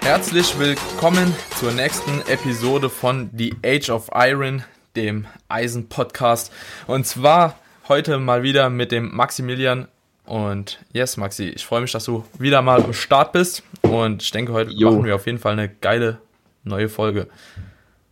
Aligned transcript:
Herzlich 0.00 0.58
willkommen 0.58 1.34
zur 1.60 1.72
nächsten 1.72 2.22
Episode 2.26 2.88
von 2.88 3.28
The 3.36 3.54
Age 3.62 3.90
of 3.90 4.08
Iron, 4.14 4.64
dem 4.96 5.26
Eisen-Podcast. 5.48 6.50
Und 6.86 7.06
zwar 7.06 7.58
heute 7.88 8.16
mal 8.18 8.42
wieder 8.42 8.70
mit 8.70 8.90
dem 8.90 9.14
Maximilian. 9.14 9.88
Und 10.24 10.78
yes, 10.92 11.16
Maxi, 11.16 11.44
ich 11.44 11.64
freue 11.64 11.82
mich, 11.82 11.92
dass 11.92 12.04
du 12.04 12.24
wieder 12.38 12.62
mal 12.62 12.82
am 12.82 12.92
Start 12.92 13.32
bist. 13.32 13.62
Und 13.82 14.22
ich 14.22 14.30
denke, 14.30 14.52
heute 14.52 14.72
jo. 14.72 14.90
machen 14.90 15.04
wir 15.04 15.14
auf 15.14 15.26
jeden 15.26 15.38
Fall 15.38 15.52
eine 15.52 15.68
geile 15.68 16.18
neue 16.64 16.88
Folge. 16.88 17.28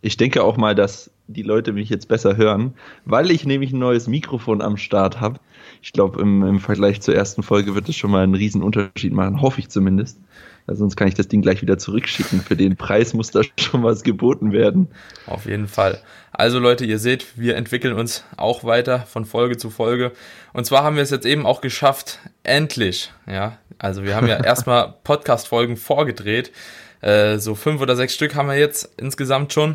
Ich 0.02 0.16
denke 0.16 0.44
auch 0.44 0.56
mal, 0.56 0.74
dass 0.74 1.10
die 1.28 1.42
Leute 1.42 1.72
mich 1.72 1.88
jetzt 1.88 2.08
besser 2.08 2.36
hören, 2.36 2.74
weil 3.04 3.30
ich 3.30 3.46
nämlich 3.46 3.72
ein 3.72 3.78
neues 3.78 4.08
Mikrofon 4.08 4.60
am 4.60 4.76
Start 4.76 5.20
habe. 5.20 5.40
Ich 5.80 5.92
glaube, 5.92 6.20
im, 6.20 6.42
im 6.42 6.60
Vergleich 6.60 7.00
zur 7.00 7.14
ersten 7.14 7.42
Folge 7.42 7.74
wird 7.74 7.88
es 7.88 7.96
schon 7.96 8.10
mal 8.10 8.22
einen 8.22 8.34
riesen 8.34 8.62
Unterschied 8.62 9.12
machen, 9.12 9.40
hoffe 9.40 9.60
ich 9.60 9.68
zumindest. 9.68 10.18
Weil 10.66 10.76
sonst 10.76 10.96
kann 10.96 11.08
ich 11.08 11.14
das 11.14 11.28
Ding 11.28 11.42
gleich 11.42 11.62
wieder 11.62 11.78
zurückschicken. 11.78 12.40
Für 12.40 12.56
den 12.56 12.76
Preis 12.76 13.14
muss 13.14 13.30
da 13.30 13.42
schon 13.58 13.82
was 13.82 14.02
geboten 14.02 14.52
werden. 14.52 14.88
Auf 15.26 15.46
jeden 15.46 15.68
Fall. 15.68 16.00
Also 16.32 16.58
Leute, 16.58 16.84
ihr 16.84 16.98
seht, 16.98 17.38
wir 17.38 17.56
entwickeln 17.56 17.94
uns 17.94 18.24
auch 18.36 18.64
weiter 18.64 19.00
von 19.00 19.24
Folge 19.24 19.56
zu 19.56 19.70
Folge. 19.70 20.12
Und 20.52 20.64
zwar 20.64 20.82
haben 20.82 20.96
wir 20.96 21.02
es 21.02 21.10
jetzt 21.10 21.26
eben 21.26 21.44
auch 21.44 21.60
geschafft, 21.60 22.20
endlich, 22.42 23.12
ja, 23.26 23.58
also 23.78 24.04
wir 24.04 24.16
haben 24.16 24.28
ja 24.28 24.36
erstmal 24.44 24.94
Podcast-Folgen 25.04 25.76
vorgedreht. 25.76 26.52
Äh, 27.00 27.38
so 27.38 27.54
fünf 27.54 27.80
oder 27.80 27.96
sechs 27.96 28.14
Stück 28.14 28.34
haben 28.34 28.48
wir 28.48 28.56
jetzt 28.56 28.94
insgesamt 28.96 29.52
schon. 29.52 29.74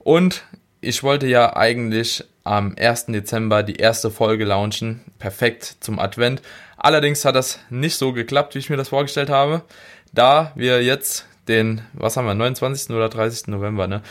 Und 0.00 0.42
ich 0.80 1.02
wollte 1.02 1.26
ja 1.26 1.56
eigentlich 1.56 2.24
am 2.44 2.76
1. 2.78 3.06
Dezember 3.06 3.62
die 3.62 3.76
erste 3.76 4.10
Folge 4.10 4.44
launchen. 4.44 5.00
Perfekt 5.18 5.76
zum 5.80 5.98
Advent. 5.98 6.42
Allerdings 6.76 7.24
hat 7.24 7.34
das 7.34 7.58
nicht 7.70 7.96
so 7.96 8.12
geklappt, 8.12 8.54
wie 8.54 8.58
ich 8.58 8.70
mir 8.70 8.76
das 8.76 8.90
vorgestellt 8.90 9.30
habe 9.30 9.62
da 10.12 10.52
wir 10.54 10.82
jetzt 10.82 11.26
den, 11.48 11.80
was 11.92 12.16
haben 12.16 12.26
wir, 12.26 12.34
29. 12.34 12.90
oder 12.90 13.08
30. 13.08 13.48
November, 13.48 13.86
ne? 13.86 14.02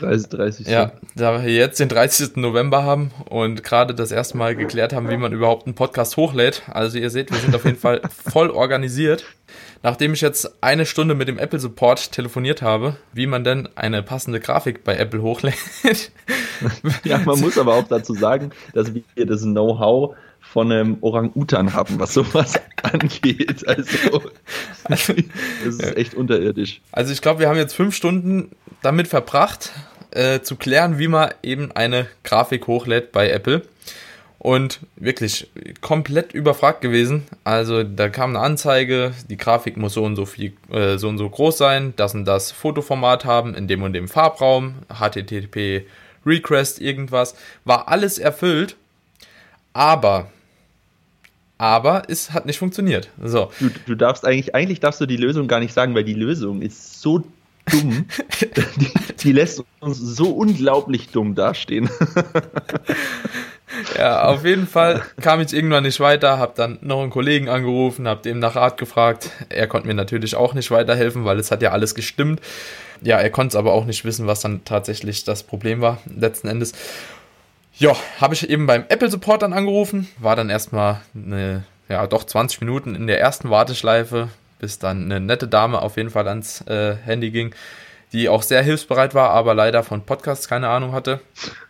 30, 0.00 0.28
30. 0.28 0.66
Ja, 0.66 0.92
da 1.14 1.42
wir 1.42 1.50
jetzt 1.50 1.80
den 1.80 1.88
30. 1.88 2.36
November 2.36 2.82
haben 2.82 3.12
und 3.28 3.64
gerade 3.64 3.94
das 3.94 4.12
erste 4.12 4.36
Mal 4.36 4.54
geklärt 4.54 4.92
haben, 4.92 5.08
wie 5.08 5.16
man 5.16 5.32
überhaupt 5.32 5.66
einen 5.66 5.74
Podcast 5.74 6.16
hochlädt. 6.16 6.62
Also 6.70 6.98
ihr 6.98 7.10
seht, 7.10 7.30
wir 7.30 7.38
sind 7.38 7.54
auf 7.54 7.64
jeden 7.64 7.78
Fall 7.78 8.02
voll 8.30 8.50
organisiert. 8.50 9.24
Nachdem 9.82 10.12
ich 10.12 10.20
jetzt 10.20 10.62
eine 10.62 10.86
Stunde 10.86 11.14
mit 11.14 11.28
dem 11.28 11.38
Apple 11.38 11.58
Support 11.58 12.12
telefoniert 12.12 12.62
habe, 12.62 12.96
wie 13.12 13.26
man 13.26 13.42
denn 13.42 13.68
eine 13.74 14.02
passende 14.02 14.38
Grafik 14.38 14.84
bei 14.84 14.96
Apple 14.96 15.22
hochlädt. 15.22 15.56
ja, 17.04 17.18
man 17.18 17.40
muss 17.40 17.58
aber 17.58 17.74
auch 17.74 17.88
dazu 17.88 18.14
sagen, 18.14 18.50
dass 18.74 18.92
wir 18.94 19.26
das 19.26 19.42
Know-how 19.42 20.14
von 20.52 20.70
einem 20.70 20.98
Orang-Utan 21.00 21.72
haben, 21.72 21.98
was 21.98 22.12
sowas 22.12 22.60
angeht. 22.82 23.66
Also, 23.66 24.22
das 24.88 25.08
ist 25.08 25.96
echt 25.96 26.14
unterirdisch. 26.14 26.82
Also, 26.92 27.12
ich 27.12 27.22
glaube, 27.22 27.40
wir 27.40 27.48
haben 27.48 27.56
jetzt 27.56 27.74
fünf 27.74 27.94
Stunden 27.94 28.50
damit 28.82 29.08
verbracht, 29.08 29.72
äh, 30.10 30.40
zu 30.40 30.56
klären, 30.56 30.98
wie 30.98 31.08
man 31.08 31.32
eben 31.42 31.72
eine 31.72 32.06
Grafik 32.22 32.66
hochlädt 32.66 33.12
bei 33.12 33.30
Apple. 33.30 33.62
Und 34.38 34.80
wirklich 34.96 35.48
komplett 35.80 36.34
überfragt 36.34 36.80
gewesen. 36.80 37.22
Also 37.44 37.84
da 37.84 38.08
kam 38.08 38.30
eine 38.30 38.40
Anzeige, 38.40 39.12
die 39.30 39.36
Grafik 39.36 39.76
muss 39.76 39.94
so 39.94 40.02
und 40.02 40.16
so 40.16 40.26
viel, 40.26 40.52
äh, 40.68 40.98
so 40.98 41.08
und 41.08 41.16
so 41.16 41.30
groß 41.30 41.56
sein, 41.56 41.94
das 41.94 42.12
und 42.16 42.24
das 42.24 42.50
Fotoformat 42.50 43.24
haben, 43.24 43.54
in 43.54 43.68
dem 43.68 43.84
und 43.84 43.92
dem 43.92 44.08
Farbraum, 44.08 44.74
HTTP 44.92 45.86
Request, 46.26 46.80
irgendwas. 46.80 47.36
War 47.64 47.86
alles 47.88 48.18
erfüllt. 48.18 48.74
Aber 49.72 50.28
aber 51.62 52.02
es 52.08 52.32
hat 52.32 52.44
nicht 52.44 52.58
funktioniert. 52.58 53.08
So. 53.22 53.52
Du, 53.60 53.70
du 53.86 53.94
darfst 53.94 54.26
eigentlich, 54.26 54.52
eigentlich 54.52 54.80
darfst 54.80 55.00
du 55.00 55.06
die 55.06 55.16
Lösung 55.16 55.46
gar 55.46 55.60
nicht 55.60 55.72
sagen, 55.72 55.94
weil 55.94 56.02
die 56.02 56.12
Lösung 56.12 56.60
ist 56.60 57.00
so 57.00 57.22
dumm. 57.70 58.06
die, 58.40 58.90
die, 59.20 59.30
lässt 59.30 59.62
uns 59.78 59.96
so 59.98 60.30
unglaublich 60.30 61.10
dumm 61.10 61.36
dastehen. 61.36 61.88
ja, 63.96 64.24
auf 64.24 64.44
jeden 64.44 64.66
Fall 64.66 65.02
kam 65.20 65.40
ich 65.40 65.52
irgendwann 65.52 65.84
nicht 65.84 66.00
weiter, 66.00 66.36
habe 66.36 66.54
dann 66.56 66.80
noch 66.80 67.00
einen 67.00 67.10
Kollegen 67.10 67.48
angerufen, 67.48 68.08
habe 68.08 68.22
dem 68.22 68.40
nach 68.40 68.56
Rat 68.56 68.76
gefragt. 68.76 69.30
Er 69.48 69.68
konnte 69.68 69.86
mir 69.86 69.94
natürlich 69.94 70.34
auch 70.34 70.54
nicht 70.54 70.72
weiterhelfen, 70.72 71.24
weil 71.24 71.38
es 71.38 71.52
hat 71.52 71.62
ja 71.62 71.70
alles 71.70 71.94
gestimmt. 71.94 72.40
Ja, 73.02 73.18
er 73.18 73.30
konnte 73.30 73.54
es 73.54 73.56
aber 73.56 73.72
auch 73.72 73.84
nicht 73.84 74.04
wissen, 74.04 74.26
was 74.26 74.40
dann 74.40 74.64
tatsächlich 74.64 75.22
das 75.22 75.44
Problem 75.44 75.80
war, 75.80 75.98
letzten 76.06 76.48
Endes. 76.48 76.72
Ja, 77.82 77.96
habe 78.20 78.34
ich 78.34 78.48
eben 78.48 78.68
beim 78.68 78.84
Apple 78.90 79.10
Support 79.10 79.42
dann 79.42 79.52
angerufen, 79.52 80.06
war 80.18 80.36
dann 80.36 80.50
erstmal 80.50 81.00
eine, 81.16 81.64
ja, 81.88 82.06
doch 82.06 82.22
20 82.22 82.60
Minuten 82.60 82.94
in 82.94 83.08
der 83.08 83.18
ersten 83.18 83.50
Warteschleife, 83.50 84.28
bis 84.60 84.78
dann 84.78 85.06
eine 85.06 85.18
nette 85.18 85.48
Dame 85.48 85.82
auf 85.82 85.96
jeden 85.96 86.10
Fall 86.10 86.28
ans 86.28 86.60
äh, 86.68 86.94
Handy 86.94 87.32
ging, 87.32 87.56
die 88.12 88.28
auch 88.28 88.44
sehr 88.44 88.62
hilfsbereit 88.62 89.16
war, 89.16 89.30
aber 89.30 89.56
leider 89.56 89.82
von 89.82 90.02
Podcasts 90.02 90.46
keine 90.46 90.68
Ahnung 90.68 90.92
hatte. 90.92 91.18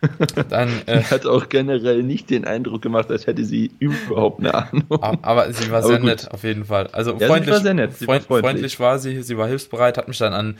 Dann, 0.49 0.83
äh, 0.85 1.01
hat 1.01 1.25
auch 1.25 1.49
generell 1.49 2.03
nicht 2.03 2.29
den 2.29 2.45
Eindruck 2.45 2.83
gemacht, 2.83 3.09
als 3.09 3.25
hätte 3.25 3.43
sie 3.43 3.71
überhaupt 3.79 4.39
eine 4.39 4.53
Ahnung. 4.53 4.83
Aber 5.23 5.51
sie 5.51 5.71
war 5.71 5.79
aber 5.79 5.87
sehr 5.87 5.97
gut. 5.97 6.05
nett, 6.05 6.29
auf 6.29 6.43
jeden 6.43 6.65
Fall. 6.65 6.89
Also 6.91 7.17
ja, 7.17 7.25
freundlich, 7.25 7.63
war 7.63 7.73
nett. 7.73 7.97
Sie 7.97 8.05
freundlich. 8.05 8.29
war 8.29 8.39
freundlich 8.39 8.79
war 8.79 8.99
sie, 8.99 9.23
sie 9.23 9.35
war 9.35 9.47
hilfsbereit, 9.47 9.97
hat 9.97 10.07
mich 10.07 10.19
dann 10.19 10.33
an 10.33 10.57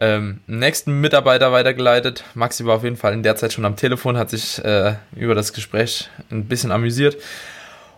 ähm, 0.00 0.40
nächsten 0.46 1.00
Mitarbeiter 1.00 1.52
weitergeleitet. 1.52 2.24
Maxi 2.34 2.64
war 2.64 2.76
auf 2.76 2.84
jeden 2.84 2.96
Fall 2.96 3.14
in 3.14 3.22
der 3.22 3.36
Zeit 3.36 3.52
schon 3.52 3.64
am 3.64 3.76
Telefon, 3.76 4.16
hat 4.16 4.30
sich 4.30 4.62
äh, 4.64 4.94
über 5.14 5.34
das 5.34 5.52
Gespräch 5.52 6.10
ein 6.30 6.46
bisschen 6.46 6.70
amüsiert. 6.70 7.16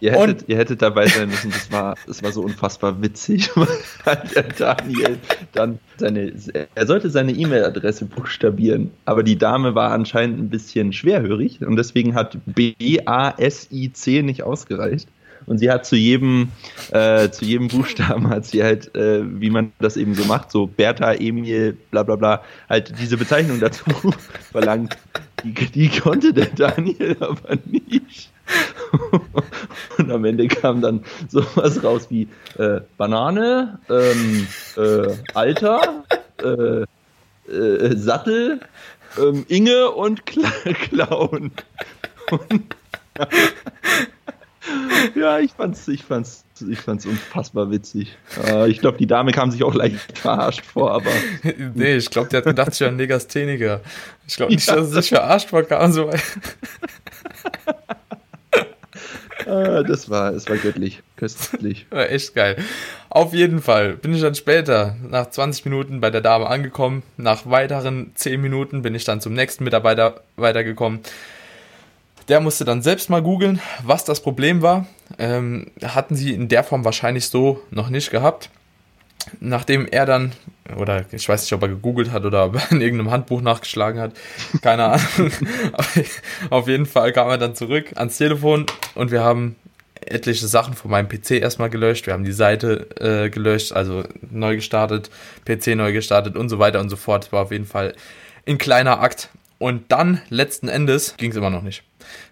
Ihr 0.00 0.12
hättet, 0.12 0.48
ihr 0.48 0.56
hättet 0.56 0.80
dabei 0.80 1.08
sein 1.08 1.28
müssen, 1.28 1.50
das 1.50 1.72
war, 1.72 1.96
das 2.06 2.22
war 2.22 2.30
so 2.30 2.42
unfassbar 2.42 3.02
witzig, 3.02 3.50
weil 3.56 4.22
der 4.32 4.44
Daniel 4.44 5.18
dann 5.52 5.80
seine, 5.96 6.32
er 6.74 6.86
sollte 6.86 7.10
seine 7.10 7.32
E-Mail-Adresse 7.32 8.04
buchstabieren, 8.04 8.92
aber 9.06 9.24
die 9.24 9.36
Dame 9.36 9.74
war 9.74 9.90
anscheinend 9.90 10.38
ein 10.38 10.50
bisschen 10.50 10.92
schwerhörig 10.92 11.60
und 11.62 11.74
deswegen 11.74 12.14
hat 12.14 12.38
B-A-S-I-C 12.46 14.22
nicht 14.22 14.44
ausgereicht 14.44 15.08
und 15.48 15.58
sie 15.58 15.70
hat 15.70 15.86
zu 15.86 15.96
jedem, 15.96 16.50
äh, 16.92 17.30
zu 17.30 17.44
jedem 17.44 17.68
Buchstaben 17.68 18.28
hat 18.28 18.44
sie 18.44 18.62
halt, 18.62 18.94
äh, 18.94 19.22
wie 19.40 19.50
man 19.50 19.72
das 19.80 19.96
eben 19.96 20.14
so 20.14 20.24
macht, 20.24 20.50
so 20.50 20.66
Bertha, 20.66 21.14
Emil, 21.14 21.76
bla 21.90 22.02
bla 22.02 22.16
bla, 22.16 22.42
halt 22.68 22.92
diese 23.00 23.16
Bezeichnung 23.16 23.58
dazu 23.60 23.84
verlangt. 24.52 24.96
Die, 25.44 25.52
die 25.52 25.88
konnte 25.88 26.32
der 26.32 26.46
Daniel 26.46 27.16
aber 27.20 27.56
nicht. 27.66 28.30
Und 29.98 30.10
am 30.10 30.24
Ende 30.24 30.48
kam 30.48 30.80
dann 30.80 31.04
sowas 31.28 31.82
raus 31.82 32.06
wie 32.10 32.28
äh, 32.58 32.80
Banane, 32.96 33.78
ähm, 33.90 34.46
äh, 34.76 35.14
Alter, 35.34 36.04
äh, 36.42 36.84
äh, 37.52 37.96
Sattel, 37.96 38.60
ähm, 39.18 39.44
Inge 39.48 39.90
und 39.90 40.24
Kla 40.26 40.50
Clown. 40.72 41.50
Und, 42.30 42.76
ja, 45.14 45.38
ich 45.38 45.52
fand's, 45.52 45.86
ich 45.88 46.04
fand's, 46.04 46.44
ich 46.68 46.80
fand's 46.80 47.06
unfassbar 47.06 47.70
witzig. 47.70 48.16
Äh, 48.46 48.68
ich 48.68 48.80
glaube, 48.80 48.98
die 48.98 49.06
Dame 49.06 49.32
kam 49.32 49.50
sich 49.50 49.62
auch 49.62 49.74
leicht 49.74 50.18
verarscht 50.18 50.64
vor, 50.64 50.92
aber. 50.92 51.10
nee, 51.74 51.96
ich 51.96 52.10
glaube, 52.10 52.28
die 52.28 52.36
hat 52.36 52.44
gedacht, 52.44 52.72
ich 52.72 52.80
wäre 52.80 52.90
ein 52.90 52.96
Negastheniker. 52.96 53.80
Ich 54.26 54.36
glaube 54.36 54.52
nicht, 54.52 54.66
ja. 54.66 54.76
dass 54.76 54.88
sie 54.88 54.94
sich 54.94 55.08
verarscht 55.10 55.48
vorkam. 55.48 55.92
So. 55.92 56.10
ah, 59.46 59.82
das 59.82 60.10
war, 60.10 60.32
es 60.32 60.48
war 60.48 60.56
göttlich, 60.56 61.02
köstlich. 61.16 61.86
War 61.90 62.10
echt 62.10 62.34
geil. 62.34 62.56
Auf 63.10 63.32
jeden 63.32 63.62
Fall 63.62 63.94
bin 63.94 64.12
ich 64.12 64.20
dann 64.20 64.34
später, 64.34 64.96
nach 65.08 65.30
20 65.30 65.64
Minuten 65.64 66.00
bei 66.00 66.10
der 66.10 66.20
Dame 66.20 66.48
angekommen. 66.48 67.02
Nach 67.16 67.46
weiteren 67.46 68.10
10 68.14 68.40
Minuten 68.40 68.82
bin 68.82 68.94
ich 68.94 69.04
dann 69.04 69.20
zum 69.20 69.34
nächsten 69.34 69.64
Mitarbeiter 69.64 70.22
weitergekommen. 70.36 71.00
Der 72.28 72.40
musste 72.40 72.64
dann 72.64 72.82
selbst 72.82 73.08
mal 73.08 73.22
googeln, 73.22 73.60
was 73.82 74.04
das 74.04 74.20
Problem 74.20 74.60
war. 74.60 74.86
Ähm, 75.18 75.70
hatten 75.82 76.14
sie 76.14 76.34
in 76.34 76.48
der 76.48 76.62
Form 76.62 76.84
wahrscheinlich 76.84 77.28
so 77.28 77.62
noch 77.70 77.88
nicht 77.88 78.10
gehabt. 78.10 78.50
Nachdem 79.40 79.86
er 79.86 80.06
dann, 80.06 80.32
oder 80.76 81.04
ich 81.12 81.28
weiß 81.28 81.42
nicht, 81.42 81.52
ob 81.52 81.62
er 81.62 81.68
gegoogelt 81.68 82.12
hat 82.12 82.24
oder 82.24 82.52
in 82.70 82.80
irgendeinem 82.80 83.10
Handbuch 83.10 83.40
nachgeschlagen 83.40 84.00
hat, 84.00 84.12
keine 84.62 84.84
Ahnung. 84.92 85.32
Auf 86.50 86.68
jeden 86.68 86.86
Fall 86.86 87.12
kam 87.12 87.28
er 87.28 87.38
dann 87.38 87.54
zurück 87.54 87.92
ans 87.96 88.18
Telefon 88.18 88.66
und 88.94 89.10
wir 89.10 89.22
haben 89.22 89.56
etliche 90.00 90.46
Sachen 90.46 90.74
von 90.74 90.90
meinem 90.90 91.08
PC 91.08 91.32
erstmal 91.32 91.70
gelöscht. 91.70 92.06
Wir 92.06 92.14
haben 92.14 92.24
die 92.24 92.32
Seite 92.32 92.88
äh, 93.00 93.30
gelöscht, 93.30 93.72
also 93.72 94.04
neu 94.30 94.56
gestartet, 94.56 95.10
PC 95.44 95.68
neu 95.76 95.92
gestartet 95.92 96.36
und 96.36 96.48
so 96.48 96.58
weiter 96.58 96.80
und 96.80 96.88
so 96.88 96.96
fort. 96.96 97.32
War 97.32 97.42
auf 97.42 97.52
jeden 97.52 97.66
Fall 97.66 97.94
ein 98.46 98.58
kleiner 98.58 99.00
Akt. 99.00 99.28
Und 99.58 99.90
dann, 99.90 100.20
letzten 100.30 100.68
Endes, 100.68 101.16
ging 101.16 101.30
es 101.30 101.36
immer 101.36 101.50
noch 101.50 101.62
nicht. 101.62 101.82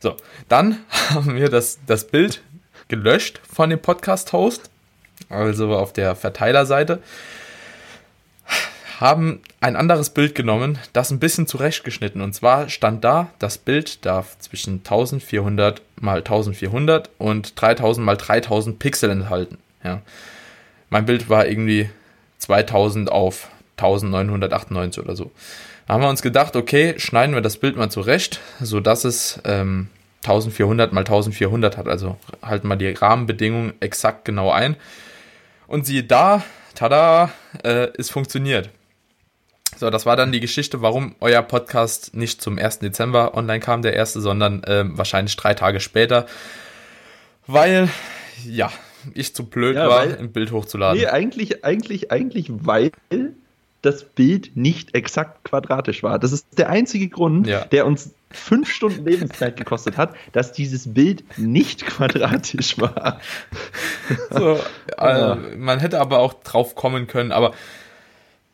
So, 0.00 0.17
dann 0.49 0.78
haben 1.11 1.34
wir 1.34 1.49
das, 1.49 1.78
das 1.87 2.06
Bild 2.06 2.43
gelöscht 2.88 3.40
von 3.50 3.70
dem 3.70 3.81
Podcast-Host. 3.81 4.70
also 5.28 5.75
auf 5.75 5.93
der 5.93 6.14
Verteilerseite, 6.14 7.02
haben 9.00 9.40
ein 9.61 9.76
anderes 9.76 10.11
Bild 10.11 10.34
genommen, 10.34 10.78
das 10.93 11.11
ein 11.11 11.19
bisschen 11.19 11.46
zurechtgeschnitten. 11.46 12.23
Und 12.23 12.32
zwar 12.34 12.69
stand 12.69 13.05
da, 13.05 13.29
das 13.38 13.58
Bild 13.58 14.06
darf 14.06 14.38
zwischen 14.38 14.79
1400 14.79 15.82
mal 16.00 16.19
1400 16.19 17.11
und 17.19 17.61
3000 17.61 18.05
mal 18.05 18.17
3000 18.17 18.79
Pixel 18.79 19.11
enthalten. 19.11 19.58
Ja. 19.84 20.00
Mein 20.88 21.05
Bild 21.06 21.29
war 21.29 21.46
irgendwie 21.46 21.90
2000 22.38 23.11
auf 23.11 23.49
1998 23.76 25.02
oder 25.02 25.17
so. 25.17 25.31
Da 25.87 25.94
haben 25.94 26.03
wir 26.03 26.09
uns 26.09 26.23
gedacht, 26.23 26.56
okay, 26.56 26.94
schneiden 26.99 27.35
wir 27.35 27.43
das 27.43 27.59
Bild 27.59 27.77
mal 27.77 27.91
zurecht, 27.91 28.41
sodass 28.61 29.05
es 29.05 29.41
ähm, 29.44 29.88
1400 30.25 30.93
mal 30.93 31.00
1400 31.00 31.77
hat. 31.77 31.87
Also 31.87 32.17
halten 32.43 32.67
wir 32.67 32.77
die 32.77 32.91
Rahmenbedingungen 32.91 33.75
exakt 33.79 34.25
genau 34.25 34.50
ein. 34.50 34.77
Und 35.69 35.87
siehe 35.87 36.03
da, 36.03 36.43
tada, 36.75 37.31
äh, 37.62 37.88
es 37.99 38.11
funktioniert. 38.11 38.71
So, 39.77 39.91
das 39.91 40.06
war 40.06 40.17
dann 40.17 40.33
die 40.33 40.41
Geschichte, 40.41 40.83
warum 40.83 41.15
euer 41.21 41.43
Podcast 41.43 42.15
nicht 42.15 42.43
zum 42.43 42.59
1. 42.59 42.81
Dezember 42.81 43.37
online 43.37 43.61
kam, 43.61 43.82
der 43.82 43.93
erste, 43.93 44.21
sondern 44.21 44.65
äh, 44.65 44.85
wahrscheinlich 44.89 45.37
drei 45.37 45.55
Tage 45.55 45.81
später. 45.81 46.27
Weil, 47.47 47.89
ja, 48.44 48.73
ich 49.15 49.35
zu 49.35 49.44
blöd 49.49 49.77
ja, 49.77 49.89
war, 49.89 50.00
ein 50.00 50.32
Bild 50.32 50.50
hochzuladen. 50.50 50.99
Nee, 50.99 51.06
eigentlich, 51.06 51.65
eigentlich, 51.65 52.11
eigentlich, 52.11 52.47
weil 52.49 52.91
das 53.87 54.05
Bild 54.05 54.56
nicht 54.56 54.94
exakt 54.94 55.44
quadratisch 55.44 56.03
war. 56.03 56.19
Das 56.19 56.33
ist 56.33 56.59
der 56.59 56.69
einzige 56.69 57.09
Grund, 57.09 57.47
ja. 57.47 57.65
der 57.65 57.87
uns 57.87 58.15
fünf 58.31 58.71
Stunden 58.71 59.06
Lebenszeit 59.06 59.56
gekostet 59.56 59.97
hat, 59.97 60.15
dass 60.33 60.53
dieses 60.53 60.93
Bild 60.93 61.25
nicht 61.38 61.87
quadratisch 61.87 62.79
war. 62.79 63.21
So, 64.31 64.59
äh, 64.99 65.37
man 65.56 65.79
hätte 65.79 66.00
aber 66.00 66.19
auch 66.19 66.35
drauf 66.35 66.75
kommen 66.75 67.06
können, 67.06 67.33
aber 67.33 67.55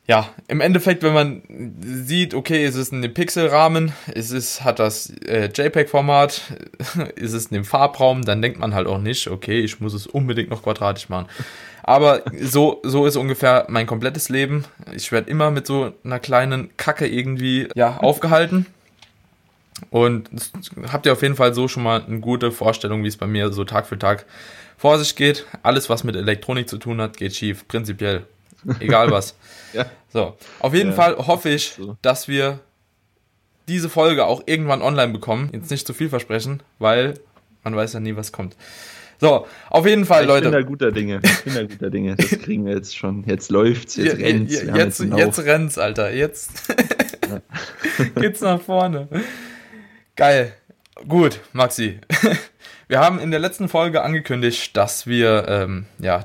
ja, 0.07 0.29
im 0.49 0.61
Endeffekt, 0.61 1.05
wenn 1.05 1.15
man 1.15 1.43
sieht, 1.81 2.35
okay, 2.35 2.67
ist 2.67 2.75
es 2.75 2.91
in 2.91 3.03
dem 3.03 3.15
Pixelrahmen, 3.15 3.93
ist 4.13 4.33
es, 4.33 4.65
hat 4.65 4.81
das 4.81 5.11
äh, 5.25 5.49
JPEG-Format, 5.55 6.43
ist 7.15 7.33
es 7.33 7.47
in 7.47 7.55
dem 7.55 7.65
Farbraum, 7.65 8.23
dann 8.23 8.43
denkt 8.43 8.59
man 8.59 8.75
halt 8.75 8.89
auch 8.89 8.99
nicht, 8.99 9.29
okay, 9.29 9.61
ich 9.61 9.81
muss 9.81 9.95
es 9.95 10.07
unbedingt 10.07 10.51
noch 10.51 10.65
quadratisch 10.65 11.09
machen. 11.09 11.29
Aber 11.83 12.23
so, 12.41 12.81
so 12.85 13.07
ist 13.07 13.17
ungefähr 13.17 13.67
mein 13.69 13.87
komplettes 13.87 14.29
Leben. 14.29 14.65
Ich 14.95 15.11
werde 15.13 15.31
immer 15.31 15.51
mit 15.51 15.67
so 15.67 15.93
einer 16.05 16.21
kleinen 16.21 16.77
Kacke 16.77 17.07
irgendwie 17.07 17.69
ja, 17.75 17.97
aufgehalten. 17.99 18.67
Und 19.91 20.29
habt 20.93 21.07
ihr 21.07 21.13
auf 21.13 21.23
jeden 21.23 21.35
Fall 21.35 21.55
so 21.55 21.67
schon 21.67 21.83
mal 21.83 22.03
eine 22.05 22.21
gute 22.21 22.53
Vorstellung, 22.53 23.03
wie 23.03 23.09
es 23.09 23.17
bei 23.17 23.27
mir 23.27 23.53
so 23.53 23.65
Tag 23.65 23.87
für 23.87 23.99
Tag 23.99 24.27
vor 24.77 24.99
sich 24.99 25.17
geht. 25.17 25.47
Alles, 25.63 25.91
was 25.91 26.05
mit 26.05 26.17
Elektronik 26.17 26.69
zu 26.69 26.79
tun 26.79 27.01
hat, 27.01 27.17
geht 27.17 27.35
schief, 27.35 27.67
prinzipiell. 27.67 28.27
Egal 28.79 29.11
was. 29.11 29.35
ja. 29.73 29.87
So, 30.13 30.37
auf 30.61 30.75
jeden 30.75 30.91
ja. 30.91 30.97
Fall 30.97 31.17
hoffe 31.17 31.49
ich, 31.49 31.81
dass 32.01 32.29
wir 32.29 32.61
diese 33.69 33.89
Folge 33.89 34.27
auch 34.27 34.43
irgendwann 34.47 34.83
online 34.83 35.13
bekommen. 35.13 35.51
Jetzt 35.53 35.71
nicht 35.71 35.87
zu 35.87 35.95
viel 35.95 36.09
versprechen, 36.09 36.63
weil 36.79 37.15
man 37.65 37.75
weiß 37.75 37.93
ja 37.95 38.01
nie, 38.01 38.17
was 38.17 38.33
kommt. 38.33 38.57
So, 39.23 39.47
auf 39.71 39.87
jeden 39.87 40.05
Fall, 40.05 40.23
ich 40.23 40.27
Leute. 40.27 40.47
Ich 40.47 40.51
bin 40.51 40.61
da 40.61 40.67
guter 40.67 40.91
Dinge. 40.91 41.21
Ich 41.23 41.45
bin 41.45 41.55
da 41.55 41.63
guter 41.63 41.91
Dinge. 41.91 42.17
Das 42.17 42.29
kriegen 42.41 42.67
wir 42.67 42.75
jetzt 42.75 42.97
schon. 42.97 43.23
Jetzt 43.25 43.53
läuft's, 43.53 43.95
jetzt 43.95 44.19
ja, 44.19 44.27
rennt's. 44.27 44.53
Ja, 44.53 44.77
jetzt, 44.77 44.99
jetzt, 44.99 45.17
jetzt 45.17 45.39
rennt's, 45.45 45.79
Alter. 45.79 46.13
Jetzt 46.13 46.51
geht's 48.17 48.41
nach 48.41 48.61
vorne. 48.61 49.07
Geil. 50.17 50.55
Gut, 51.07 51.39
Maxi. 51.53 52.01
Wir 52.89 52.99
haben 52.99 53.21
in 53.21 53.31
der 53.31 53.39
letzten 53.39 53.69
Folge 53.69 54.03
angekündigt, 54.03 54.77
dass 54.77 55.07
wir 55.07 55.47
ähm, 55.47 55.87
ja, 56.01 56.25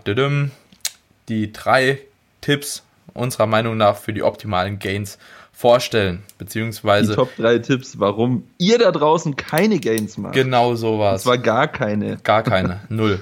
die 1.29 1.53
drei 1.53 1.99
Tipps 2.41 2.83
unserer 3.13 3.45
Meinung 3.45 3.77
nach 3.77 3.97
für 3.97 4.11
die 4.11 4.23
optimalen 4.23 4.79
Gains 4.79 5.19
vorstellen, 5.57 6.21
beziehungsweise... 6.37 7.09
Die 7.09 7.15
Top 7.15 7.35
3 7.35 7.57
Tipps, 7.57 7.99
warum 7.99 8.43
ihr 8.59 8.77
da 8.77 8.91
draußen 8.91 9.35
keine 9.35 9.79
Gains 9.79 10.15
macht. 10.15 10.35
Genau 10.35 10.75
sowas. 10.75 11.13
Und 11.13 11.23
zwar 11.23 11.39
gar 11.39 11.67
keine. 11.67 12.17
Gar 12.17 12.43
keine. 12.43 12.81
Null. 12.89 13.21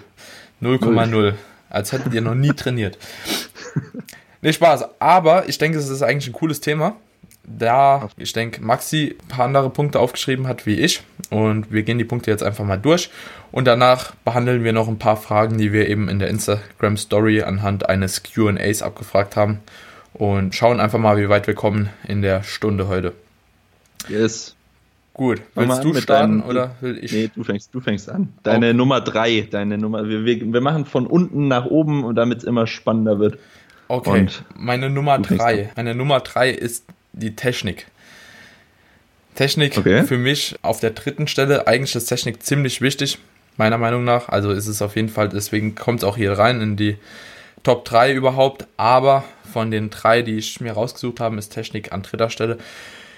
0,0. 0.61 1.33
Als 1.69 1.93
hättet 1.93 2.13
ihr 2.13 2.19
noch 2.19 2.35
nie 2.35 2.49
trainiert. 2.55 2.97
Nee, 4.41 4.51
Spaß. 4.51 4.99
Aber 4.99 5.47
ich 5.47 5.57
denke, 5.59 5.77
es 5.77 5.87
ist 5.87 6.01
eigentlich 6.01 6.27
ein 6.27 6.33
cooles 6.33 6.59
Thema. 6.59 6.97
Da, 7.45 8.09
ich 8.17 8.33
denke, 8.33 8.61
Maxi 8.61 9.15
ein 9.17 9.27
paar 9.29 9.45
andere 9.45 9.69
Punkte 9.69 10.01
aufgeschrieben 10.01 10.45
hat 10.47 10.65
wie 10.65 10.75
ich. 10.75 11.03
Und 11.29 11.71
wir 11.71 11.83
gehen 11.83 11.99
die 11.99 12.03
Punkte 12.03 12.31
jetzt 12.31 12.43
einfach 12.43 12.65
mal 12.65 12.75
durch. 12.75 13.11
Und 13.53 13.65
danach 13.65 14.13
behandeln 14.25 14.65
wir 14.65 14.73
noch 14.73 14.89
ein 14.89 14.99
paar 14.99 15.15
Fragen, 15.15 15.57
die 15.57 15.71
wir 15.71 15.87
eben 15.87 16.09
in 16.09 16.19
der 16.19 16.27
Instagram 16.27 16.97
Story 16.97 17.43
anhand 17.43 17.87
eines 17.87 18.23
QAs 18.23 18.81
abgefragt 18.81 19.37
haben. 19.37 19.61
Und 20.17 20.55
schauen 20.55 20.79
einfach 20.79 20.97
mal, 20.97 21.17
wie 21.17 21.27
weit 21.27 21.45
wir 21.45 21.55
kommen 21.55 21.89
in 22.07 22.21
der 22.21 22.41
Stunde 22.43 22.87
heute. 22.87 23.13
Yes. 24.07 24.55
Gut, 25.13 25.41
willst 25.55 25.83
du 25.83 25.93
starten 25.93 26.39
deinen, 26.39 26.49
oder 26.49 26.75
will 26.81 26.97
ich? 27.01 27.11
Nee, 27.11 27.29
du 27.33 27.43
fängst, 27.43 27.73
du 27.73 27.79
fängst 27.79 28.09
an. 28.09 28.33
Deine 28.43 28.67
okay. 28.67 28.73
Nummer 28.73 29.01
drei, 29.01 29.47
deine 29.49 29.77
Nummer. 29.77 30.07
Wir, 30.07 30.25
wir, 30.25 30.53
wir 30.53 30.61
machen 30.61 30.85
von 30.85 31.07
unten 31.07 31.47
nach 31.47 31.65
oben 31.65 32.03
und 32.03 32.15
damit 32.15 32.39
es 32.39 32.43
immer 32.43 32.67
spannender 32.67 33.19
wird. 33.19 33.39
Okay, 33.87 34.09
und 34.09 34.43
meine 34.57 34.89
Nummer 34.89 35.19
drei. 35.19 35.71
Meine 35.75 35.95
Nummer 35.95 36.19
drei 36.19 36.49
ist 36.49 36.85
die 37.13 37.35
Technik. 37.35 37.87
Technik 39.35 39.77
okay. 39.77 40.03
für 40.03 40.17
mich 40.17 40.55
auf 40.61 40.79
der 40.79 40.91
dritten 40.91 41.27
Stelle. 41.27 41.67
Eigentlich 41.67 41.95
ist 41.95 42.07
Technik 42.07 42.43
ziemlich 42.43 42.81
wichtig, 42.81 43.17
meiner 43.57 43.77
Meinung 43.77 44.03
nach. 44.03 44.29
Also 44.29 44.51
ist 44.51 44.67
es 44.67 44.81
auf 44.81 44.95
jeden 44.95 45.09
Fall, 45.09 45.29
deswegen 45.29 45.75
kommt 45.75 45.99
es 45.99 46.03
auch 46.03 46.17
hier 46.17 46.37
rein 46.37 46.61
in 46.61 46.75
die 46.77 46.97
Top 47.65 47.83
3 47.83 48.13
überhaupt. 48.13 48.67
Aber 48.77 49.25
von 49.51 49.71
den 49.71 49.89
drei, 49.89 50.21
die 50.21 50.37
ich 50.37 50.61
mir 50.61 50.73
rausgesucht 50.73 51.19
habe, 51.19 51.35
ist 51.37 51.49
Technik 51.49 51.91
an 51.91 52.03
dritter 52.03 52.29
Stelle. 52.29 52.57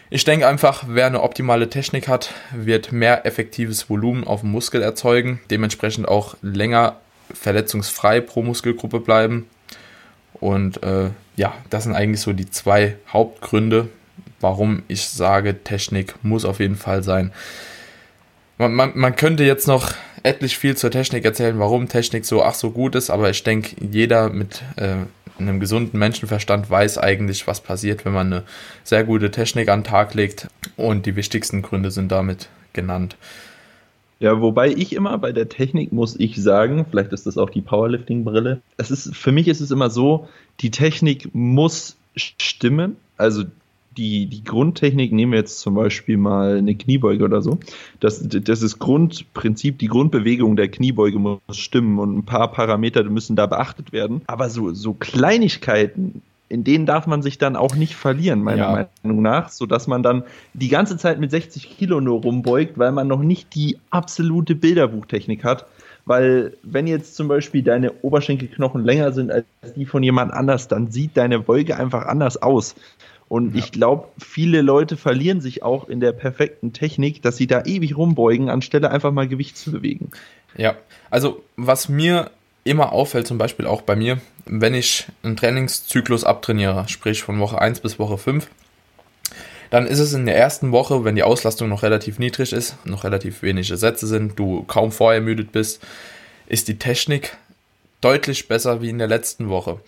Ich 0.09 0.23
denke 0.23 0.47
einfach, 0.47 0.85
wer 0.87 1.05
eine 1.05 1.21
optimale 1.21 1.69
Technik 1.69 2.07
hat, 2.07 2.33
wird 2.53 2.91
mehr 2.91 3.25
effektives 3.25 3.89
Volumen 3.89 4.23
auf 4.23 4.41
dem 4.41 4.51
Muskel 4.51 4.81
erzeugen, 4.81 5.41
dementsprechend 5.51 6.07
auch 6.07 6.35
länger 6.41 6.95
verletzungsfrei 7.33 8.21
pro 8.21 8.41
Muskelgruppe 8.41 9.01
bleiben. 9.01 9.47
Und 10.39 10.81
äh, 10.83 11.09
ja, 11.35 11.53
das 11.69 11.83
sind 11.83 11.93
eigentlich 11.93 12.21
so 12.21 12.31
die 12.31 12.49
zwei 12.49 12.95
Hauptgründe, 13.11 13.89
warum 14.39 14.83
ich 14.87 15.09
sage, 15.09 15.63
Technik 15.63 16.15
muss 16.23 16.45
auf 16.45 16.59
jeden 16.59 16.77
Fall 16.77 17.03
sein. 17.03 17.33
Man, 18.57 18.73
man, 18.73 18.91
man 18.95 19.15
könnte 19.15 19.43
jetzt 19.43 19.67
noch 19.67 19.91
etlich 20.23 20.57
viel 20.57 20.75
zur 20.75 20.91
Technik 20.91 21.25
erzählen, 21.25 21.57
warum 21.59 21.87
Technik 21.87 22.25
so 22.25 22.43
ach 22.43 22.55
so 22.55 22.71
gut 22.71 22.95
ist, 22.95 23.09
aber 23.09 23.29
ich 23.29 23.43
denke, 23.43 23.75
jeder 23.79 24.29
mit 24.29 24.63
äh, 24.75 24.95
einem 25.39 25.59
gesunden 25.59 25.99
Menschenverstand 25.99 26.69
weiß 26.69 26.97
eigentlich, 26.97 27.47
was 27.47 27.61
passiert, 27.61 28.05
wenn 28.05 28.13
man 28.13 28.33
eine 28.33 28.43
sehr 28.83 29.03
gute 29.03 29.31
Technik 29.31 29.69
an 29.69 29.81
den 29.81 29.85
Tag 29.85 30.13
legt. 30.13 30.47
Und 30.75 31.05
die 31.05 31.15
wichtigsten 31.15 31.61
Gründe 31.61 31.91
sind 31.91 32.11
damit 32.11 32.49
genannt. 32.73 33.15
Ja, 34.19 34.41
wobei 34.41 34.69
ich 34.69 34.93
immer 34.93 35.17
bei 35.19 35.31
der 35.31 35.47
Technik 35.47 35.91
muss 35.91 36.19
ich 36.19 36.41
sagen, 36.41 36.85
vielleicht 36.89 37.13
ist 37.13 37.27
das 37.27 37.37
auch 37.37 37.51
die 37.51 37.61
Powerlifting-Brille. 37.61 38.61
Es 38.77 38.89
ist, 38.89 39.15
für 39.15 39.31
mich 39.31 39.47
ist 39.47 39.61
es 39.61 39.69
immer 39.69 39.91
so, 39.91 40.27
die 40.59 40.71
Technik 40.71 41.29
muss 41.33 41.97
stimmen. 42.15 42.97
Also 43.17 43.43
die, 43.97 44.27
die 44.27 44.43
Grundtechnik, 44.43 45.11
nehmen 45.11 45.31
wir 45.31 45.39
jetzt 45.39 45.59
zum 45.59 45.73
Beispiel 45.73 46.17
mal 46.17 46.57
eine 46.57 46.75
Kniebeuge 46.75 47.23
oder 47.23 47.41
so. 47.41 47.59
Das, 47.99 48.23
das 48.27 48.61
ist 48.61 48.79
Grundprinzip, 48.79 49.79
die 49.79 49.87
Grundbewegung 49.87 50.55
der 50.55 50.69
Kniebeuge 50.69 51.19
muss 51.19 51.39
stimmen 51.51 51.99
und 51.99 52.17
ein 52.17 52.25
paar 52.25 52.51
Parameter 52.51 53.03
müssen 53.03 53.35
da 53.35 53.47
beachtet 53.47 53.91
werden. 53.91 54.21
Aber 54.27 54.49
so, 54.49 54.73
so 54.73 54.93
Kleinigkeiten, 54.93 56.21
in 56.49 56.63
denen 56.63 56.85
darf 56.85 57.07
man 57.07 57.21
sich 57.21 57.37
dann 57.37 57.55
auch 57.55 57.75
nicht 57.75 57.95
verlieren, 57.95 58.41
meiner 58.41 58.57
ja. 58.57 58.87
Meinung 59.03 59.21
nach, 59.21 59.49
sodass 59.49 59.87
man 59.87 60.03
dann 60.03 60.23
die 60.53 60.69
ganze 60.69 60.97
Zeit 60.97 61.19
mit 61.19 61.31
60 61.31 61.77
Kilo 61.77 61.99
nur 61.99 62.21
rumbeugt, 62.21 62.77
weil 62.77 62.91
man 62.91 63.07
noch 63.07 63.21
nicht 63.21 63.55
die 63.55 63.77
absolute 63.89 64.55
Bilderbuchtechnik 64.55 65.43
hat. 65.43 65.65
Weil 66.05 66.53
wenn 66.63 66.87
jetzt 66.87 67.17
zum 67.17 67.27
Beispiel 67.27 67.63
deine 67.63 67.91
Oberschenkelknochen 68.01 68.85
länger 68.85 69.11
sind 69.11 69.29
als 69.29 69.45
die 69.75 69.85
von 69.85 70.03
jemand 70.03 70.31
anders, 70.31 70.69
dann 70.69 70.89
sieht 70.89 71.17
deine 71.17 71.39
Beuge 71.39 71.75
einfach 71.75 72.05
anders 72.05 72.41
aus. 72.41 72.75
Und 73.29 73.55
ja. 73.55 73.59
ich 73.59 73.71
glaube, 73.71 74.07
viele 74.17 74.61
Leute 74.61 74.97
verlieren 74.97 75.41
sich 75.41 75.63
auch 75.63 75.89
in 75.89 75.99
der 75.99 76.13
perfekten 76.13 76.73
Technik, 76.73 77.21
dass 77.21 77.37
sie 77.37 77.47
da 77.47 77.63
ewig 77.65 77.97
rumbeugen, 77.97 78.49
anstelle 78.49 78.89
einfach 78.91 79.11
mal 79.11 79.27
Gewicht 79.27 79.57
zu 79.57 79.71
bewegen. 79.71 80.11
Ja, 80.55 80.75
also 81.09 81.43
was 81.55 81.89
mir 81.89 82.31
immer 82.63 82.91
auffällt, 82.91 83.27
zum 83.27 83.37
Beispiel 83.37 83.65
auch 83.65 83.81
bei 83.81 83.95
mir, 83.95 84.19
wenn 84.45 84.73
ich 84.73 85.07
einen 85.23 85.35
Trainingszyklus 85.35 86.23
abtrainiere, 86.23 86.87
sprich 86.87 87.23
von 87.23 87.39
Woche 87.39 87.59
1 87.59 87.79
bis 87.81 87.99
Woche 87.99 88.17
5, 88.17 88.47
dann 89.69 89.85
ist 89.85 89.99
es 89.99 90.13
in 90.13 90.25
der 90.25 90.37
ersten 90.37 90.71
Woche, 90.71 91.03
wenn 91.03 91.15
die 91.15 91.23
Auslastung 91.23 91.67
noch 91.69 91.83
relativ 91.83 92.19
niedrig 92.19 92.53
ist, 92.53 92.77
noch 92.85 93.03
relativ 93.03 93.41
wenige 93.41 93.75
Sätze 93.75 94.07
sind, 94.07 94.39
du 94.39 94.63
kaum 94.63 94.91
vorermüdet 94.91 95.51
bist, 95.51 95.83
ist 96.47 96.67
die 96.69 96.79
Technik 96.79 97.35
deutlich 97.99 98.47
besser 98.47 98.81
wie 98.81 98.89
in 98.89 98.97
der 98.97 99.07
letzten 99.07 99.49
Woche. 99.49 99.79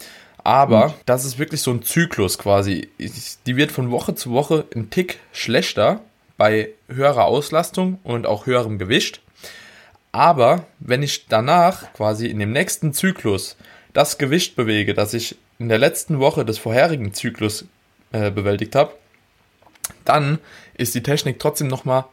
Aber 0.44 0.94
das 1.06 1.26
ist 1.26 1.40
wirklich 1.40 1.62
so 1.62 1.72
ein 1.72 1.84
Zyklus 1.84 2.38
quasi. 2.38 2.90
Die 3.46 3.56
wird 3.56 3.72
von 3.72 3.92
Woche 3.92 4.16
zu 4.16 4.32
Woche 4.32 4.66
ein 4.76 4.90
Tick 4.90 5.20
schlechter 5.32 6.02
bei 6.38 6.70
höherer 6.88 7.26
Auslastung 7.26 8.00
und 8.04 8.26
auch 8.26 8.46
höherem 8.46 8.80
Gewicht. 8.80 9.22
Aber 10.12 10.66
wenn 10.80 11.04
ich 11.04 11.28
danach 11.28 11.94
quasi 11.94 12.28
in 12.28 12.40
dem 12.40 12.52
nächsten 12.52 12.94
Zyklus 12.94 13.58
das 13.94 14.18
Gewicht 14.18 14.56
bewege, 14.56 14.94
das 14.94 15.14
ich 15.14 15.38
in 15.60 15.70
der 15.70 15.78
letzten 15.78 16.20
Woche 16.20 16.46
des 16.46 16.58
vorherigen 16.58 17.14
Zyklus 17.14 17.66
äh, 18.12 18.32
bewältigt 18.32 18.76
habe, 18.76 18.94
dann 20.06 20.40
ist 20.76 20.96
die 20.96 21.04
Technik 21.04 21.40
trotzdem 21.40 21.68
nochmal 21.68 22.06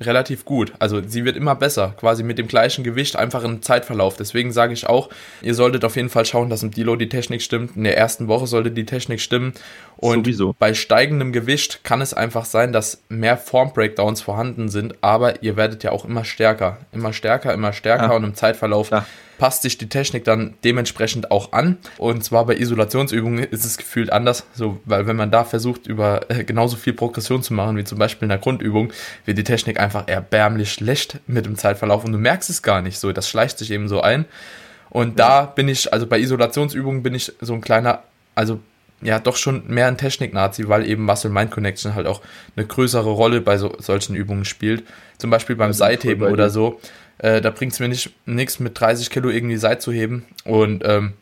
relativ 0.00 0.44
gut. 0.44 0.72
Also 0.78 1.02
sie 1.06 1.24
wird 1.24 1.36
immer 1.36 1.54
besser, 1.54 1.94
quasi 1.98 2.22
mit 2.22 2.38
dem 2.38 2.48
gleichen 2.48 2.84
Gewicht, 2.84 3.16
einfach 3.16 3.44
im 3.44 3.62
Zeitverlauf. 3.62 4.16
Deswegen 4.16 4.52
sage 4.52 4.72
ich 4.72 4.86
auch, 4.86 5.10
ihr 5.42 5.54
solltet 5.54 5.84
auf 5.84 5.96
jeden 5.96 6.08
Fall 6.08 6.24
schauen, 6.24 6.50
dass 6.50 6.62
im 6.62 6.70
Dilo 6.70 6.96
die 6.96 7.08
Technik 7.08 7.42
stimmt. 7.42 7.76
In 7.76 7.84
der 7.84 7.96
ersten 7.96 8.28
Woche 8.28 8.46
sollte 8.46 8.70
die 8.70 8.86
Technik 8.86 9.20
stimmen. 9.20 9.52
Und 9.96 10.24
Sowieso. 10.24 10.54
bei 10.58 10.74
steigendem 10.74 11.32
Gewicht 11.32 11.84
kann 11.84 12.00
es 12.00 12.14
einfach 12.14 12.44
sein, 12.44 12.72
dass 12.72 13.02
mehr 13.08 13.36
Form-Breakdowns 13.36 14.22
vorhanden 14.22 14.68
sind, 14.68 14.94
aber 15.02 15.42
ihr 15.42 15.56
werdet 15.56 15.84
ja 15.84 15.92
auch 15.92 16.04
immer 16.04 16.24
stärker. 16.24 16.78
Immer 16.92 17.12
stärker, 17.12 17.52
immer 17.52 17.72
stärker 17.72 18.08
ja. 18.08 18.16
und 18.16 18.24
im 18.24 18.34
Zeitverlauf 18.34 18.90
ja 18.90 19.04
passt 19.40 19.62
sich 19.62 19.78
die 19.78 19.88
Technik 19.88 20.24
dann 20.24 20.52
dementsprechend 20.64 21.30
auch 21.30 21.52
an. 21.52 21.78
Und 21.96 22.22
zwar 22.22 22.44
bei 22.44 22.56
Isolationsübungen 22.56 23.42
ist 23.42 23.64
es 23.64 23.78
gefühlt 23.78 24.12
anders, 24.12 24.44
so, 24.52 24.78
weil 24.84 25.06
wenn 25.06 25.16
man 25.16 25.30
da 25.30 25.44
versucht, 25.44 25.86
über 25.86 26.30
äh, 26.30 26.44
genauso 26.44 26.76
viel 26.76 26.92
Progression 26.92 27.42
zu 27.42 27.54
machen, 27.54 27.78
wie 27.78 27.84
zum 27.84 27.98
Beispiel 27.98 28.26
in 28.26 28.28
der 28.28 28.38
Grundübung, 28.38 28.92
wird 29.24 29.38
die 29.38 29.44
Technik 29.44 29.80
einfach 29.80 30.06
erbärmlich 30.08 30.70
schlecht 30.70 31.20
mit 31.26 31.46
dem 31.46 31.56
Zeitverlauf 31.56 32.04
und 32.04 32.12
du 32.12 32.18
merkst 32.18 32.50
es 32.50 32.62
gar 32.62 32.82
nicht 32.82 32.98
so. 32.98 33.12
Das 33.12 33.30
schleicht 33.30 33.56
sich 33.56 33.70
eben 33.70 33.88
so 33.88 34.02
ein. 34.02 34.26
Und 34.90 35.18
da 35.18 35.46
bin 35.46 35.68
ich, 35.68 35.90
also 35.90 36.06
bei 36.06 36.18
Isolationsübungen 36.18 37.02
bin 37.02 37.14
ich 37.14 37.32
so 37.40 37.54
ein 37.54 37.62
kleiner, 37.62 38.02
also 38.34 38.60
ja, 39.00 39.18
doch 39.18 39.36
schon 39.36 39.62
mehr 39.68 39.86
ein 39.86 39.96
Technik-Nazi, 39.96 40.68
weil 40.68 40.86
eben 40.86 41.04
Muscle-Mind-Connection 41.04 41.94
halt 41.94 42.06
auch 42.06 42.20
eine 42.56 42.66
größere 42.66 43.08
Rolle 43.08 43.40
bei 43.40 43.56
so, 43.56 43.74
solchen 43.78 44.14
Übungen 44.14 44.44
spielt. 44.44 44.84
Zum 45.16 45.30
Beispiel 45.30 45.56
beim 45.56 45.72
Seitheben 45.72 46.30
oder 46.30 46.50
so. 46.50 46.78
Äh, 47.22 47.40
da 47.40 47.50
bringt 47.50 47.72
es 47.72 47.80
mir 47.80 47.88
nicht 47.88 48.10
nichts 48.26 48.60
mit 48.60 48.80
30 48.80 49.10
Kilo 49.10 49.28
irgendwie 49.28 49.56
Seit 49.56 49.82
zu 49.82 49.92
heben. 49.92 50.24
Und 50.44 50.82
ähm, 50.84 51.12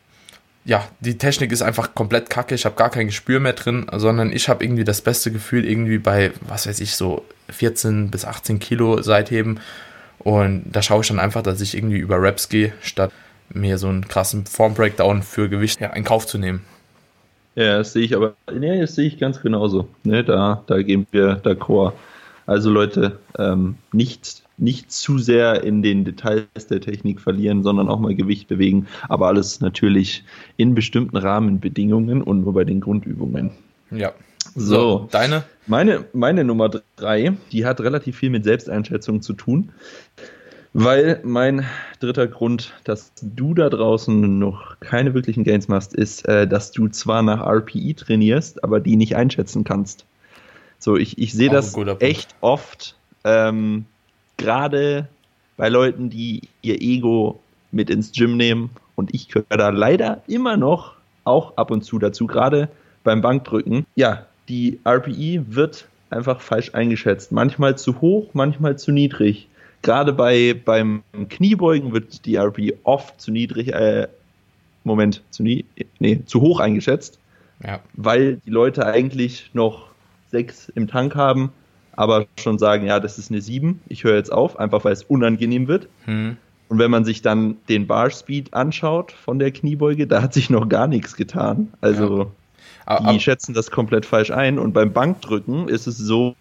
ja, 0.65 0.87
die 0.99 1.17
Technik 1.17 1.51
ist 1.51 1.61
einfach 1.61 1.93
komplett 1.93 2.29
kacke. 2.29 2.55
Ich 2.55 2.65
habe 2.65 2.75
gar 2.75 2.89
kein 2.89 3.07
Gespür 3.07 3.39
mehr 3.39 3.53
drin, 3.53 3.87
sondern 3.91 4.31
ich 4.31 4.49
habe 4.49 4.63
irgendwie 4.63 4.83
das 4.83 5.01
beste 5.01 5.31
Gefühl 5.31 5.65
irgendwie 5.65 5.97
bei, 5.97 6.31
was 6.41 6.67
weiß 6.67 6.79
ich, 6.79 6.95
so 6.95 7.25
14 7.49 8.11
bis 8.11 8.25
18 8.25 8.59
Kilo 8.59 9.01
Seitheben. 9.01 9.59
Und 10.19 10.65
da 10.71 10.81
schaue 10.81 11.01
ich 11.01 11.07
dann 11.07 11.19
einfach, 11.19 11.41
dass 11.41 11.61
ich 11.61 11.75
irgendwie 11.75 11.97
über 11.97 12.21
Raps 12.21 12.49
gehe, 12.49 12.73
statt 12.81 13.11
mir 13.49 13.77
so 13.77 13.87
einen 13.87 14.07
krassen 14.07 14.45
Form-Breakdown 14.45 15.23
für 15.23 15.49
Gewicht 15.49 15.81
ja, 15.81 15.89
in 15.89 16.03
Kauf 16.03 16.27
zu 16.27 16.37
nehmen. 16.37 16.63
Ja, 17.55 17.79
das 17.79 17.93
sehe 17.93 18.03
ich 18.03 18.15
aber, 18.15 18.35
nee, 18.53 18.79
das 18.79 18.95
sehe 18.95 19.07
ich 19.07 19.17
ganz 19.17 19.41
genauso. 19.41 19.89
Ne, 20.03 20.23
da, 20.23 20.63
da 20.67 20.81
geben 20.81 21.07
wir 21.11 21.41
d'accord. 21.41 21.93
Also 22.45 22.69
Leute, 22.69 23.19
ähm, 23.37 23.75
nicht 23.91 24.43
nicht 24.59 24.91
zu 24.91 25.17
sehr 25.17 25.63
in 25.63 25.81
den 25.81 26.05
Details 26.05 26.67
der 26.69 26.81
Technik 26.81 27.21
verlieren, 27.21 27.63
sondern 27.63 27.89
auch 27.89 27.99
mal 27.99 28.15
Gewicht 28.15 28.47
bewegen. 28.47 28.87
Aber 29.07 29.27
alles 29.27 29.61
natürlich 29.61 30.23
in 30.57 30.75
bestimmten 30.75 31.17
Rahmenbedingungen 31.17 32.21
und 32.21 32.41
nur 32.41 32.53
bei 32.53 32.63
den 32.63 32.81
Grundübungen. 32.81 33.51
Ja. 33.91 34.13
So, 34.55 35.07
deine? 35.11 35.43
Meine, 35.67 36.05
meine 36.13 36.43
Nummer 36.43 36.69
drei, 36.95 37.33
die 37.51 37.65
hat 37.65 37.81
relativ 37.81 38.17
viel 38.17 38.29
mit 38.29 38.43
Selbsteinschätzung 38.43 39.21
zu 39.21 39.33
tun. 39.33 39.71
Weil 40.73 41.19
mein 41.23 41.65
dritter 41.99 42.27
Grund, 42.27 42.73
dass 42.83 43.11
du 43.21 43.55
da 43.55 43.69
draußen 43.69 44.37
noch 44.37 44.79
keine 44.79 45.15
wirklichen 45.15 45.43
Gains 45.43 45.67
machst, 45.67 45.95
ist, 45.95 46.27
äh, 46.27 46.47
dass 46.47 46.71
du 46.71 46.89
zwar 46.89 47.23
nach 47.23 47.41
RPE 47.41 47.95
trainierst, 47.95 48.63
aber 48.63 48.79
die 48.79 48.95
nicht 48.95 49.15
einschätzen 49.15 49.63
kannst. 49.63 50.05
So, 50.77 50.95
ich, 50.95 51.17
ich 51.17 51.33
sehe 51.33 51.49
das 51.49 51.75
echt 51.99 52.35
oft, 52.41 52.95
ähm, 53.23 53.85
gerade 54.39 55.07
bei 55.57 55.69
Leuten, 55.69 56.09
die 56.09 56.41
ihr 56.61 56.81
Ego 56.81 57.39
mit 57.71 57.91
ins 57.91 58.11
Gym 58.11 58.37
nehmen. 58.37 58.71
Und 58.95 59.13
ich 59.13 59.27
gehöre 59.27 59.57
da 59.57 59.69
leider 59.69 60.23
immer 60.27 60.57
noch 60.57 60.95
auch 61.23 61.57
ab 61.57 61.69
und 61.69 61.83
zu 61.83 61.99
dazu, 61.99 62.25
gerade 62.25 62.69
beim 63.03 63.21
Bankdrücken. 63.21 63.85
Ja, 63.95 64.25
die 64.47 64.79
RPE 64.83 65.43
wird 65.55 65.87
einfach 66.09 66.41
falsch 66.41 66.73
eingeschätzt. 66.73 67.31
Manchmal 67.31 67.77
zu 67.77 68.01
hoch, 68.01 68.29
manchmal 68.33 68.79
zu 68.79 68.91
niedrig. 68.91 69.47
Gerade 69.81 70.11
bei, 70.11 70.59
beim 70.65 71.03
Kniebeugen 71.29 71.93
wird 71.93 72.25
die 72.25 72.35
RPE 72.35 72.79
oft 72.83 73.21
zu 73.21 73.31
niedrig, 73.31 73.73
äh, 73.73 74.07
Moment, 74.83 75.21
zu, 75.29 75.43
nie, 75.43 75.65
nee, 75.99 76.21
zu 76.25 76.41
hoch 76.41 76.59
eingeschätzt. 76.59 77.19
Ja. 77.63 77.79
Weil 77.93 78.37
die 78.45 78.49
Leute 78.49 78.85
eigentlich 78.85 79.51
noch 79.53 79.87
sechs 80.31 80.69
im 80.69 80.87
Tank 80.87 81.15
haben 81.15 81.51
aber 81.95 82.25
schon 82.39 82.59
sagen, 82.59 82.85
ja, 82.85 82.99
das 82.99 83.17
ist 83.17 83.31
eine 83.31 83.41
7, 83.41 83.81
ich 83.87 84.03
höre 84.03 84.15
jetzt 84.15 84.31
auf, 84.31 84.59
einfach 84.59 84.83
weil 84.85 84.93
es 84.93 85.03
unangenehm 85.03 85.67
wird. 85.67 85.87
Hm. 86.05 86.37
Und 86.69 86.77
wenn 86.77 86.91
man 86.91 87.03
sich 87.03 87.21
dann 87.21 87.57
den 87.67 87.87
Bar 87.87 88.11
Speed 88.11 88.53
anschaut 88.53 89.11
von 89.11 89.39
der 89.39 89.51
Kniebeuge, 89.51 90.05
da 90.05 90.21
hat 90.21 90.33
sich 90.33 90.49
noch 90.51 90.69
gar 90.69 90.87
nichts 90.87 91.15
getan. 91.15 91.73
Also 91.81 92.31
ja. 92.87 93.11
die 93.11 93.19
schätzen 93.19 93.55
das 93.55 93.71
komplett 93.71 94.05
falsch 94.05 94.29
ein. 94.29 94.59
Und 94.59 94.73
beim 94.73 94.93
Bankdrücken 94.93 95.67
ist 95.67 95.87
es 95.87 95.97
so, 95.97 96.35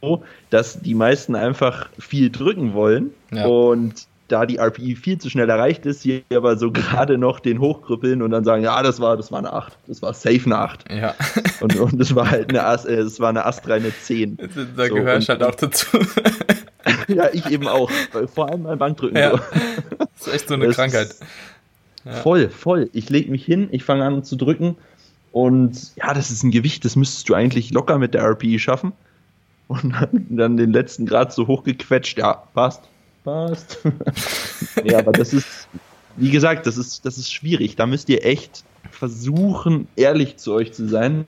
dass 0.51 0.81
die 0.81 0.95
meisten 0.95 1.35
einfach 1.35 1.89
viel 1.99 2.31
drücken 2.31 2.75
wollen 2.75 3.11
ja. 3.33 3.47
und 3.47 4.07
da 4.29 4.45
die 4.45 4.59
RPE 4.59 4.95
viel 4.97 5.19
zu 5.19 5.31
schnell 5.31 5.49
erreicht 5.49 5.87
ist, 5.87 6.03
hier 6.03 6.23
aber 6.33 6.57
so 6.59 6.71
gerade 6.71 7.17
noch 7.19 7.41
den 7.41 7.61
hochkrüppeln 7.61 8.23
und 8.23 8.31
dann 8.31 8.45
sagen, 8.45 8.63
ja, 8.63 8.83
das 8.83 9.01
war, 9.01 9.17
das 9.17 9.33
war 9.33 9.39
eine 9.39 9.53
8. 9.53 9.77
Das 9.87 10.03
war 10.03 10.13
safe 10.13 10.43
eine 10.45 10.59
8. 10.59 10.85
Ja. 10.93 11.15
Und, 11.61 11.77
und 11.77 11.99
das 11.99 12.15
war 12.15 12.31
halt 12.31 12.51
eine 12.51 12.63
Ast, 12.63 12.87
äh, 12.87 12.99
das 12.99 13.19
war 13.19 13.31
eine 13.31 13.45
astreine 13.45 13.93
10. 13.93 14.37
Da 14.77 14.87
so, 14.87 14.95
gehöre 14.95 15.19
ich 15.19 15.29
halt 15.29 15.43
auch 15.43 15.57
dazu. 15.57 15.87
ja, 17.09 17.29
ich 17.33 17.51
eben 17.51 17.67
auch. 17.67 17.91
Vor 18.33 18.49
allem 18.49 18.63
beim 18.63 18.79
Bankdrücken. 18.79 19.17
Ja. 19.17 19.33
So. 19.33 19.39
Das 19.99 20.27
ist 20.27 20.35
echt 20.35 20.49
so 20.49 20.55
eine 20.55 20.67
das 20.67 20.77
Krankheit. 20.77 21.17
Ja. 22.05 22.13
Voll, 22.13 22.49
voll. 22.49 22.91
Ich 22.93 23.09
lege 23.09 23.31
mich 23.31 23.45
hin, 23.45 23.69
ich 23.71 23.85
fange 23.85 24.05
an 24.05 24.25
zu 24.25 24.37
drücken 24.37 24.77
und 25.33 25.97
ja, 25.97 26.15
das 26.15 26.31
ist 26.31 26.43
ein 26.43 26.51
Gewicht, 26.51 26.85
das 26.85 26.97
müsstest 26.97 27.29
du 27.29 27.35
eigentlich 27.35 27.71
locker 27.71 27.99
mit 27.99 28.15
der 28.15 28.23
RPE 28.23 28.59
schaffen. 28.59 28.93
Und 29.69 29.93
dann, 29.93 30.27
dann 30.31 30.57
den 30.57 30.73
letzten 30.73 31.07
Grad 31.07 31.33
so 31.33 31.47
hochgequetscht, 31.47 32.19
ja, 32.19 32.35
passt 32.55 32.83
passt. 33.29 33.79
ja, 34.85 34.99
aber 34.99 35.13
das 35.13 35.33
ist, 35.33 35.69
wie 36.17 36.31
gesagt, 36.31 36.67
das 36.67 36.77
ist, 36.77 37.05
das 37.05 37.19
ist 37.19 37.33
schwierig. 37.33 37.77
Da 37.77 37.87
müsst 37.87 38.09
ihr 38.09 38.25
echt 38.25 38.65
versuchen, 38.91 39.87
ehrlich 39.97 40.37
zu 40.37 40.53
euch 40.55 40.73
zu 40.73 40.89
sein 40.89 41.27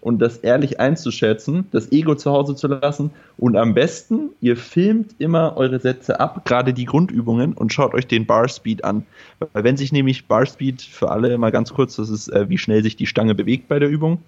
und 0.00 0.20
das 0.20 0.38
ehrlich 0.38 0.80
einzuschätzen, 0.80 1.66
das 1.70 1.90
Ego 1.90 2.14
zu 2.14 2.30
Hause 2.30 2.54
zu 2.54 2.66
lassen 2.66 3.10
und 3.38 3.56
am 3.56 3.74
besten, 3.74 4.30
ihr 4.40 4.56
filmt 4.56 5.14
immer 5.18 5.56
eure 5.56 5.80
Sätze 5.80 6.20
ab, 6.20 6.44
gerade 6.44 6.74
die 6.74 6.84
Grundübungen 6.84 7.54
und 7.54 7.72
schaut 7.72 7.94
euch 7.94 8.06
den 8.06 8.26
Bar 8.26 8.48
Speed 8.48 8.84
an. 8.84 9.06
Weil 9.52 9.64
wenn 9.64 9.76
sich 9.76 9.92
nämlich 9.92 10.26
Bar 10.26 10.46
Speed 10.46 10.82
für 10.82 11.10
alle 11.10 11.36
mal 11.38 11.52
ganz 11.52 11.72
kurz, 11.72 11.96
das 11.96 12.10
ist, 12.10 12.28
äh, 12.28 12.48
wie 12.48 12.58
schnell 12.58 12.82
sich 12.82 12.96
die 12.96 13.06
Stange 13.06 13.34
bewegt 13.34 13.68
bei 13.68 13.78
der 13.78 13.88
Übung. 13.88 14.18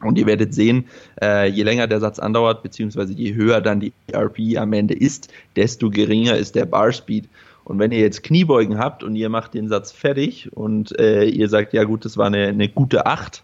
Und 0.00 0.16
ihr 0.16 0.26
werdet 0.26 0.54
sehen, 0.54 0.86
äh, 1.20 1.48
je 1.48 1.64
länger 1.64 1.86
der 1.86 2.00
Satz 2.00 2.18
andauert, 2.18 2.62
beziehungsweise 2.62 3.12
je 3.12 3.34
höher 3.34 3.60
dann 3.60 3.80
die 3.80 3.92
RPE 4.12 4.60
am 4.60 4.72
Ende 4.72 4.94
ist, 4.94 5.32
desto 5.56 5.90
geringer 5.90 6.36
ist 6.36 6.54
der 6.54 6.66
Bar 6.66 6.92
Speed. 6.92 7.28
Und 7.64 7.78
wenn 7.78 7.90
ihr 7.90 7.98
jetzt 7.98 8.22
Kniebeugen 8.22 8.78
habt 8.78 9.02
und 9.02 9.16
ihr 9.16 9.28
macht 9.28 9.54
den 9.54 9.68
Satz 9.68 9.92
fertig 9.92 10.50
und 10.52 10.98
äh, 10.98 11.24
ihr 11.24 11.48
sagt, 11.48 11.72
ja 11.72 11.84
gut, 11.84 12.04
das 12.04 12.16
war 12.16 12.26
eine, 12.26 12.46
eine 12.46 12.68
gute 12.68 13.06
8, 13.06 13.42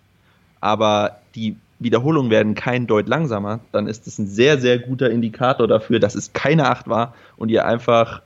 aber 0.60 1.18
die 1.34 1.56
Wiederholungen 1.78 2.30
werden 2.30 2.54
kein 2.54 2.86
Deut 2.86 3.08
langsamer, 3.08 3.60
dann 3.72 3.86
ist 3.86 4.06
das 4.06 4.18
ein 4.18 4.26
sehr, 4.26 4.58
sehr 4.58 4.78
guter 4.78 5.10
Indikator 5.10 5.68
dafür, 5.68 5.98
dass 5.98 6.14
es 6.14 6.32
keine 6.32 6.70
8 6.70 6.88
war 6.88 7.14
und 7.36 7.50
ihr 7.50 7.66
einfach 7.66 8.22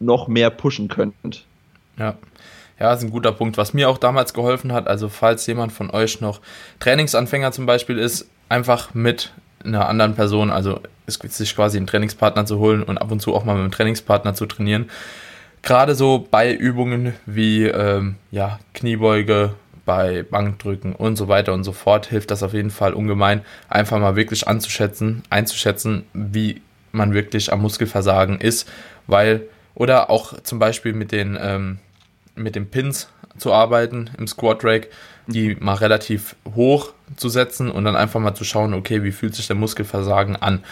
noch 0.00 0.28
mehr 0.28 0.50
pushen 0.50 0.88
könnt. 0.88 1.44
Ja. 1.98 2.14
Ja, 2.82 2.94
ist 2.94 3.04
ein 3.04 3.12
guter 3.12 3.30
Punkt. 3.30 3.58
Was 3.58 3.74
mir 3.74 3.88
auch 3.88 3.96
damals 3.96 4.34
geholfen 4.34 4.72
hat, 4.72 4.88
also 4.88 5.08
falls 5.08 5.46
jemand 5.46 5.70
von 5.70 5.90
euch 5.90 6.20
noch 6.20 6.40
Trainingsanfänger 6.80 7.52
zum 7.52 7.64
Beispiel 7.64 7.96
ist, 7.96 8.28
einfach 8.48 8.92
mit 8.92 9.32
einer 9.64 9.88
anderen 9.88 10.16
Person, 10.16 10.50
also 10.50 10.80
sich 11.06 11.54
quasi 11.54 11.76
einen 11.76 11.86
Trainingspartner 11.86 12.44
zu 12.44 12.58
holen 12.58 12.82
und 12.82 12.98
ab 12.98 13.12
und 13.12 13.22
zu 13.22 13.36
auch 13.36 13.44
mal 13.44 13.52
mit 13.52 13.60
einem 13.60 13.70
Trainingspartner 13.70 14.34
zu 14.34 14.46
trainieren. 14.46 14.90
Gerade 15.62 15.94
so 15.94 16.26
bei 16.28 16.52
Übungen 16.52 17.14
wie 17.24 17.66
ähm, 17.66 18.16
ja, 18.32 18.58
Kniebeuge, 18.74 19.54
bei 19.84 20.24
Bankdrücken 20.28 20.92
und 20.92 21.14
so 21.14 21.28
weiter 21.28 21.54
und 21.54 21.62
so 21.62 21.70
fort 21.70 22.06
hilft 22.06 22.32
das 22.32 22.42
auf 22.42 22.52
jeden 22.52 22.70
Fall 22.70 22.94
ungemein, 22.94 23.42
einfach 23.68 24.00
mal 24.00 24.16
wirklich 24.16 24.48
anzuschätzen, 24.48 25.22
einzuschätzen, 25.30 26.02
wie 26.14 26.62
man 26.90 27.14
wirklich 27.14 27.52
am 27.52 27.62
Muskelversagen 27.62 28.40
ist, 28.40 28.68
weil, 29.06 29.42
oder 29.76 30.10
auch 30.10 30.42
zum 30.42 30.58
Beispiel 30.58 30.94
mit 30.94 31.12
den 31.12 31.38
ähm, 31.40 31.78
mit 32.34 32.54
den 32.54 32.70
Pins 32.70 33.08
zu 33.38 33.52
arbeiten 33.52 34.10
im 34.18 34.26
Squat 34.26 34.64
Rack, 34.64 34.88
die 35.26 35.56
mal 35.58 35.74
relativ 35.74 36.36
hoch 36.54 36.92
zu 37.16 37.28
setzen 37.28 37.70
und 37.70 37.84
dann 37.84 37.96
einfach 37.96 38.20
mal 38.20 38.34
zu 38.34 38.44
schauen, 38.44 38.74
okay, 38.74 39.02
wie 39.02 39.12
fühlt 39.12 39.34
sich 39.34 39.46
der 39.46 39.56
Muskelversagen 39.56 40.36
an. 40.36 40.64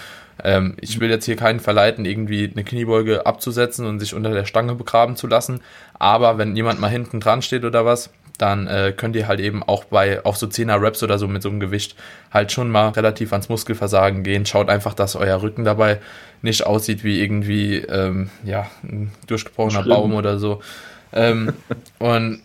Ähm, 0.43 0.75
ich 0.81 1.01
will 1.01 1.11
jetzt 1.11 1.25
hier 1.25 1.37
keinen 1.37 1.61
verleiten, 1.61 2.05
irgendwie 2.05 2.51
eine 2.51 2.65
Kniebeuge 2.65 3.27
abzusetzen 3.27 3.87
und 3.87 4.01
sich 4.01 4.15
unter 4.15 4.33
der 4.33 4.47
Stange 4.47 4.75
begraben 4.75 5.17
zu 5.17 5.27
lassen, 5.27 5.61
aber 5.99 6.39
wenn 6.39 6.57
jemand 6.57 6.81
mal 6.81 6.89
hinten 6.89 7.21
dran 7.21 7.43
steht 7.43 7.65
oder 7.65 7.85
was, 7.85 8.11
dann 8.41 8.67
äh, 8.67 8.95
könnt 8.97 9.17
ihr 9.17 9.29
halt 9.29 9.41
eben 9.41 9.63
auch 9.63 9.85
bei 9.85 10.25
auf 10.25 10.37
so 10.37 10.47
10er 10.47 10.81
Reps 10.81 11.03
oder 11.03 11.19
so 11.19 11.29
mit 11.29 11.43
so 11.43 11.51
einem 11.51 11.61
Gewicht 11.61 11.95
halt 12.31 12.53
schon 12.53 12.71
mal 12.71 12.89
relativ 12.89 13.33
ans 13.33 13.51
Muskelversagen 13.51 14.23
gehen. 14.23 14.47
Schaut 14.47 14.71
einfach, 14.71 14.95
dass 14.95 15.15
euer 15.15 15.43
Rücken 15.43 15.65
dabei 15.65 16.01
nicht 16.41 16.65
aussieht 16.65 17.05
wie 17.05 17.21
irgendwie 17.21 17.77
ähm, 17.77 18.31
ja, 18.45 18.71
ein 18.83 19.13
durchgebrochener 19.27 19.83
Baum 19.83 20.15
oder 20.15 20.39
so. 20.39 20.63
Ähm, 21.13 21.53
und 21.99 22.41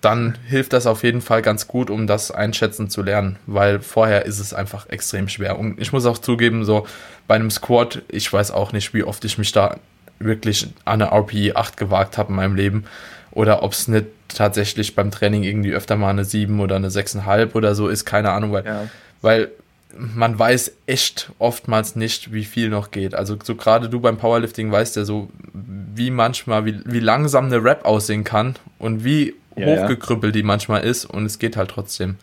dann 0.00 0.36
hilft 0.46 0.72
das 0.72 0.86
auf 0.86 1.04
jeden 1.04 1.20
Fall 1.20 1.42
ganz 1.42 1.68
gut, 1.68 1.90
um 1.90 2.06
das 2.06 2.30
einschätzen 2.30 2.90
zu 2.90 3.02
lernen, 3.02 3.36
weil 3.46 3.80
vorher 3.80 4.26
ist 4.26 4.40
es 4.40 4.52
einfach 4.52 4.88
extrem 4.88 5.28
schwer. 5.28 5.58
Und 5.58 5.80
ich 5.80 5.92
muss 5.92 6.06
auch 6.06 6.18
zugeben, 6.18 6.64
so 6.64 6.86
bei 7.26 7.36
einem 7.36 7.50
Squat, 7.50 8.02
ich 8.08 8.32
weiß 8.32 8.50
auch 8.50 8.72
nicht, 8.72 8.94
wie 8.94 9.04
oft 9.04 9.24
ich 9.24 9.38
mich 9.38 9.52
da 9.52 9.76
wirklich 10.18 10.68
an 10.84 11.02
eine 11.02 11.12
RPE 11.12 11.56
8 11.56 11.76
gewagt 11.76 12.18
habe 12.18 12.30
in 12.30 12.36
meinem 12.36 12.56
Leben 12.56 12.84
oder 13.30 13.62
ob 13.62 13.72
es 13.72 13.88
nicht 13.88 14.06
tatsächlich 14.28 14.94
beim 14.94 15.10
Training 15.10 15.44
irgendwie 15.44 15.72
öfter 15.72 15.96
mal 15.96 16.10
eine 16.10 16.24
7 16.24 16.60
oder 16.60 16.76
eine 16.76 16.88
6,5 16.88 17.54
oder 17.54 17.74
so 17.74 17.88
ist, 17.88 18.04
keine 18.04 18.32
Ahnung, 18.32 18.52
weil, 18.52 18.64
ja. 18.64 18.88
weil 19.22 19.50
man 19.96 20.38
weiß 20.38 20.72
echt 20.86 21.32
oftmals 21.38 21.96
nicht, 21.96 22.32
wie 22.32 22.44
viel 22.44 22.68
noch 22.68 22.90
geht. 22.90 23.14
Also 23.14 23.36
so 23.42 23.54
gerade 23.54 23.88
du 23.88 24.00
beim 24.00 24.18
Powerlifting 24.18 24.70
weißt 24.70 24.96
ja 24.96 25.04
so, 25.04 25.28
wie 25.52 26.10
manchmal, 26.10 26.64
wie, 26.64 26.80
wie 26.84 27.00
langsam 27.00 27.46
eine 27.46 27.62
Rap 27.62 27.84
aussehen 27.84 28.24
kann 28.24 28.56
und 28.78 29.04
wie 29.04 29.34
ja, 29.56 29.66
hochgekrüppelt 29.66 30.34
ja. 30.34 30.40
die 30.40 30.46
manchmal 30.46 30.84
ist 30.84 31.04
und 31.04 31.26
es 31.26 31.38
geht 31.38 31.56
halt 31.56 31.70
trotzdem. 31.70 32.16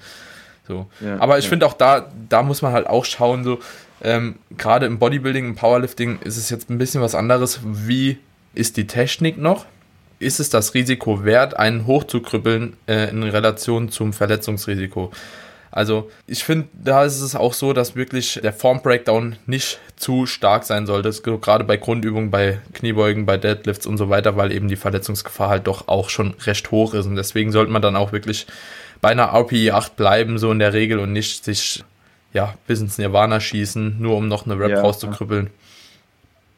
So. 0.67 0.87
Ja, 0.99 1.19
Aber 1.19 1.37
ich 1.39 1.47
finde 1.47 1.65
auch 1.65 1.73
da, 1.73 2.11
da 2.29 2.43
muss 2.43 2.61
man 2.61 2.73
halt 2.73 2.87
auch 2.87 3.05
schauen, 3.05 3.43
so, 3.43 3.59
ähm, 4.01 4.35
gerade 4.57 4.85
im 4.85 4.99
Bodybuilding, 4.99 5.45
im 5.45 5.55
Powerlifting 5.55 6.19
ist 6.23 6.37
es 6.37 6.49
jetzt 6.49 6.69
ein 6.69 6.77
bisschen 6.77 7.01
was 7.01 7.15
anderes. 7.15 7.59
Wie 7.63 8.17
ist 8.53 8.77
die 8.77 8.87
Technik 8.87 9.37
noch? 9.37 9.65
Ist 10.19 10.39
es 10.39 10.49
das 10.49 10.73
Risiko 10.73 11.23
wert, 11.23 11.57
einen 11.57 11.85
hochzukrüppeln 11.85 12.75
äh, 12.87 13.09
in 13.09 13.23
Relation 13.23 13.89
zum 13.89 14.13
Verletzungsrisiko? 14.13 15.11
Also 15.71 16.09
ich 16.27 16.43
finde, 16.43 16.67
da 16.73 17.03
ist 17.03 17.21
es 17.21 17.35
auch 17.35 17.53
so, 17.53 17.73
dass 17.73 17.95
wirklich 17.95 18.39
der 18.41 18.53
Form 18.53 18.81
Breakdown 18.81 19.35
nicht 19.45 19.79
zu 19.95 20.25
stark 20.25 20.63
sein 20.63 20.85
sollte. 20.85 21.11
Gerade 21.21 21.63
bei 21.63 21.77
Grundübungen, 21.77 22.31
bei 22.31 22.59
Kniebeugen, 22.73 23.25
bei 23.25 23.37
Deadlifts 23.37 23.85
und 23.85 23.97
so 23.97 24.09
weiter, 24.09 24.37
weil 24.37 24.51
eben 24.51 24.67
die 24.67 24.75
Verletzungsgefahr 24.75 25.49
halt 25.49 25.67
doch 25.67 25.87
auch 25.87 26.09
schon 26.09 26.35
recht 26.45 26.71
hoch 26.71 26.93
ist. 26.93 27.05
Und 27.05 27.15
deswegen 27.15 27.51
sollte 27.51 27.71
man 27.71 27.81
dann 27.81 27.95
auch 27.95 28.11
wirklich 28.11 28.47
bei 29.01 29.09
einer 29.09 29.33
RPE 29.33 29.73
8 29.73 29.95
bleiben, 29.95 30.37
so 30.37 30.51
in 30.51 30.59
der 30.59 30.73
Regel, 30.73 30.99
und 30.99 31.13
nicht 31.13 31.43
sich 31.43 31.83
ja, 32.33 32.53
bis 32.67 32.81
ins 32.81 32.97
Nirvana 32.97 33.39
schießen, 33.39 33.97
nur 33.99 34.15
um 34.15 34.27
noch 34.27 34.45
eine 34.45 34.59
Rap 34.59 34.71
ja. 34.71 34.81
rauszukrüppeln. 34.81 35.49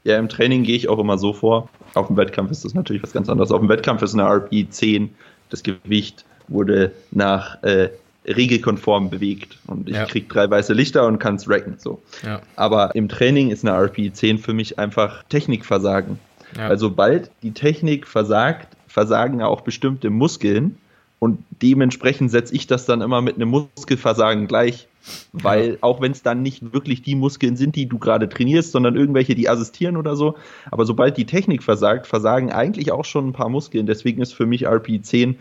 Ja, 0.03 0.17
im 0.17 0.29
Training 0.29 0.63
gehe 0.63 0.75
ich 0.75 0.89
auch 0.89 0.99
immer 0.99 1.17
so 1.17 1.33
vor. 1.33 1.69
Auf 1.93 2.07
dem 2.07 2.17
Wettkampf 2.17 2.51
ist 2.51 2.65
das 2.65 2.73
natürlich 2.73 3.03
was 3.03 3.13
ganz 3.13 3.29
anderes. 3.29 3.51
Auf 3.51 3.59
dem 3.59 3.69
Wettkampf 3.69 4.01
ist 4.01 4.13
eine 4.13 4.23
RPE 4.23 4.69
10 4.69 5.13
das 5.49 5.63
Gewicht 5.63 6.25
wurde 6.47 6.93
nach 7.11 7.61
äh, 7.63 7.89
regelkonform 8.29 9.09
bewegt. 9.09 9.57
Und 9.67 9.89
ich 9.89 9.95
ja. 9.95 10.05
kriege 10.05 10.27
drei 10.27 10.49
weiße 10.49 10.73
Lichter 10.73 11.05
und 11.07 11.19
kann 11.19 11.35
es 11.35 11.49
racken. 11.49 11.75
So. 11.77 12.01
Ja. 12.25 12.41
Aber 12.55 12.95
im 12.95 13.09
Training 13.09 13.49
ist 13.49 13.65
eine 13.65 13.75
RP 13.77 14.13
10 14.13 14.37
für 14.37 14.53
mich 14.53 14.79
einfach 14.79 15.23
Technikversagen. 15.29 16.19
Ja. 16.55 16.69
Weil 16.69 16.77
sobald 16.77 17.31
die 17.43 17.51
Technik 17.51 18.07
versagt, 18.07 18.75
versagen 18.87 19.41
auch 19.41 19.61
bestimmte 19.61 20.09
Muskeln. 20.09 20.77
Und 21.19 21.43
dementsprechend 21.61 22.31
setze 22.31 22.55
ich 22.55 22.65
das 22.65 22.85
dann 22.85 23.01
immer 23.01 23.21
mit 23.21 23.35
einem 23.35 23.49
Muskelversagen 23.49 24.47
gleich. 24.47 24.87
Weil 25.33 25.77
auch 25.81 26.01
wenn 26.01 26.11
es 26.11 26.21
dann 26.21 26.43
nicht 26.43 26.73
wirklich 26.73 27.01
die 27.01 27.15
Muskeln 27.15 27.55
sind, 27.57 27.75
die 27.75 27.87
du 27.87 27.97
gerade 27.99 28.29
trainierst, 28.29 28.71
sondern 28.71 28.95
irgendwelche, 28.95 29.35
die 29.35 29.49
assistieren 29.49 29.97
oder 29.97 30.15
so. 30.15 30.35
Aber 30.71 30.85
sobald 30.85 31.17
die 31.17 31.25
Technik 31.25 31.63
versagt, 31.63 32.05
versagen 32.05 32.51
eigentlich 32.51 32.91
auch 32.91 33.05
schon 33.05 33.29
ein 33.29 33.33
paar 33.33 33.49
Muskeln. 33.49 33.85
Deswegen 33.85 34.21
ist 34.21 34.33
für 34.33 34.45
mich 34.45 34.67
RP10 34.67 35.35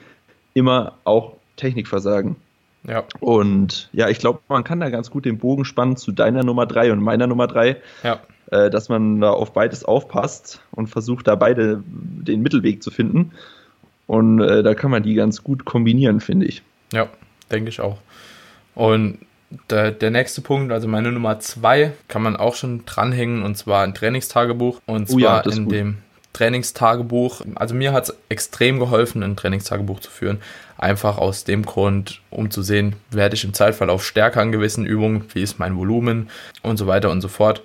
immer 0.55 0.95
auch 1.05 1.35
Technikversagen. 1.57 2.37
Ja. 2.89 3.05
Und 3.21 3.91
ja, 3.93 4.09
ich 4.09 4.19
glaube, 4.19 4.41
man 4.49 4.65
kann 4.65 4.81
da 4.81 4.89
ganz 4.89 5.11
gut 5.11 5.25
den 5.25 5.39
Bogen 5.39 5.65
spannen 5.65 5.97
zu 5.97 6.11
deiner 6.11 6.43
Nummer 6.43 6.67
3 6.67 6.93
und 6.93 7.01
meiner 7.01 7.27
Nummer 7.27 7.47
3. 7.47 7.77
Ja. 8.03 8.21
Äh, 8.51 8.71
dass 8.71 8.89
man 8.89 9.21
da 9.21 9.31
auf 9.31 9.53
beides 9.53 9.85
aufpasst 9.85 10.63
und 10.71 10.87
versucht, 10.87 11.29
da 11.29 11.35
beide 11.35 11.83
den 11.87 12.41
Mittelweg 12.41 12.83
zu 12.83 12.91
finden. 12.91 13.33
Und 14.07 14.41
äh, 14.41 14.63
da 14.63 14.75
kann 14.75 14.91
man 14.91 15.03
die 15.03 15.15
ganz 15.15 15.45
gut 15.45 15.67
kombinieren, 15.67 16.21
finde 16.21 16.47
ich. 16.47 16.63
Ja, 16.93 17.09
denke 17.53 17.69
ich 17.69 17.81
auch. 17.81 17.99
Und 18.75 19.19
der, 19.69 19.91
der 19.91 20.11
nächste 20.11 20.41
Punkt, 20.41 20.73
also 20.73 20.89
meine 20.89 21.13
Nummer 21.13 21.41
2, 21.41 21.93
kann 22.09 22.23
man 22.23 22.37
auch 22.37 22.55
schon 22.55 22.87
dranhängen 22.87 23.43
und 23.43 23.57
zwar 23.57 23.85
ein 23.85 23.93
Trainingstagebuch. 23.93 24.81
Und 24.87 25.09
zwar 25.09 25.17
oh 25.17 25.21
ja, 25.21 25.41
in 25.41 25.65
gut. 25.65 25.73
dem 25.73 25.99
Trainingstagebuch. 26.33 27.43
Also 27.55 27.75
mir 27.75 27.93
hat 27.93 28.05
es 28.05 28.17
extrem 28.31 28.79
geholfen, 28.79 29.23
ein 29.23 29.37
Trainingstagebuch 29.37 30.01
zu 30.01 30.11
führen. 30.11 30.39
Einfach 30.79 31.19
aus 31.19 31.45
dem 31.45 31.65
Grund, 31.65 32.21
um 32.31 32.51
zu 32.51 32.63
sehen, 32.63 32.95
werde 33.11 33.35
ich 33.35 33.45
im 33.45 33.53
Zeitverlauf 33.53 34.05
stärker 34.07 34.41
an 34.41 34.53
gewissen 34.53 34.87
Übungen, 34.87 35.25
wie 35.35 35.43
ist 35.43 35.59
mein 35.59 35.77
Volumen 35.77 36.31
und 36.63 36.77
so 36.77 36.87
weiter 36.87 37.11
und 37.11 37.21
so 37.21 37.29
fort. 37.29 37.63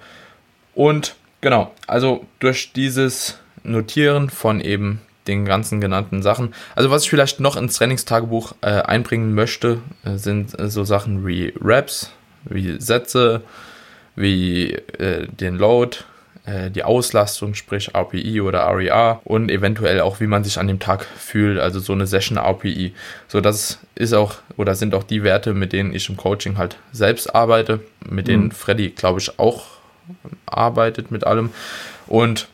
Und 0.74 1.16
genau, 1.40 1.72
also 1.88 2.26
durch 2.40 2.74
dieses 2.74 3.40
Notieren 3.64 4.30
von 4.30 4.60
eben 4.60 5.00
den 5.28 5.46
ganzen 5.46 5.80
genannten 5.80 6.22
Sachen. 6.22 6.54
Also 6.76 6.90
was 6.90 7.04
ich 7.04 7.10
vielleicht 7.10 7.40
noch 7.40 7.56
ins 7.56 7.78
Trainingstagebuch 7.78 8.56
äh, 8.62 8.82
einbringen 8.82 9.34
möchte, 9.34 9.80
äh, 10.04 10.18
sind 10.18 10.60
äh, 10.60 10.70
so 10.70 10.84
Sachen 10.84 11.26
wie 11.26 11.54
Reps, 11.62 12.12
wie 12.44 12.82
Sätze, 12.82 13.42
wie 14.16 14.74
äh, 14.74 15.28
den 15.28 15.56
Load, 15.56 15.98
äh, 16.46 16.70
die 16.70 16.84
Auslastung, 16.84 17.54
sprich 17.54 17.96
RPE 17.96 18.42
oder 18.44 18.68
RER 18.68 19.22
e 19.24 19.28
und 19.30 19.50
eventuell 19.50 20.02
auch, 20.02 20.20
wie 20.20 20.28
man 20.28 20.44
sich 20.44 20.58
an 20.58 20.68
dem 20.68 20.80
Tag 20.80 21.06
fühlt, 21.06 21.60
also 21.60 21.80
so 21.80 21.94
eine 21.94 22.06
Session 22.06 22.38
RPE. 22.38 22.92
So, 23.28 23.40
das 23.40 23.80
ist 23.96 24.14
auch 24.14 24.36
oder 24.58 24.76
sind 24.76 24.94
auch 24.94 25.04
die 25.04 25.24
Werte, 25.24 25.54
mit 25.54 25.74
denen 25.74 25.94
ich 25.94 26.10
im 26.10 26.18
Coaching 26.18 26.58
halt 26.58 26.78
selbst 26.92 27.34
arbeite, 27.34 27.80
mit 28.06 28.28
denen 28.28 28.46
mhm. 28.46 28.52
Freddy, 28.52 28.90
glaube 28.90 29.20
ich, 29.20 29.40
auch 29.40 29.66
arbeitet 30.46 31.12
mit 31.12 31.26
allem. 31.26 31.52
Und 32.08 32.48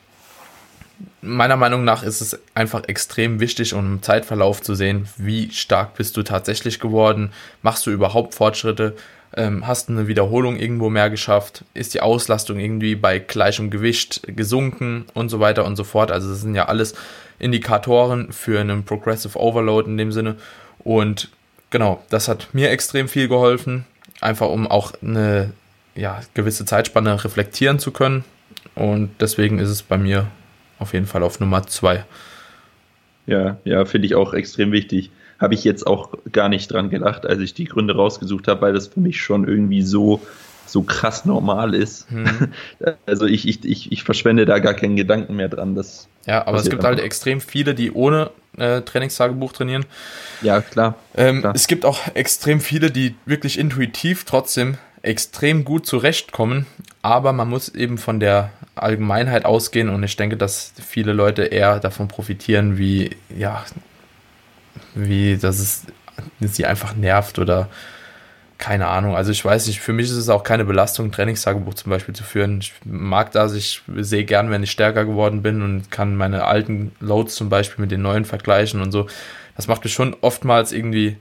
meiner 1.22 1.58
Meinung 1.58 1.84
nach 1.84 2.04
ist 2.04 2.22
es 2.22 2.40
einfach 2.54 2.84
extrem 2.88 3.40
wichtig, 3.40 3.74
um 3.74 3.94
im 3.94 4.04
Zeitverlauf 4.04 4.62
zu 4.62 4.76
sehen, 4.76 5.08
wie 5.18 5.52
stark 5.52 5.96
bist 5.96 6.16
du 6.18 6.24
tatsächlich 6.24 6.80
geworden, 6.80 7.32
machst 7.62 7.86
du 7.86 7.92
überhaupt 7.92 8.36
Fortschritte, 8.36 8.96
ähm, 9.40 9.66
hast 9.66 9.90
eine 9.90 10.10
Wiederholung 10.10 10.58
irgendwo 10.58 10.90
mehr 10.90 11.10
geschafft, 11.10 11.64
ist 11.74 11.94
die 11.94 12.02
Auslastung 12.02 12.60
irgendwie 12.60 12.96
bei 12.96 13.20
gleichem 13.20 13.70
Gewicht 13.70 14.22
gesunken 14.28 15.06
und 15.14 15.30
so 15.30 15.40
weiter 15.40 15.64
und 15.64 15.78
so 15.78 15.86
fort. 15.86 16.12
Also 16.12 16.30
das 16.30 16.42
sind 16.42 16.56
ja 16.56 16.66
alles 16.66 16.94
Indikatoren 17.40 18.34
für 18.34 18.60
einen 18.60 18.84
Progressive 18.84 19.40
Overload 19.40 19.90
in 19.90 19.98
dem 19.98 20.12
Sinne. 20.12 20.36
Und 20.80 21.30
genau, 21.70 22.04
das 22.10 22.28
hat 22.28 22.50
mir 22.52 22.70
extrem 22.70 23.08
viel 23.08 23.30
geholfen, 23.30 23.86
einfach 24.20 24.50
um 24.50 24.68
auch 24.68 24.92
eine 25.02 25.54
ja, 25.96 26.20
gewisse 26.34 26.66
Zeitspanne 26.66 27.24
reflektieren 27.24 27.80
zu 27.80 27.92
können. 27.92 28.26
Und 28.76 29.12
deswegen 29.22 29.60
ist 29.60 29.70
es 29.70 29.84
bei 29.84 29.98
mir 29.98 30.28
auf 30.80 30.92
jeden 30.92 31.06
Fall 31.06 31.24
auf 31.24 31.40
Nummer 31.40 31.66
zwei. 31.66 32.04
Ja, 33.26 33.58
ja, 33.64 33.86
finde 33.86 34.08
ich 34.08 34.16
auch 34.16 34.34
extrem 34.34 34.74
wichtig 34.74 35.12
habe 35.40 35.54
ich 35.54 35.64
jetzt 35.64 35.88
auch 35.88 36.10
gar 36.32 36.50
nicht 36.50 36.72
dran 36.72 36.90
gedacht, 36.90 37.26
als 37.26 37.40
ich 37.40 37.54
die 37.54 37.66
Gründe 37.66 37.96
rausgesucht 37.96 38.48
habe, 38.48 38.62
weil 38.62 38.74
das 38.74 38.88
für 38.88 39.00
mich 39.00 39.22
schon 39.22 39.48
irgendwie 39.48 39.82
so 39.82 40.22
so 40.66 40.84
krass 40.84 41.26
normal 41.26 41.74
ist. 41.74 42.10
Hm. 42.10 42.52
Also 43.06 43.26
ich, 43.26 43.48
ich, 43.48 43.66
ich, 43.66 43.92
ich 43.92 44.04
verschwende 44.04 44.46
da 44.46 44.60
gar 44.60 44.74
keinen 44.74 44.96
Gedanken 44.96 45.36
mehr 45.36 45.50
dran. 45.50 45.76
Das 45.76 46.08
ja, 46.26 46.46
aber 46.46 46.60
es 46.60 46.70
gibt 46.70 46.84
halt 46.84 47.00
extrem 47.00 47.42
viele, 47.42 47.74
die 47.74 47.92
ohne 47.92 48.30
äh, 48.58 48.82
Trainingstagebuch 48.82 49.52
trainieren. 49.52 49.86
Ja, 50.42 50.62
klar, 50.62 50.96
ähm, 51.16 51.40
klar. 51.42 51.54
Es 51.56 51.68
gibt 51.68 51.86
auch 51.86 52.00
extrem 52.14 52.62
viele, 52.62 52.92
die 52.92 53.16
wirklich 53.26 53.58
intuitiv 53.58 54.26
trotzdem 54.26 54.78
extrem 55.02 55.66
gut 55.66 55.86
zurechtkommen, 55.86 56.66
aber 57.02 57.34
man 57.34 57.50
muss 57.50 57.70
eben 57.70 57.98
von 57.98 58.20
der 58.20 58.52
Allgemeinheit 58.76 59.46
ausgehen 59.46 59.90
und 59.90 60.04
ich 60.04 60.16
denke, 60.16 60.38
dass 60.38 60.74
viele 60.86 61.14
Leute 61.14 61.44
eher 61.44 61.80
davon 61.80 62.08
profitieren, 62.08 62.78
wie 62.78 63.12
ja 63.36 63.64
wie 64.96 65.38
dass 65.38 65.60
es 65.60 65.84
sie 66.40 66.66
einfach 66.66 66.96
nervt 66.96 67.40
oder 67.40 67.70
keine 68.60 68.88
Ahnung. 68.88 69.16
Also 69.16 69.32
ich 69.32 69.44
weiß 69.44 69.68
nicht, 69.68 69.80
für 69.80 69.94
mich 69.94 70.08
ist 70.08 70.18
es 70.18 70.28
auch 70.28 70.44
keine 70.44 70.66
Belastung, 70.66 71.08
ein 71.08 71.12
Trainingstagebuch 71.14 71.76
zum 71.76 71.92
Beispiel 71.92 72.14
zu 72.14 72.24
führen. 72.24 72.60
Ich 72.60 72.74
mag 72.84 73.32
das, 73.32 73.54
ich 73.54 73.82
sehe 73.96 74.26
gern, 74.26 74.52
wenn 74.52 74.64
ich 74.64 74.72
stärker 74.72 75.06
geworden 75.06 75.42
bin 75.42 75.62
und 75.62 75.90
kann 75.92 76.18
meine 76.18 76.44
alten 76.44 76.92
Loads 77.00 77.36
zum 77.36 77.48
Beispiel 77.48 77.82
mit 77.82 77.92
den 77.92 78.02
neuen 78.02 78.26
vergleichen 78.26 78.82
und 78.82 78.92
so. 78.92 79.08
Das 79.56 79.68
macht 79.68 79.86
mich 79.86 79.94
schon 79.94 80.16
oftmals 80.20 80.74
irgendwie 80.74 81.16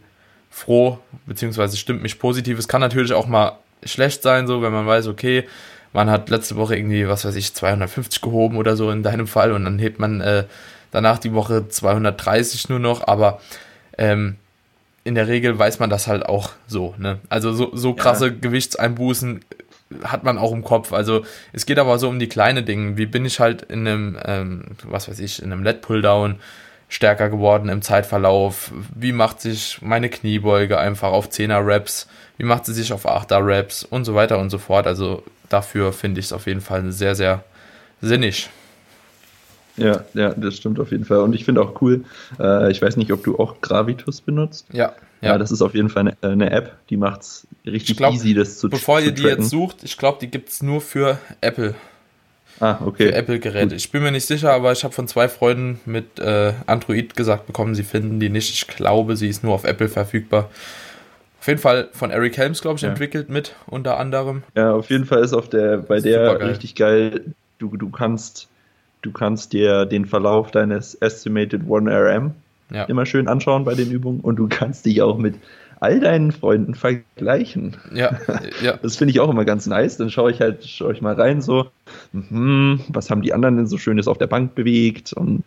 froh, 0.51 0.99
beziehungsweise 1.27 1.77
stimmt 1.77 2.03
mich 2.03 2.19
positiv. 2.19 2.59
Es 2.59 2.67
kann 2.67 2.81
natürlich 2.81 3.13
auch 3.13 3.29
mal 3.29 3.59
schlecht 3.85 4.23
sein, 4.23 4.49
so 4.49 4.61
wenn 4.61 4.73
man 4.73 4.87
weiß, 4.87 5.07
okay, 5.07 5.45
man 5.93 6.11
hat 6.11 6.31
letzte 6.31 6.57
Woche 6.57 6.77
irgendwie, 6.77 7.09
was 7.09 7.25
weiß 7.25 7.37
ich, 7.37 7.55
250 7.55 8.21
gehoben 8.21 8.57
oder 8.57 8.75
so 8.75 8.91
in 8.91 9.05
deinem 9.05 9.29
Fall 9.29 9.53
und 9.53 9.65
dann 9.65 9.79
hebt 9.79 10.01
man 10.01 10.21
äh, 10.21 10.45
danach 10.91 11.19
die 11.19 11.33
Woche 11.33 11.69
230 11.69 12.69
nur 12.69 12.79
noch, 12.79 13.07
aber 13.07 13.41
ähm, 13.97 14.37
in 15.05 15.15
der 15.15 15.29
Regel 15.29 15.59
weiß 15.59 15.79
man 15.79 15.91
das 15.91 16.07
halt 16.07 16.27
auch 16.27 16.51
so. 16.67 16.95
Ne? 16.99 17.19
Also 17.29 17.53
so, 17.53 17.71
so 17.75 17.95
krasse 17.95 18.27
ja. 18.27 18.35
Gewichtseinbußen 18.41 19.41
hat 20.05 20.25
man 20.25 20.39
auch 20.39 20.53
im 20.53 20.63
Kopf. 20.63 20.93
Also 20.93 21.25
es 21.53 21.67
geht 21.67 21.79
aber 21.79 21.99
so 21.99 22.09
um 22.09 22.19
die 22.19 22.29
kleinen 22.29 22.65
Dinge. 22.65 22.97
Wie 22.97 23.07
bin 23.07 23.25
ich 23.25 23.41
halt 23.41 23.63
in 23.63 23.87
einem, 23.87 24.19
ähm, 24.25 24.65
was 24.85 25.09
weiß 25.09 25.19
ich, 25.21 25.43
in 25.43 25.51
einem 25.53 25.63
LED-Pulldown 25.63 26.37
stärker 26.91 27.31
geworden 27.31 27.69
im 27.69 27.83
Zeitverlauf? 27.83 28.71
Wie 28.95 29.13
macht 29.13 29.41
sich 29.41 29.81
meine 29.81 30.11
Kniebeuge 30.11 30.79
einfach 30.79 31.13
auf 31.13 31.29
10er 31.29 31.67
Reps? 31.67 32.07
Wie 32.37 32.45
macht 32.45 32.67
sie 32.67 32.75
sich 32.75 32.93
auf 32.93 33.07
8er 33.07 33.45
Reps? 33.45 33.85
Und 33.85 34.05
so 34.05 34.15
weiter 34.15 34.39
und 34.39 34.51
so 34.51 34.59
fort. 34.59 34.87
Also 34.87 35.23
dafür 35.49 35.93
finde 35.93 36.21
ich 36.21 36.27
es 36.27 36.33
auf 36.33 36.47
jeden 36.47 36.61
Fall 36.61 36.93
sehr, 36.93 37.15
sehr 37.15 37.45
sinnig. 38.03 38.51
Ja, 39.79 40.05
ja, 40.15 40.35
das 40.35 40.57
stimmt 40.57 40.81
auf 40.81 40.91
jeden 40.91 41.05
Fall. 41.05 41.19
Und 41.19 41.35
ich 41.35 41.45
finde 41.45 41.61
auch 41.63 41.81
cool, 41.81 42.05
äh, 42.39 42.71
ich 42.71 42.83
weiß 42.83 42.97
nicht, 42.97 43.13
ob 43.13 43.25
du 43.25 43.39
auch 43.39 43.61
Gravitus 43.61 44.21
benutzt. 44.21 44.67
Ja, 44.73 44.93
ja. 45.21 45.31
ja 45.31 45.39
das 45.39 45.51
ist 45.51 45.63
auf 45.63 45.75
jeden 45.75 45.89
Fall 45.89 46.03
eine, 46.03 46.17
eine 46.23 46.51
App, 46.51 46.77
die 46.91 46.97
macht 46.97 47.23
es 47.23 47.47
richtig 47.67 47.97
glaub, 47.97 48.15
easy, 48.15 48.35
das 48.35 48.59
zu 48.59 48.69
Bevor 48.69 49.01
zu 49.01 49.07
ihr 49.07 49.13
die 49.13 49.23
jetzt 49.23 49.51
sucht, 49.51 49.79
ich 49.83 49.97
glaube, 49.97 50.19
die 50.21 50.29
gibt 50.29 50.49
es 50.49 50.63
nur 50.63 50.81
für 50.81 51.19
Apple. 51.41 51.75
Ah, 52.61 52.79
okay. 52.85 53.09
Für 53.09 53.15
Apple-Geräte. 53.15 53.75
Ich 53.75 53.93
bin 53.93 54.03
mir 54.03 54.11
nicht 54.11 54.27
sicher, 54.27 54.53
aber 54.53 54.73
ich 54.73 54.83
habe 54.83 54.93
von 54.93 55.07
zwei 55.07 55.29
Freunden 55.29 55.81
mit 55.85 56.19
äh, 56.19 56.53
Android 56.67 57.15
gesagt 57.15 57.47
bekommen, 57.47 57.75
sie 57.75 57.85
finden 57.85 58.19
die 58.19 58.31
nicht. 58.31 58.53
Ich 58.53 58.67
glaube, 58.67 59.17
sie 59.17 59.29
ist 59.29 59.45
nur 59.45 59.55
auf 59.55 59.65
Apple 59.65 59.89
verfügbar. 59.89 60.51
Auf 61.41 61.47
jeden 61.47 61.61
Fall 61.61 61.89
von 61.93 62.11
Eric 62.11 62.37
Helms, 62.37 62.61
glaube 62.61 62.77
ich, 62.77 62.83
ja. 62.83 62.89
entwickelt 62.89 63.29
mit, 63.29 63.55
unter 63.67 63.99
anderem. 63.99 64.43
Ja, 64.57 64.73
auf 64.73 64.91
jeden 64.91 65.05
Fall 65.05 65.23
ist 65.23 65.33
auf 65.33 65.49
der, 65.49 65.79
bei 65.79 66.01
der 66.01 66.35
geil. 66.35 66.49
richtig 66.49 66.75
geil. 66.75 67.25
Du, 67.59 67.77
du 67.77 67.91
kannst 67.91 68.49
Du 69.03 69.13
kannst 69.13 69.53
dir 69.53 69.87
den 69.87 70.07
Verlauf 70.07 70.51
deines 70.51 70.95
Estimated 70.95 71.63
1RM 71.63 72.33
ja. 72.73 72.85
immer 72.85 73.07
schön 73.07 73.29
anschauen 73.29 73.65
bei 73.65 73.75
den 73.75 73.91
Übungen 73.91 74.21
und 74.21 74.37
du 74.37 74.49
kannst 74.49 74.87
dich 74.87 75.03
auch 75.03 75.19
mit 75.19 75.37
all 75.81 76.01
deinen 76.01 76.33
Freunden 76.33 76.75
vergleichen. 76.75 77.77
Ja, 77.95 78.19
ja. 78.63 78.77
Das 78.83 78.97
finde 78.97 79.13
ich 79.13 79.21
auch 79.21 79.31
immer 79.31 79.45
ganz 79.45 79.67
nice. 79.67 79.97
Dann 79.97 80.11
schaue 80.11 80.31
ich 80.31 80.41
halt, 80.41 80.65
schaue 80.65 80.93
ich 80.93 81.01
mal 81.01 81.15
rein, 81.15 81.41
so, 81.41 81.71
mh, 82.13 82.81
was 82.89 83.11
haben 83.11 83.23
die 83.23 83.33
anderen 83.33 83.57
denn 83.57 83.67
so 83.67 83.79
Schönes 83.79 84.09
auf 84.09 84.19
der 84.19 84.27
Bank 84.27 84.55
bewegt 84.55 85.13
und 85.13 85.45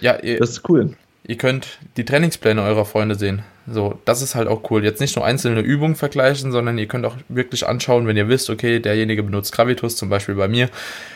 ja, 0.00 0.18
ihr, 0.20 0.38
das 0.38 0.50
ist 0.50 0.68
cool. 0.68 0.92
Ihr 1.26 1.36
könnt 1.36 1.78
die 1.96 2.04
Trainingspläne 2.04 2.62
eurer 2.62 2.84
Freunde 2.84 3.14
sehen. 3.14 3.42
So, 3.72 4.00
das 4.04 4.20
ist 4.20 4.34
halt 4.34 4.48
auch 4.48 4.68
cool. 4.70 4.82
Jetzt 4.82 5.00
nicht 5.00 5.14
nur 5.14 5.24
einzelne 5.24 5.60
Übungen 5.60 5.94
vergleichen, 5.94 6.50
sondern 6.50 6.76
ihr 6.76 6.88
könnt 6.88 7.06
auch 7.06 7.16
wirklich 7.28 7.68
anschauen, 7.68 8.06
wenn 8.06 8.16
ihr 8.16 8.28
wisst, 8.28 8.50
okay, 8.50 8.80
derjenige 8.80 9.22
benutzt 9.22 9.52
Gravitus, 9.52 9.96
zum 9.96 10.08
Beispiel 10.08 10.34
bei 10.34 10.48
mir. 10.48 10.68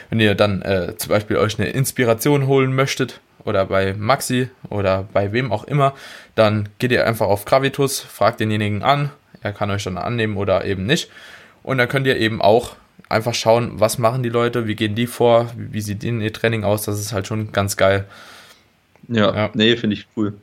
Wenn 0.09 0.21
ihr 0.21 0.37
dann 0.37 0.63
äh, 0.63 0.97
zum 0.97 1.09
Beispiel 1.09 1.37
euch 1.37 1.59
eine 1.59 1.71
Inspiration 1.71 2.47
holen 2.47 2.73
möchtet 2.73 3.21
oder 3.45 3.67
bei 3.67 3.95
Maxi 3.95 4.51
oder 4.71 5.09
bei 5.13 5.33
wem 5.33 5.51
auch 5.51 5.65
immer, 5.65 5.95
dann 6.37 6.69
geht 6.79 6.93
ihr 6.93 7.07
einfach 7.07 7.27
auf 7.27 7.45
Gravitus, 7.45 7.99
fragt 7.99 8.39
denjenigen 8.39 8.85
an, 8.85 9.11
er 9.43 9.53
kann 9.53 9.71
euch 9.73 9.83
dann 9.83 9.99
annehmen 9.99 10.37
oder 10.37 10.65
eben 10.65 10.87
nicht. 10.87 11.11
Und 11.65 11.79
dann 11.79 11.89
könnt 11.89 12.07
ihr 12.07 12.19
eben 12.19 12.41
auch 12.41 12.77
einfach 13.09 13.35
schauen, 13.35 13.81
was 13.81 13.99
machen 13.99 14.23
die 14.23 14.29
Leute, 14.29 14.69
wie 14.69 14.77
gehen 14.77 14.95
die 14.95 15.09
vor, 15.09 15.51
wie 15.57 15.81
sieht 15.81 16.05
ihr 16.05 16.33
Training 16.33 16.63
aus, 16.63 16.83
das 16.83 17.01
ist 17.01 17.13
halt 17.13 17.27
schon 17.27 17.51
ganz 17.51 17.77
geil. 17.77 18.05
Ja, 19.09 19.35
ja. 19.35 19.51
nee, 19.55 19.77
finde 19.77 19.95
ich 19.97 20.07
cool. 20.17 20.35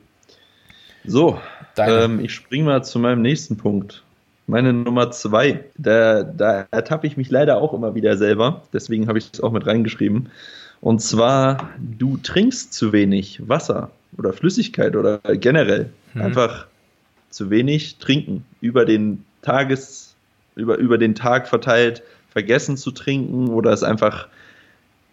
So, 1.04 1.40
ähm, 1.76 2.20
ich 2.20 2.34
springe 2.34 2.64
mal 2.64 2.84
zu 2.84 2.98
meinem 2.98 3.22
nächsten 3.22 3.56
Punkt. 3.56 4.02
Meine 4.46 4.72
Nummer 4.72 5.10
zwei. 5.10 5.64
Da, 5.76 6.22
da 6.24 6.66
ertappe 6.70 7.06
ich 7.06 7.16
mich 7.16 7.30
leider 7.30 7.58
auch 7.58 7.72
immer 7.72 7.94
wieder 7.94 8.16
selber. 8.16 8.62
Deswegen 8.72 9.08
habe 9.08 9.18
ich 9.18 9.30
es 9.32 9.40
auch 9.40 9.52
mit 9.52 9.66
reingeschrieben. 9.66 10.30
Und 10.80 11.00
zwar, 11.00 11.70
du 11.78 12.16
trinkst 12.16 12.72
zu 12.72 12.92
wenig 12.92 13.48
Wasser 13.48 13.90
oder 14.18 14.32
Flüssigkeit 14.32 14.96
oder 14.96 15.18
generell. 15.18 15.90
Hm. 16.12 16.22
Einfach 16.22 16.66
zu 17.30 17.50
wenig 17.50 17.98
trinken. 17.98 18.44
Über 18.60 18.84
den 18.84 19.24
Tages, 19.42 20.14
über, 20.56 20.76
über 20.78 20.98
den 20.98 21.14
Tag 21.14 21.48
verteilt 21.48 22.02
vergessen 22.30 22.76
zu 22.76 22.90
trinken 22.90 23.48
oder 23.48 23.72
es 23.72 23.82
einfach 23.82 24.26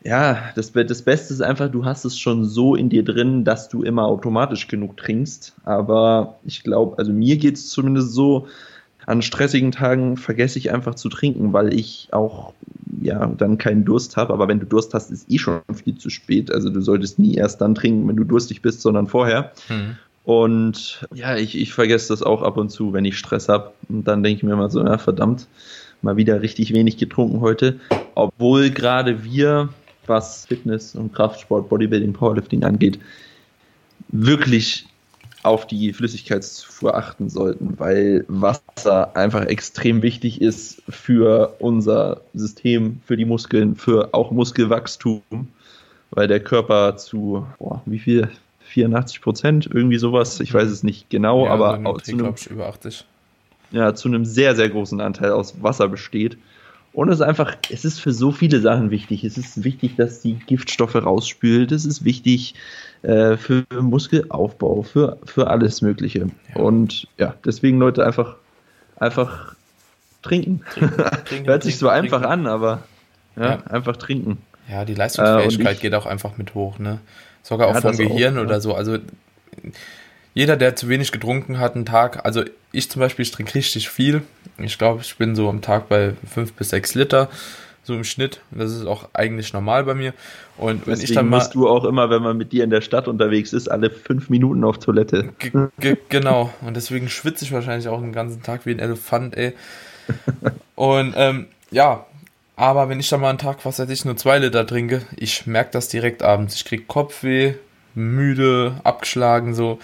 ja, 0.04 0.52
das, 0.56 0.72
das 0.72 1.02
Beste 1.02 1.34
ist 1.34 1.42
einfach, 1.42 1.70
du 1.70 1.84
hast 1.84 2.06
es 2.06 2.18
schon 2.18 2.46
so 2.46 2.76
in 2.76 2.90
dir 2.90 3.04
drin, 3.04 3.44
dass 3.44 3.68
du 3.68 3.84
immer 3.84 4.06
automatisch 4.06 4.68
genug 4.68 4.96
trinkst. 4.98 5.56
Aber 5.66 6.40
ich 6.46 6.64
glaube, 6.64 6.98
also 6.98 7.12
mir 7.12 7.38
geht 7.38 7.56
es 7.56 7.70
zumindest 7.70 8.14
so, 8.14 8.48
an 9.06 9.22
stressigen 9.22 9.72
Tagen 9.72 10.18
vergesse 10.18 10.60
ich 10.60 10.72
einfach 10.72 10.94
zu 10.94 11.10
trinken, 11.10 11.52
weil 11.52 11.74
ich 11.74 12.10
auch 12.12 12.54
ja 13.02 13.26
dann 13.26 13.58
keinen 13.58 13.84
Durst 13.84 14.18
habe. 14.18 14.34
Aber 14.34 14.48
wenn 14.48 14.60
du 14.60 14.68
Durst 14.68 14.94
hast, 14.94 15.10
ist 15.10 15.30
eh 15.32 15.40
schon 15.40 15.62
viel 15.74 15.98
zu 15.98 16.10
spät. 16.10 16.52
Also 16.52 16.70
du 16.70 16.80
solltest 16.80 17.18
nie 17.18 17.36
erst 17.36 17.60
dann 17.60 17.76
trinken, 17.76 18.08
wenn 18.08 18.16
du 18.16 18.24
durstig 18.24 18.62
bist, 18.62 18.82
sondern 18.82 19.08
vorher. 19.08 19.52
Mhm. 19.68 19.96
Und 20.26 21.08
ja, 21.14 21.36
ich, 21.38 21.58
ich 21.58 21.74
vergesse 21.74 22.10
das 22.10 22.22
auch 22.22 22.44
ab 22.44 22.58
und 22.58 22.70
zu, 22.70 22.94
wenn 22.94 23.04
ich 23.04 23.18
Stress 23.18 23.50
habe. 23.50 23.72
Und 23.90 24.08
dann 24.08 24.22
denke 24.22 24.38
ich 24.38 24.44
mir 24.44 24.56
mal 24.56 24.70
so, 24.70 24.84
ja, 24.84 25.00
verdammt, 25.00 25.48
mal 26.04 26.18
wieder 26.18 26.42
richtig 26.44 26.74
wenig 26.74 26.98
getrunken 26.98 27.42
heute. 27.42 27.80
Obwohl 28.14 28.70
gerade 28.70 29.24
wir 29.24 29.70
was 30.10 30.46
Fitness 30.46 30.96
und 30.96 31.14
Kraftsport, 31.14 31.70
Bodybuilding, 31.70 32.14
Powerlifting 32.14 32.64
angeht, 32.64 33.00
wirklich 34.10 34.88
auf 35.44 35.68
die 35.68 35.94
Flüssigkeitszufuhr 35.94 36.96
achten 36.98 37.30
sollten, 37.30 37.80
weil 37.80 38.26
Wasser 38.28 39.16
einfach 39.16 39.46
extrem 39.46 40.02
wichtig 40.02 40.42
ist 40.42 40.82
für 40.90 41.56
unser 41.60 42.22
System, 42.34 43.00
für 43.06 43.16
die 43.16 43.26
Muskeln, 43.26 43.76
für 43.76 44.10
auch 44.14 44.32
Muskelwachstum, 44.32 45.22
weil 46.12 46.28
der 46.28 46.42
Körper 46.42 46.98
zu, 46.98 47.46
boah, 47.58 47.82
wie 47.86 48.00
viel? 48.00 48.30
84 48.70 49.22
Prozent, 49.22 49.70
irgendwie 49.72 49.98
sowas, 49.98 50.40
ich 50.40 50.54
weiß 50.54 50.70
es 50.70 50.84
nicht 50.84 51.10
genau, 51.10 51.46
ja, 51.46 51.52
aber 51.52 52.02
zu 52.04 52.12
einem, 52.12 52.36
über 52.50 52.68
80. 52.68 53.06
Ja, 53.72 53.94
zu 53.96 54.08
einem 54.08 54.26
sehr, 54.26 54.56
sehr 54.56 54.70
großen 54.70 55.02
Anteil 55.02 55.32
aus 55.32 55.62
Wasser 55.62 55.88
besteht. 55.88 56.38
Und 56.92 57.10
es 57.10 57.20
ist 57.20 57.26
einfach, 57.26 57.56
es 57.70 57.86
ist 57.86 58.00
für 58.00 58.12
so 58.12 58.32
viele 58.32 58.60
Sachen 58.62 58.90
wichtig. 58.90 59.24
Es 59.24 59.38
ist 59.38 59.64
wichtig, 59.64 59.96
dass 59.96 60.22
die 60.22 60.34
Giftstoffe 60.34 60.96
rausspült. 60.96 61.72
Es 61.72 61.86
ist 61.86 62.04
wichtig 62.04 62.56
äh, 63.04 63.38
für 63.38 63.66
Muskelaufbau, 63.80 64.82
für, 64.82 65.18
für 65.24 65.48
alles 65.48 65.82
Mögliche. 65.82 66.28
Ja. 66.54 66.62
Und 66.62 67.08
ja, 67.18 67.36
deswegen 67.46 67.80
Leute 67.80 68.06
einfach, 68.06 68.36
einfach 68.98 69.56
trinken. 70.24 70.62
trinken, 70.74 71.04
trinken 71.26 71.48
Hört 71.48 71.64
sich 71.64 71.78
so 71.78 71.90
einfach 71.90 72.24
an, 72.24 72.48
aber 72.48 72.84
ja, 73.36 73.44
ja, 73.44 73.64
einfach 73.68 73.98
trinken. 73.98 74.40
Ja, 74.70 74.84
die 74.84 74.96
Leistungsfähigkeit 74.96 75.68
äh, 75.68 75.74
ich, 75.74 75.80
geht 75.82 75.96
auch 75.96 76.06
einfach 76.06 76.38
mit 76.38 76.56
hoch, 76.56 76.80
ne? 76.80 77.00
Sogar 77.42 77.70
auch 77.70 77.80
vom 77.80 77.96
Gehirn 77.96 78.38
auch, 78.38 78.44
oder 78.44 78.62
so. 78.62 78.76
Also 78.76 78.98
jeder, 80.34 80.58
der 80.58 80.76
zu 80.76 80.90
wenig 80.90 81.12
getrunken 81.12 81.60
hat, 81.60 81.76
einen 81.76 81.86
Tag, 81.86 82.26
also 82.26 82.44
ich 82.72 82.90
zum 82.90 83.00
Beispiel, 83.00 83.24
ich 83.24 83.32
trinke 83.32 83.56
richtig 83.56 83.90
viel. 83.90 84.22
Ich 84.58 84.78
glaube, 84.78 85.02
ich 85.02 85.16
bin 85.18 85.36
so 85.36 85.50
am 85.50 85.62
Tag 85.62 85.90
bei 85.90 86.14
5 86.34 86.54
bis 86.54 86.70
6 86.70 86.96
Liter, 86.96 87.30
so 87.84 87.96
im 87.96 88.04
Schnitt. 88.04 88.42
Das 88.52 88.72
ist 88.72 88.86
auch 88.86 89.10
eigentlich 89.14 89.54
normal 89.54 89.86
bei 89.86 89.96
mir. 89.96 90.14
Und 90.58 90.86
wenn 90.86 90.94
Deswegen 90.94 91.10
ich 91.10 91.16
dann 91.16 91.30
mal. 91.30 91.38
musst 91.38 91.56
du 91.56 91.68
auch 91.68 91.86
immer, 91.86 92.10
wenn 92.10 92.22
man 92.22 92.38
mit 92.38 92.52
dir 92.52 92.64
in 92.64 92.70
der 92.70 92.82
Stadt 92.82 93.08
unterwegs 93.08 93.54
ist, 93.54 93.70
alle 93.70 93.90
5 93.90 94.30
Minuten 94.30 94.64
auf 94.64 94.78
Toilette. 94.80 95.30
genau. 96.10 96.54
Und 96.62 96.76
deswegen 96.76 97.10
schwitze 97.10 97.46
ich 97.46 97.52
wahrscheinlich 97.52 97.88
auch 97.88 98.02
den 98.02 98.14
ganzen 98.14 98.44
Tag 98.44 98.66
wie 98.66 98.72
ein 98.72 98.80
Elefant, 98.80 99.36
ey. 99.36 99.54
Und 100.76 101.14
ähm, 101.18 101.48
ja, 101.72 102.06
aber 102.56 102.90
wenn 102.90 103.00
ich 103.00 103.10
dann 103.10 103.22
mal 103.22 103.30
einen 103.30 103.38
Tag, 103.38 103.64
was 103.64 103.80
weiß 103.80 103.90
ich, 103.90 104.06
nur 104.06 104.18
2 104.18 104.40
Liter 104.40 104.68
trinke, 104.68 105.02
ich 105.16 105.48
merke 105.48 105.72
das 105.72 105.88
direkt 105.88 106.22
abends. 106.24 106.56
Ich 106.56 106.66
kriege 106.66 106.84
Kopfweh, 106.84 107.54
müde, 107.96 108.76
abgeschlagen, 108.84 109.56
so 109.56 109.80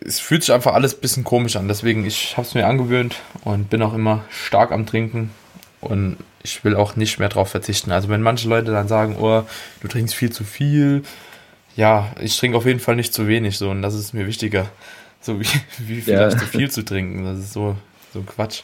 es 0.00 0.20
fühlt 0.20 0.42
sich 0.42 0.52
einfach 0.52 0.74
alles 0.74 0.94
ein 0.94 1.00
bisschen 1.00 1.24
komisch 1.24 1.56
an. 1.56 1.68
Deswegen, 1.68 2.06
ich 2.06 2.36
habe 2.36 2.46
es 2.46 2.54
mir 2.54 2.66
angewöhnt 2.66 3.16
und 3.44 3.70
bin 3.70 3.82
auch 3.82 3.94
immer 3.94 4.24
stark 4.30 4.72
am 4.72 4.86
Trinken. 4.86 5.30
Und 5.80 6.16
ich 6.42 6.64
will 6.64 6.76
auch 6.76 6.96
nicht 6.96 7.18
mehr 7.18 7.28
darauf 7.28 7.50
verzichten. 7.50 7.92
Also 7.92 8.08
wenn 8.08 8.22
manche 8.22 8.48
Leute 8.48 8.72
dann 8.72 8.88
sagen, 8.88 9.16
oh, 9.18 9.42
du 9.80 9.88
trinkst 9.88 10.14
viel 10.14 10.30
zu 10.30 10.44
viel, 10.44 11.02
ja, 11.76 12.12
ich 12.20 12.36
trinke 12.38 12.56
auf 12.56 12.66
jeden 12.66 12.80
Fall 12.80 12.96
nicht 12.96 13.14
zu 13.14 13.26
wenig 13.26 13.58
so 13.58 13.70
und 13.70 13.82
das 13.82 13.94
ist 13.94 14.12
mir 14.12 14.26
wichtiger. 14.26 14.66
So 15.20 15.40
wie, 15.40 15.46
wie 15.78 16.00
vielleicht 16.00 16.34
ja. 16.34 16.38
zu 16.38 16.46
viel 16.46 16.70
zu 16.70 16.84
trinken. 16.84 17.24
Das 17.24 17.38
ist 17.38 17.52
so, 17.52 17.76
so 18.12 18.22
Quatsch. 18.22 18.62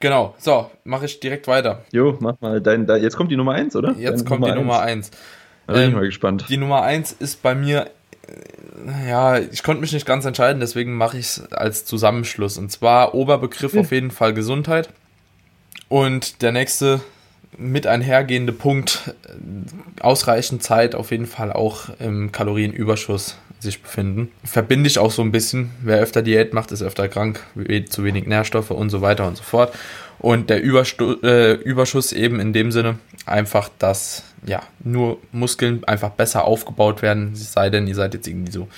Genau, 0.00 0.34
so, 0.38 0.70
mache 0.84 1.06
ich 1.06 1.18
direkt 1.18 1.48
weiter. 1.48 1.84
Jo, 1.90 2.16
mach 2.20 2.40
mal 2.40 2.60
dein, 2.60 2.86
da, 2.86 2.96
jetzt 2.96 3.16
kommt 3.16 3.32
die 3.32 3.36
Nummer 3.36 3.54
1, 3.54 3.74
oder? 3.74 3.94
Jetzt 3.96 4.20
Deine 4.20 4.24
kommt 4.24 4.40
Nummer 4.40 4.52
die 4.52 4.58
Nummer 4.58 4.80
1. 4.80 5.10
Da 5.66 5.72
bin 5.72 5.82
ich 5.82 5.88
ähm, 5.88 5.94
mal 5.94 6.06
gespannt. 6.06 6.46
Die 6.48 6.56
Nummer 6.56 6.82
1 6.82 7.12
ist 7.12 7.42
bei 7.42 7.54
mir 7.54 7.90
ja, 9.06 9.38
ich 9.38 9.62
konnte 9.62 9.80
mich 9.80 9.92
nicht 9.92 10.06
ganz 10.06 10.24
entscheiden, 10.24 10.60
deswegen 10.60 10.94
mache 10.94 11.18
ich 11.18 11.26
es 11.26 11.52
als 11.52 11.84
Zusammenschluss. 11.84 12.58
Und 12.58 12.70
zwar 12.70 13.14
Oberbegriff 13.14 13.74
mhm. 13.74 13.80
auf 13.80 13.92
jeden 13.92 14.10
Fall 14.10 14.34
Gesundheit. 14.34 14.88
Und 15.88 16.42
der 16.42 16.52
nächste 16.52 17.00
mit 17.56 17.86
einhergehende 17.86 18.52
Punkt, 18.52 19.14
ausreichend 20.00 20.62
Zeit 20.62 20.94
auf 20.94 21.10
jeden 21.10 21.26
Fall 21.26 21.52
auch 21.52 21.88
im 21.98 22.30
Kalorienüberschuss 22.30 23.36
sich 23.58 23.82
befinden. 23.82 24.30
Verbinde 24.44 24.86
ich 24.86 24.98
auch 24.98 25.10
so 25.10 25.22
ein 25.22 25.32
bisschen. 25.32 25.70
Wer 25.82 25.98
öfter 25.98 26.22
Diät 26.22 26.52
macht, 26.52 26.70
ist 26.70 26.82
öfter 26.82 27.08
krank, 27.08 27.40
zu 27.88 28.04
wenig 28.04 28.26
Nährstoffe 28.26 28.70
und 28.70 28.90
so 28.90 29.00
weiter 29.00 29.26
und 29.26 29.36
so 29.36 29.42
fort. 29.42 29.72
Und 30.20 30.50
der 30.50 30.62
Überstu 30.62 31.14
äh, 31.22 31.54
Überschuss 31.54 32.12
eben 32.12 32.40
in 32.40 32.52
dem 32.52 32.72
Sinne 32.72 32.98
einfach, 33.26 33.70
dass 33.78 34.24
ja 34.46 34.62
nur 34.80 35.18
Muskeln 35.32 35.84
einfach 35.84 36.10
besser 36.10 36.44
aufgebaut 36.44 37.02
werden, 37.02 37.34
sei 37.34 37.70
denn, 37.70 37.86
ihr 37.86 37.94
seid 37.94 38.14
jetzt 38.14 38.26
irgendwie 38.26 38.52
so 38.52 38.68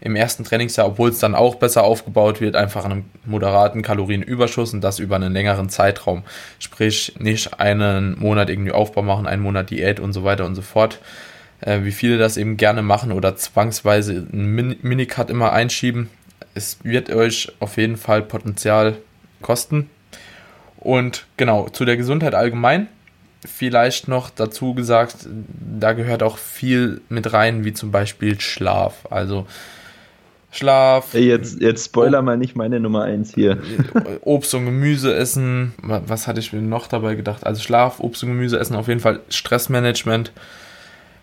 im 0.00 0.16
ersten 0.16 0.44
Trainingsjahr, 0.44 0.86
obwohl 0.86 1.10
es 1.10 1.18
dann 1.18 1.34
auch 1.34 1.56
besser 1.56 1.84
aufgebaut 1.84 2.40
wird, 2.40 2.56
einfach 2.56 2.84
einen 2.84 3.10
moderaten 3.26 3.82
Kalorienüberschuss 3.82 4.72
und 4.72 4.80
das 4.80 4.98
über 4.98 5.16
einen 5.16 5.32
längeren 5.32 5.68
Zeitraum. 5.68 6.22
Sprich, 6.58 7.14
nicht 7.18 7.60
einen 7.60 8.18
Monat 8.18 8.48
irgendwie 8.48 8.72
Aufbau 8.72 9.02
machen, 9.02 9.26
einen 9.26 9.42
Monat 9.42 9.70
Diät 9.70 10.00
und 10.00 10.12
so 10.12 10.24
weiter 10.24 10.46
und 10.46 10.54
so 10.54 10.62
fort. 10.62 11.00
Äh, 11.60 11.84
wie 11.84 11.92
viele 11.92 12.16
das 12.16 12.38
eben 12.38 12.56
gerne 12.56 12.82
machen 12.82 13.12
oder 13.12 13.36
zwangsweise 13.36 14.26
einen 14.32 14.78
Minicut 14.80 15.28
immer 15.28 15.52
einschieben. 15.52 16.08
Es 16.54 16.78
wird 16.82 17.10
euch 17.10 17.52
auf 17.60 17.76
jeden 17.76 17.98
Fall 17.98 18.22
Potenzial 18.22 18.96
kosten. 19.42 19.90
Und 20.80 21.26
genau, 21.36 21.68
zu 21.68 21.84
der 21.84 21.96
Gesundheit 21.96 22.34
allgemein 22.34 22.88
vielleicht 23.44 24.08
noch 24.08 24.30
dazu 24.30 24.74
gesagt, 24.74 25.26
da 25.78 25.92
gehört 25.92 26.22
auch 26.22 26.38
viel 26.38 27.00
mit 27.08 27.32
rein, 27.32 27.64
wie 27.64 27.72
zum 27.72 27.90
Beispiel 27.90 28.40
Schlaf. 28.40 29.06
Also 29.10 29.46
Schlaf. 30.50 31.14
Jetzt, 31.14 31.60
jetzt 31.60 31.86
spoiler 31.86 32.22
mal 32.22 32.36
nicht 32.36 32.56
meine 32.56 32.80
Nummer 32.80 33.04
1 33.04 33.34
hier. 33.34 33.58
Obst 34.22 34.54
und 34.54 34.66
Gemüse 34.66 35.14
essen. 35.14 35.72
Was 35.82 36.26
hatte 36.26 36.40
ich 36.40 36.52
mir 36.52 36.60
noch 36.60 36.86
dabei 36.86 37.14
gedacht? 37.14 37.46
Also 37.46 37.62
Schlaf, 37.62 38.00
Obst 38.00 38.22
und 38.24 38.30
Gemüse 38.30 38.58
essen, 38.58 38.76
auf 38.76 38.88
jeden 38.88 39.00
Fall 39.00 39.20
Stressmanagement. 39.28 40.32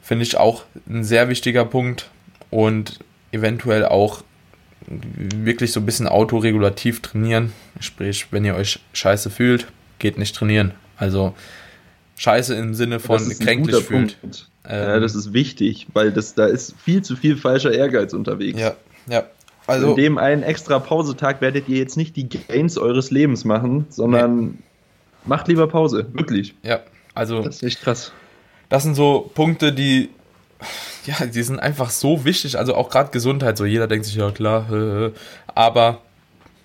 Finde 0.01 0.23
ich 0.23 0.37
auch 0.37 0.63
ein 0.89 1.03
sehr 1.03 1.29
wichtiger 1.29 1.65
Punkt. 1.65 2.09
Und 2.49 2.99
eventuell 3.31 3.85
auch 3.85 4.23
wirklich 4.87 5.71
so 5.71 5.79
ein 5.79 5.85
bisschen 5.85 6.07
autoregulativ 6.07 7.01
trainieren. 7.01 7.53
Sprich, 7.79 8.27
wenn 8.31 8.45
ihr 8.45 8.55
euch 8.55 8.79
scheiße 8.93 9.29
fühlt, 9.29 9.67
geht 9.99 10.17
nicht 10.17 10.35
trainieren. 10.35 10.73
Also 10.97 11.33
scheiße 12.17 12.55
im 12.55 12.73
Sinne 12.73 12.99
von 12.99 13.29
kränklich 13.39 13.83
fühlt. 13.83 14.17
Ähm, 14.23 14.89
ja, 14.89 14.99
das 14.99 15.15
ist 15.15 15.33
wichtig, 15.33 15.87
weil 15.93 16.11
das, 16.11 16.33
da 16.33 16.45
ist 16.45 16.75
viel 16.83 17.01
zu 17.01 17.15
viel 17.15 17.37
falscher 17.37 17.71
Ehrgeiz 17.71 18.13
unterwegs. 18.13 18.59
Ja, 18.59 18.75
ja. 19.07 19.23
Also, 19.65 19.91
In 19.91 19.95
dem 19.97 20.17
einen 20.17 20.43
extra 20.43 20.79
Pausetag 20.79 21.41
werdet 21.41 21.67
ihr 21.67 21.77
jetzt 21.77 21.97
nicht 21.97 22.15
die 22.15 22.29
Gains 22.29 22.77
eures 22.77 23.11
Lebens 23.11 23.43
machen, 23.43 23.85
sondern 23.89 24.45
nee. 24.45 24.51
macht 25.25 25.49
lieber 25.49 25.67
Pause, 25.67 26.07
wirklich. 26.13 26.55
Ja, 26.63 26.79
also. 27.13 27.41
Das 27.41 27.57
ist 27.57 27.63
echt 27.63 27.81
krass. 27.81 28.13
Das 28.69 28.83
sind 28.83 28.95
so 28.95 29.29
Punkte, 29.33 29.73
die 29.73 30.09
ja, 31.05 31.25
die 31.25 31.43
sind 31.43 31.59
einfach 31.59 31.89
so 31.89 32.25
wichtig. 32.25 32.57
Also 32.57 32.75
auch 32.75 32.89
gerade 32.89 33.11
Gesundheit. 33.11 33.57
So 33.57 33.65
jeder 33.65 33.87
denkt 33.87 34.05
sich, 34.05 34.15
ja 34.15 34.31
klar, 34.31 35.11
aber 35.47 36.01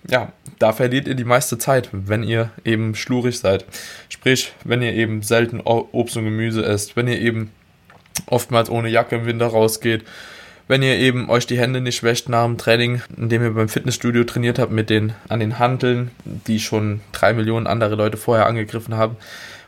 ja, 0.09 0.31
da 0.59 0.73
verliert 0.73 1.07
ihr 1.07 1.15
die 1.15 1.23
meiste 1.23 1.57
Zeit, 1.57 1.89
wenn 1.91 2.23
ihr 2.23 2.51
eben 2.65 2.95
schlurig 2.95 3.39
seid. 3.39 3.65
Sprich, 4.09 4.53
wenn 4.63 4.81
ihr 4.81 4.93
eben 4.93 5.21
selten 5.21 5.61
Obst 5.61 6.17
und 6.17 6.25
Gemüse 6.25 6.65
esst, 6.65 6.95
wenn 6.95 7.07
ihr 7.07 7.19
eben 7.19 7.51
oftmals 8.27 8.69
ohne 8.69 8.89
Jacke 8.89 9.15
im 9.15 9.25
Winter 9.25 9.47
rausgeht, 9.47 10.03
wenn 10.67 10.81
ihr 10.81 10.97
eben 10.97 11.29
euch 11.29 11.45
die 11.45 11.57
Hände 11.57 11.81
nicht 11.81 12.03
wäscht 12.03 12.29
nach 12.29 12.45
dem 12.45 12.57
Training, 12.57 13.01
indem 13.17 13.43
ihr 13.43 13.51
beim 13.51 13.69
Fitnessstudio 13.69 14.23
trainiert 14.23 14.59
habt 14.59 14.71
mit 14.71 14.89
den 14.89 15.13
an 15.29 15.39
den 15.39 15.59
Hanteln, 15.59 16.11
die 16.25 16.59
schon 16.59 17.01
drei 17.11 17.33
Millionen 17.33 17.67
andere 17.67 17.95
Leute 17.95 18.17
vorher 18.17 18.45
angegriffen 18.45 18.95
haben. 18.95 19.17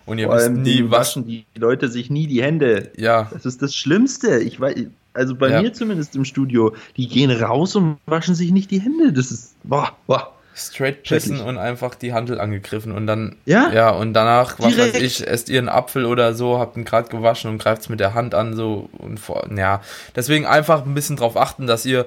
Und 0.05 0.19
ihr 0.19 0.27
Vor 0.27 0.35
wisst 0.35 0.51
nie, 0.51 0.83
was. 0.85 1.09
Waschen 1.09 1.25
die 1.25 1.45
Leute 1.55 1.89
sich 1.89 2.09
nie 2.09 2.27
die 2.27 2.43
Hände. 2.43 2.91
Ja. 2.97 3.29
Das 3.33 3.45
ist 3.45 3.61
das 3.61 3.75
Schlimmste. 3.75 4.39
Ich 4.39 4.59
weiß, 4.59 4.75
also 5.13 5.35
bei 5.35 5.49
ja. 5.49 5.61
mir 5.61 5.73
zumindest 5.73 6.15
im 6.15 6.25
Studio, 6.25 6.75
die 6.97 7.07
gehen 7.07 7.31
raus 7.31 7.75
und 7.75 7.97
waschen 8.05 8.35
sich 8.35 8.51
nicht 8.51 8.69
die 8.71 8.81
Hände. 8.81 9.13
Das 9.13 9.31
ist, 9.31 9.55
boah, 9.63 9.95
boah. 10.07 10.31
Straight 10.57 11.03
pissen 11.03 11.41
und 11.41 11.57
einfach 11.57 11.95
die 11.95 12.13
Handel 12.13 12.39
angegriffen 12.39 12.93
und 12.93 13.07
dann, 13.07 13.35
ja, 13.43 13.73
ja 13.73 13.89
und 13.89 14.13
danach, 14.13 14.57
was 14.57 14.73
Direkt. 14.73 14.95
weiß 14.95 15.01
ich, 15.01 15.27
esst 15.27 15.49
ihr 15.49 15.59
einen 15.59 15.67
Apfel 15.67 16.05
oder 16.05 16.33
so, 16.33 16.59
habt 16.59 16.77
ihn 16.77 16.85
gerade 16.85 17.09
gewaschen 17.09 17.51
und 17.51 17.57
greift 17.57 17.81
es 17.81 17.89
mit 17.89 17.99
der 17.99 18.13
Hand 18.13 18.33
an, 18.33 18.55
so 18.55 18.89
und 18.97 19.19
vor, 19.19 19.49
ja. 19.53 19.81
Deswegen 20.15 20.45
einfach 20.45 20.85
ein 20.85 20.93
bisschen 20.93 21.17
drauf 21.17 21.35
achten, 21.35 21.67
dass 21.67 21.85
ihr 21.85 22.05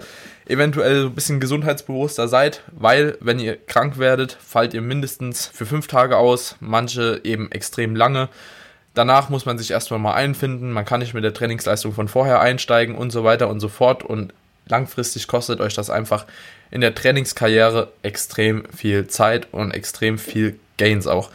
eventuell 0.48 1.06
ein 1.06 1.14
bisschen 1.14 1.40
gesundheitsbewusster 1.40 2.26
seid, 2.26 2.62
weil 2.72 3.16
wenn 3.20 3.38
ihr 3.38 3.56
krank 3.56 3.98
werdet, 3.98 4.36
fallt 4.40 4.74
ihr 4.74 4.80
mindestens 4.80 5.46
für 5.46 5.66
fünf 5.66 5.86
Tage 5.86 6.16
aus, 6.16 6.56
manche 6.60 7.20
eben 7.24 7.52
extrem 7.52 7.94
lange. 7.94 8.28
Danach 8.94 9.28
muss 9.28 9.46
man 9.46 9.58
sich 9.58 9.70
erstmal 9.70 10.00
mal 10.00 10.14
einfinden, 10.14 10.72
man 10.72 10.84
kann 10.84 11.00
nicht 11.00 11.14
mit 11.14 11.22
der 11.22 11.34
Trainingsleistung 11.34 11.92
von 11.92 12.08
vorher 12.08 12.40
einsteigen 12.40 12.96
und 12.96 13.10
so 13.10 13.22
weiter 13.22 13.48
und 13.48 13.60
so 13.60 13.68
fort 13.68 14.02
und 14.02 14.32
langfristig 14.66 15.28
kostet 15.28 15.60
euch 15.60 15.74
das 15.74 15.90
einfach 15.90 16.26
in 16.70 16.80
der 16.80 16.94
Trainingskarriere 16.94 17.92
extrem 18.02 18.64
viel 18.74 19.06
Zeit 19.06 19.48
und 19.52 19.72
extrem 19.72 20.18
viel 20.18 20.58
Gains 20.78 21.06
auch. 21.06 21.30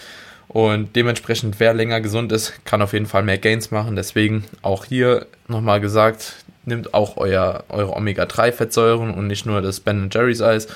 Und 0.54 0.96
dementsprechend, 0.96 1.60
wer 1.60 1.74
länger 1.74 2.00
gesund 2.00 2.32
ist, 2.32 2.63
kann 2.63 2.84
auf 2.84 2.94
jeden 2.94 3.08
Fall 3.08 3.24
mehr 3.24 3.39
Gains 3.39 3.72
machen. 3.72 3.96
Deswegen 3.96 4.44
auch 4.62 4.86
hier 4.86 5.26
nochmal 5.48 5.82
gesagt, 5.82 6.36
nimmt 6.63 6.94
auch 6.94 7.18
euer, 7.18 7.63
eure 7.70 7.94
Omega-3-Fettsäuren 7.94 9.12
und 9.12 9.26
nicht 9.26 9.48
nur 9.48 9.63
das 9.63 9.80
Ben 9.80 10.10
Jerry's 10.12 10.44
Eis. 10.44 10.68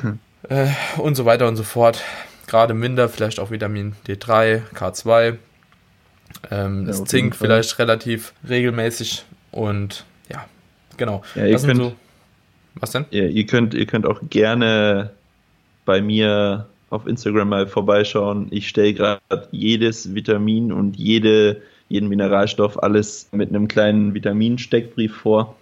Hm. 0.00 0.18
Äh, 0.48 0.66
und 0.96 1.14
so 1.14 1.24
weiter 1.24 1.46
und 1.46 1.54
so 1.54 1.62
fort. 1.62 2.02
Gerade 2.48 2.74
minder, 2.74 3.08
vielleicht 3.08 3.38
auch 3.38 3.52
Vitamin 3.52 3.94
D3, 4.08 4.62
K2, 4.74 5.36
ähm, 6.50 6.84
das 6.84 6.98
ja, 6.98 7.04
Zink 7.04 7.36
vielleicht 7.36 7.78
relativ 7.78 8.32
regelmäßig 8.48 9.24
und 9.52 10.04
ja, 10.28 10.44
genau. 10.96 11.22
Ja, 11.36 11.46
ihr 11.46 11.56
könnt, 11.56 11.76
so, 11.80 11.94
was 12.74 12.90
denn? 12.90 13.04
Ja, 13.10 13.22
ihr 13.26 13.46
könnt, 13.46 13.74
ihr 13.74 13.86
könnt 13.86 14.06
auch 14.06 14.20
gerne 14.28 15.10
bei 15.84 16.02
mir 16.02 16.66
auf 16.92 17.06
Instagram 17.06 17.48
mal 17.48 17.66
vorbeischauen. 17.66 18.48
Ich 18.50 18.68
stelle 18.68 18.94
gerade 18.94 19.48
jedes 19.50 20.14
Vitamin 20.14 20.72
und 20.72 20.96
jede 20.96 21.62
jeden 21.92 22.08
Mineralstoff, 22.08 22.82
alles 22.82 23.28
mit 23.32 23.50
einem 23.50 23.68
kleinen 23.68 24.14
Vitaminsteckbrief 24.14 25.14
vor. 25.14 25.56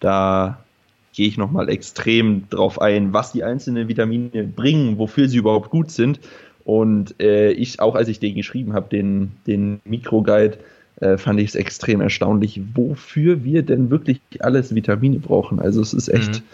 Da 0.00 0.64
gehe 1.12 1.28
ich 1.28 1.36
nochmal 1.36 1.68
extrem 1.68 2.48
drauf 2.48 2.80
ein, 2.80 3.12
was 3.12 3.32
die 3.32 3.44
einzelnen 3.44 3.86
Vitamine 3.86 4.44
bringen, 4.44 4.96
wofür 4.96 5.28
sie 5.28 5.36
überhaupt 5.36 5.68
gut 5.68 5.90
sind. 5.90 6.20
Und 6.64 7.20
äh, 7.20 7.50
ich, 7.50 7.80
auch 7.80 7.96
als 7.96 8.08
ich 8.08 8.18
den 8.18 8.34
geschrieben 8.34 8.72
habe, 8.72 8.88
den, 8.88 9.32
den 9.46 9.80
Mikroguide, 9.84 10.58
äh, 11.00 11.18
fand 11.18 11.38
ich 11.38 11.50
es 11.50 11.54
extrem 11.54 12.00
erstaunlich, 12.00 12.60
wofür 12.74 13.44
wir 13.44 13.62
denn 13.62 13.90
wirklich 13.90 14.20
alles 14.40 14.74
Vitamine 14.74 15.18
brauchen. 15.18 15.60
Also 15.60 15.82
es 15.82 15.92
ist 15.92 16.08
echt, 16.08 16.40
mhm. 16.40 16.44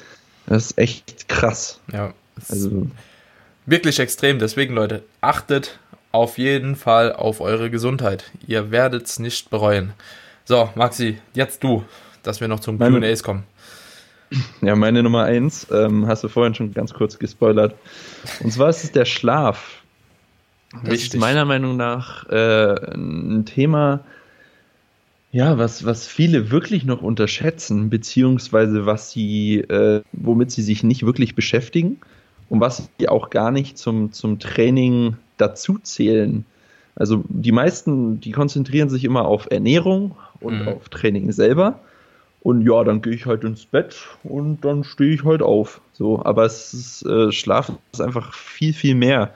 das 0.47 0.67
ist 0.67 0.79
echt 0.79 1.29
krass. 1.29 1.81
Ja. 1.93 2.15
Also 2.49 2.89
wirklich 3.67 3.99
extrem. 3.99 4.39
Deswegen, 4.39 4.75
Leute, 4.75 5.03
achtet 5.21 5.79
auf 6.13 6.39
jeden 6.39 6.77
Fall 6.77 7.13
auf 7.13 7.41
eure 7.41 7.71
Gesundheit. 7.71 8.31
Ihr 8.47 8.71
werdet 8.71 9.07
es 9.07 9.19
nicht 9.19 9.51
bereuen. 9.51 9.93
So, 10.45 10.71
Maxi, 10.75 11.19
jetzt 11.33 11.65
du, 11.65 11.85
dass 12.23 12.41
wir 12.41 12.49
noch 12.49 12.61
zum 12.61 12.79
QAs 12.79 13.23
kommen. 13.23 13.45
Ja, 14.63 14.75
meine 14.75 15.03
Nummer 15.03 15.25
1, 15.25 15.69
ähm, 15.71 16.07
hast 16.07 16.25
du 16.25 16.29
vorhin 16.29 16.55
schon 16.55 16.73
ganz 16.73 16.93
kurz 16.93 17.19
gespoilert. 17.19 17.75
Und 18.41 18.53
zwar 18.53 18.69
ist 18.69 18.83
es 18.83 18.91
der 18.91 19.05
Schlaf. 19.05 19.83
Das 20.73 20.93
Richtig. 20.93 21.15
ist 21.15 21.21
meiner 21.21 21.45
Meinung 21.45 21.77
nach 21.77 22.29
äh, 22.31 22.95
ein 22.95 23.45
Thema, 23.47 24.01
ja, 25.31 25.57
was, 25.59 25.85
was 25.85 26.07
viele 26.07 26.51
wirklich 26.51 26.85
noch 26.85 27.03
unterschätzen, 27.03 27.91
beziehungsweise 27.91 28.87
was 28.87 29.11
sie, 29.11 29.59
äh, 29.59 30.03
womit 30.13 30.51
sie 30.51 30.63
sich 30.63 30.83
nicht 30.83 31.05
wirklich 31.07 31.35
beschäftigen 31.35 32.01
und 32.55 32.61
was 32.61 32.89
sie 33.01 33.09
auch 33.09 33.31
gar 33.31 33.51
nicht 33.51 33.77
zum, 33.77 34.13
zum 34.13 34.39
Training 34.39 35.17
dazu 35.39 35.79
zählen. 35.83 36.47
Also 36.95 37.25
die 37.29 37.51
meisten, 37.51 38.21
die 38.21 38.31
konzentrieren 38.31 38.89
sich 38.89 39.03
immer 39.03 39.25
auf 39.25 39.49
Ernährung 39.51 40.15
und 40.39 40.63
mhm. 40.63 40.69
auf 40.69 40.89
Training 40.89 41.33
selber. 41.33 41.81
Und 42.43 42.65
ja, 42.65 42.85
dann 42.85 43.03
gehe 43.03 43.15
ich 43.15 43.27
halt 43.27 43.43
ins 43.43 43.67
Bett 43.67 43.97
und 44.23 44.65
dann 44.65 44.85
stehe 44.85 45.15
ich 45.15 45.25
halt 45.25 45.43
auf. 45.43 45.81
So, 45.93 46.25
aber 46.25 46.45
es 46.45 46.73
ist, 46.75 47.07
äh, 47.07 47.33
Schlaf 47.33 47.73
ist 47.93 48.01
einfach 48.01 48.33
viel, 48.35 48.73
viel 48.73 48.95
mehr. 48.95 49.35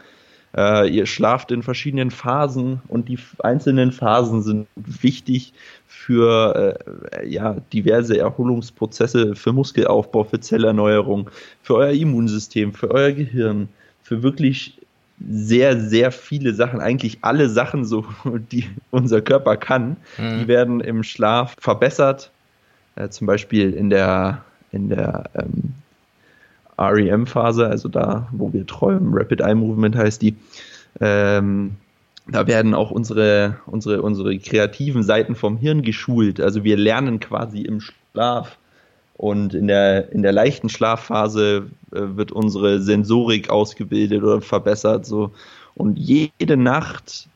Äh, 0.59 0.89
ihr 0.89 1.07
schlaft 1.07 1.53
in 1.53 1.63
verschiedenen 1.63 2.11
Phasen 2.11 2.81
und 2.89 3.09
die 3.09 3.17
einzelnen 3.45 3.93
Phasen 3.93 4.43
sind 4.43 4.67
wichtig 4.75 5.53
für 5.87 6.77
äh, 7.13 7.29
ja, 7.29 7.59
diverse 7.73 8.19
Erholungsprozesse, 8.19 9.37
für 9.37 9.53
Muskelaufbau, 9.53 10.25
für 10.25 10.41
Zellerneuerung, 10.41 11.31
für 11.63 11.77
euer 11.77 11.93
Immunsystem, 11.93 12.75
für 12.75 12.91
euer 12.91 13.13
Gehirn, 13.13 13.69
für 14.03 14.25
wirklich 14.25 14.77
sehr, 15.31 15.79
sehr 15.79 16.11
viele 16.11 16.53
Sachen, 16.55 16.81
eigentlich 16.81 17.19
alle 17.21 17.49
Sachen, 17.49 17.85
so, 17.85 18.05
die 18.51 18.65
unser 18.91 19.21
Körper 19.21 19.57
kann, 19.57 19.97
mhm. 20.17 20.41
die 20.41 20.49
werden 20.49 20.81
im 20.81 21.05
Schlaf 21.05 21.55
verbessert. 21.61 22.33
Äh, 22.97 23.11
zum 23.11 23.29
Beispiel 23.29 23.75
in 23.75 23.91
der, 23.91 24.43
in 24.73 24.89
der 24.89 25.31
ähm, 25.37 25.75
REM-Phase, 26.79 27.67
also 27.67 27.89
da, 27.89 28.29
wo 28.33 28.53
wir 28.53 28.67
träumen, 28.67 29.11
Rapid 29.13 29.41
Eye 29.41 29.55
Movement 29.55 29.97
heißt 29.97 30.23
die. 30.23 30.37
Ähm, 31.01 31.77
da 32.31 32.47
werden 32.47 32.75
auch 32.75 32.91
unsere, 32.91 33.59
unsere, 33.67 34.03
unsere 34.03 34.39
kreativen 34.39 35.03
Seiten 35.03 35.35
vom 35.35 35.57
Hirn 35.57 35.83
geschult. 35.83 36.41
Also 36.41 36.63
wir 36.63 36.77
lernen 36.77 37.21
quasi 37.21 37.63
im 37.63 37.81
Schlaf. 37.81 38.59
Und 39.17 39.53
in 39.53 39.67
der, 39.67 40.13
in 40.13 40.23
der 40.23 40.33
leichten 40.33 40.69
Schlafphase 40.69 41.69
äh, 41.91 42.01
wird 42.01 42.31
unsere 42.31 42.81
Sensorik 42.81 43.51
ausgebildet 43.51 44.23
oder 44.23 44.41
verbessert. 44.41 45.07
So. 45.07 45.33
Und 45.75 45.99
jede 45.99 46.57
Nacht 46.57 47.29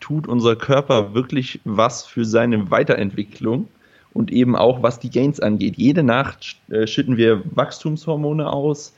tut 0.00 0.26
unser 0.26 0.56
Körper 0.56 1.14
wirklich 1.14 1.60
was 1.64 2.04
für 2.04 2.24
seine 2.24 2.70
Weiterentwicklung 2.70 3.68
und 4.14 4.32
eben 4.32 4.56
auch 4.56 4.82
was 4.82 4.98
die 4.98 5.10
Gains 5.10 5.40
angeht. 5.40 5.76
Jede 5.76 6.02
Nacht 6.02 6.56
äh, 6.70 6.86
schütten 6.86 7.16
wir 7.16 7.42
Wachstumshormone 7.54 8.50
aus 8.50 8.94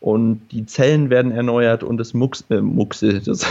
und 0.00 0.40
die 0.50 0.64
Zellen 0.64 1.10
werden 1.10 1.32
erneuert 1.32 1.82
und 1.82 1.98
das, 1.98 2.14
Mux, 2.14 2.44
äh, 2.48 2.62
Muxe, 2.62 3.20
das 3.24 3.46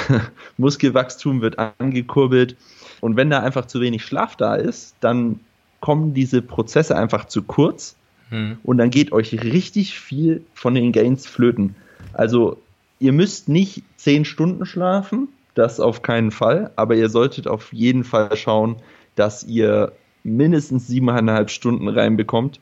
Muskelwachstum 0.58 1.42
wird 1.42 1.60
angekurbelt. 1.60 2.56
Und 3.02 3.16
wenn 3.16 3.30
da 3.30 3.42
einfach 3.42 3.66
zu 3.66 3.80
wenig 3.80 4.04
Schlaf 4.04 4.36
da 4.36 4.56
ist, 4.56 4.96
dann 5.00 5.40
kommen 5.80 6.14
diese 6.14 6.42
Prozesse 6.42 6.98
einfach 6.98 7.26
zu 7.26 7.44
kurz 7.44 7.96
hm. 8.30 8.58
Und 8.64 8.78
dann 8.78 8.90
geht 8.90 9.12
euch 9.12 9.34
richtig 9.44 10.00
viel 10.00 10.44
von 10.54 10.76
den 10.76 10.92
Gains 10.92 11.28
flöten. 11.28 11.76
Also 12.14 12.62
ihr 13.00 13.12
müsst 13.12 13.50
nicht 13.50 13.84
zehn 13.98 14.26
Stunden 14.26 14.66
schlafen. 14.66 15.30
das 15.56 15.80
auf 15.80 16.04
keinen 16.04 16.32
Fall, 16.32 16.72
aber 16.78 16.96
ihr 16.96 17.10
solltet 17.10 17.48
auf 17.48 17.74
jeden 17.74 18.06
Fall 18.06 18.38
schauen, 18.38 18.78
dass 19.16 19.44
ihr 19.44 19.92
mindestens 20.24 20.88
siebeneinhalb 20.88 21.50
Stunden 21.50 21.88
reinbekommt, 21.88 22.60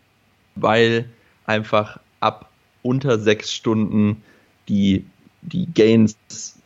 weil 0.56 1.06
einfach 1.46 2.00
ab 2.20 2.50
unter 2.82 3.20
sechs 3.20 3.54
Stunden 3.54 4.22
die, 4.70 5.06
die 5.41 5.67
Gains 5.74 6.17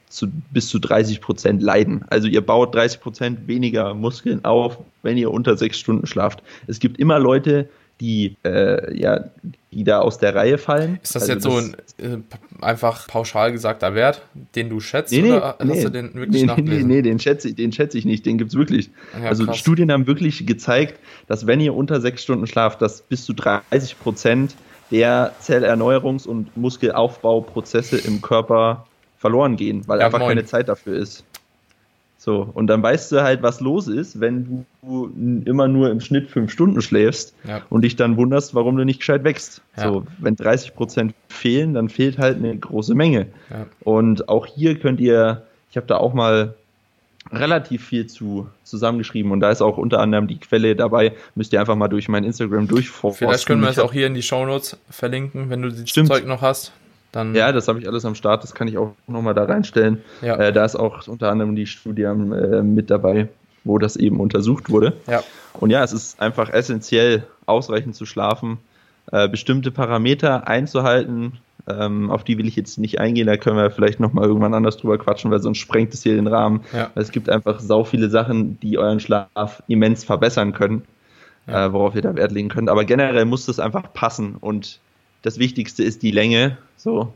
zu, 0.09 0.27
bis 0.51 0.67
zu 0.67 0.79
30 0.79 1.21
Prozent 1.21 1.61
leiden. 1.61 2.03
Also 2.09 2.27
ihr 2.27 2.41
baut 2.41 2.75
30 2.75 2.99
Prozent 2.99 3.47
weniger 3.47 3.93
Muskeln 3.93 4.43
auf, 4.43 4.77
wenn 5.03 5.17
ihr 5.17 5.31
unter 5.31 5.57
sechs 5.57 5.79
Stunden 5.79 6.05
schlaft. 6.05 6.43
Es 6.67 6.79
gibt 6.79 6.99
immer 6.99 7.19
Leute, 7.19 7.69
die, 8.01 8.35
äh, 8.43 8.97
ja, 8.99 9.25
die 9.71 9.83
da 9.83 9.99
aus 9.99 10.17
der 10.17 10.35
Reihe 10.35 10.57
fallen. 10.57 10.99
Ist 11.01 11.15
das 11.15 11.29
also 11.29 11.33
jetzt 11.33 11.45
das, 11.45 11.97
so 11.99 12.07
ein 12.07 12.13
äh, 12.13 12.17
einfach 12.61 13.07
pauschal 13.07 13.51
gesagter 13.51 13.93
Wert, 13.95 14.21
den 14.55 14.69
du 14.69 14.79
schätzt? 14.79 15.11
Nee, 15.11 15.21
nee, 15.21 15.31
oder 15.31 15.55
hast 15.59 15.65
nee, 15.65 15.83
du 15.83 15.89
den 15.89 16.13
wirklich 16.13 16.45
nee, 16.45 16.61
nee, 16.61 16.83
nee, 16.83 17.01
den 17.01 17.19
schätze, 17.19 17.53
den 17.53 17.71
schätze 17.71 17.97
ich 17.97 18.05
nicht, 18.05 18.25
den 18.25 18.37
gibt 18.37 18.51
es 18.51 18.57
wirklich. 18.57 18.89
Ja, 19.19 19.29
also 19.29 19.45
krass. 19.45 19.57
Studien 19.57 19.91
haben 19.91 20.07
wirklich 20.07 20.45
gezeigt, 20.45 20.99
dass 21.27 21.47
wenn 21.47 21.59
ihr 21.59 21.75
unter 21.75 22.01
sechs 22.01 22.23
Stunden 22.23 22.47
schlaft, 22.47 22.81
dass 22.81 23.01
bis 23.01 23.25
zu 23.25 23.33
30 23.33 23.99
Prozent 23.99 24.55
der 24.91 25.33
Zellerneuerungs- 25.41 26.27
und 26.27 26.55
Muskelaufbauprozesse 26.57 27.97
im 27.97 28.21
Körper 28.21 28.85
verloren 29.17 29.55
gehen, 29.55 29.87
weil 29.87 29.99
ja, 29.99 30.07
einfach 30.07 30.19
moin. 30.19 30.29
keine 30.29 30.45
Zeit 30.45 30.67
dafür 30.67 30.97
ist. 30.97 31.23
So, 32.23 32.47
und 32.53 32.67
dann 32.67 32.83
weißt 32.83 33.11
du 33.13 33.23
halt, 33.23 33.41
was 33.41 33.61
los 33.61 33.87
ist, 33.87 34.19
wenn 34.19 34.63
du 34.83 35.11
immer 35.43 35.67
nur 35.67 35.89
im 35.89 35.99
Schnitt 35.99 36.29
fünf 36.29 36.51
Stunden 36.51 36.79
schläfst 36.83 37.33
ja. 37.47 37.63
und 37.71 37.81
dich 37.81 37.95
dann 37.95 38.15
wunderst, 38.15 38.53
warum 38.53 38.77
du 38.77 38.83
nicht 38.83 38.99
gescheit 38.99 39.23
wächst. 39.23 39.63
Ja. 39.75 39.91
So, 39.91 40.05
wenn 40.19 40.35
30 40.35 40.75
Prozent 40.75 41.15
fehlen, 41.29 41.73
dann 41.73 41.89
fehlt 41.89 42.19
halt 42.19 42.37
eine 42.37 42.55
große 42.55 42.93
Menge. 42.93 43.25
Ja. 43.49 43.65
Und 43.79 44.29
auch 44.29 44.45
hier 44.45 44.77
könnt 44.77 44.99
ihr, 44.99 45.41
ich 45.71 45.77
habe 45.77 45.87
da 45.87 45.97
auch 45.97 46.13
mal 46.13 46.53
relativ 47.31 47.87
viel 47.87 48.05
zu 48.05 48.47
zusammengeschrieben 48.65 49.31
und 49.31 49.39
da 49.39 49.49
ist 49.49 49.63
auch 49.63 49.79
unter 49.79 49.99
anderem 49.99 50.27
die 50.27 50.37
Quelle 50.37 50.75
dabei. 50.75 51.13
Müsst 51.33 51.53
ihr 51.53 51.59
einfach 51.59 51.75
mal 51.75 51.87
durch 51.87 52.07
mein 52.07 52.23
Instagram 52.23 52.67
durchforsten. 52.67 53.29
Vielleicht 53.29 53.47
können 53.47 53.63
wir 53.63 53.69
es 53.69 53.79
auch 53.79 53.93
hier 53.93 54.05
in 54.05 54.13
die 54.13 54.21
Shownotes 54.21 54.77
verlinken, 54.91 55.49
wenn 55.49 55.63
du 55.63 55.69
das 55.69 55.89
Stimmt. 55.89 56.09
Zeug 56.09 56.27
noch 56.27 56.43
hast. 56.43 56.71
Dann 57.11 57.35
ja, 57.35 57.51
das 57.51 57.67
habe 57.67 57.79
ich 57.79 57.87
alles 57.87 58.05
am 58.05 58.15
Start, 58.15 58.43
das 58.43 58.55
kann 58.55 58.67
ich 58.67 58.77
auch 58.77 58.93
nochmal 59.07 59.33
da 59.33 59.43
reinstellen. 59.43 60.01
Ja. 60.21 60.35
Äh, 60.37 60.53
da 60.53 60.63
ist 60.63 60.75
auch 60.75 61.07
unter 61.07 61.29
anderem 61.29 61.55
die 61.55 61.67
Studie 61.67 62.03
äh, 62.03 62.15
mit 62.63 62.89
dabei, 62.89 63.27
wo 63.63 63.77
das 63.77 63.97
eben 63.97 64.19
untersucht 64.19 64.69
wurde. 64.69 64.93
Ja. 65.07 65.21
Und 65.59 65.71
ja, 65.71 65.83
es 65.83 65.91
ist 65.91 66.21
einfach 66.21 66.49
essentiell, 66.49 67.23
ausreichend 67.45 67.95
zu 67.95 68.05
schlafen, 68.05 68.59
äh, 69.11 69.27
bestimmte 69.27 69.71
Parameter 69.71 70.47
einzuhalten. 70.47 71.33
Ähm, 71.67 72.09
auf 72.09 72.23
die 72.23 72.37
will 72.37 72.47
ich 72.47 72.55
jetzt 72.55 72.79
nicht 72.79 72.99
eingehen, 72.99 73.27
da 73.27 73.37
können 73.37 73.57
wir 73.57 73.69
vielleicht 73.69 73.99
nochmal 73.99 74.25
irgendwann 74.25 74.53
anders 74.53 74.77
drüber 74.77 74.97
quatschen, 74.97 75.29
weil 75.29 75.41
sonst 75.41 75.59
sprengt 75.59 75.93
es 75.93 76.01
hier 76.01 76.15
den 76.15 76.27
Rahmen. 76.27 76.61
Ja. 76.73 76.89
Es 76.95 77.11
gibt 77.11 77.29
einfach 77.29 77.59
sau 77.59 77.83
viele 77.83 78.09
Sachen, 78.09 78.59
die 78.61 78.77
euren 78.77 78.99
Schlaf 78.99 79.61
immens 79.67 80.03
verbessern 80.03 80.53
können, 80.53 80.83
ja. 81.45 81.65
äh, 81.65 81.73
worauf 81.73 81.93
ihr 81.93 82.01
da 82.01 82.15
Wert 82.15 82.31
legen 82.31 82.49
könnt. 82.49 82.69
Aber 82.69 82.85
generell 82.85 83.25
muss 83.25 83.45
das 83.45 83.59
einfach 83.59 83.93
passen 83.93 84.37
und 84.39 84.79
das 85.21 85.39
Wichtigste 85.39 85.83
ist 85.83 86.01
die 86.01 86.11
Länge. 86.11 86.57
So, 86.77 87.13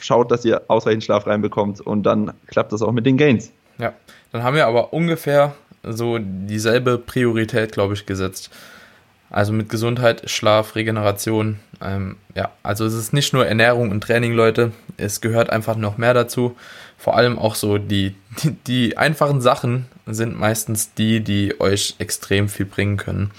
schaut, 0.00 0.30
dass 0.30 0.44
ihr 0.44 0.62
ausreichend 0.68 1.04
Schlaf 1.04 1.26
reinbekommt 1.26 1.80
und 1.80 2.02
dann 2.04 2.32
klappt 2.46 2.72
das 2.72 2.82
auch 2.82 2.92
mit 2.92 3.06
den 3.06 3.16
Gains. 3.16 3.52
Ja, 3.78 3.92
dann 4.32 4.42
haben 4.42 4.56
wir 4.56 4.66
aber 4.66 4.92
ungefähr 4.92 5.54
so 5.82 6.18
dieselbe 6.20 6.98
Priorität, 6.98 7.72
glaube 7.72 7.94
ich, 7.94 8.06
gesetzt. 8.06 8.50
Also 9.30 9.52
mit 9.54 9.70
Gesundheit, 9.70 10.28
Schlaf, 10.28 10.74
Regeneration. 10.76 11.58
Ähm, 11.80 12.16
ja, 12.34 12.50
also 12.62 12.84
es 12.84 12.92
ist 12.92 13.14
nicht 13.14 13.32
nur 13.32 13.46
Ernährung 13.46 13.90
und 13.90 14.02
Training, 14.02 14.34
Leute. 14.34 14.72
Es 14.98 15.22
gehört 15.22 15.48
einfach 15.48 15.76
noch 15.76 15.96
mehr 15.96 16.12
dazu. 16.12 16.54
Vor 16.98 17.16
allem 17.16 17.38
auch 17.38 17.54
so 17.54 17.78
die, 17.78 18.14
die, 18.42 18.50
die 18.66 18.98
einfachen 18.98 19.40
Sachen 19.40 19.86
sind 20.06 20.38
meistens 20.38 20.92
die, 20.94 21.20
die 21.20 21.58
euch 21.60 21.94
extrem 21.98 22.48
viel 22.48 22.66
bringen 22.66 22.98
können. 22.98 23.30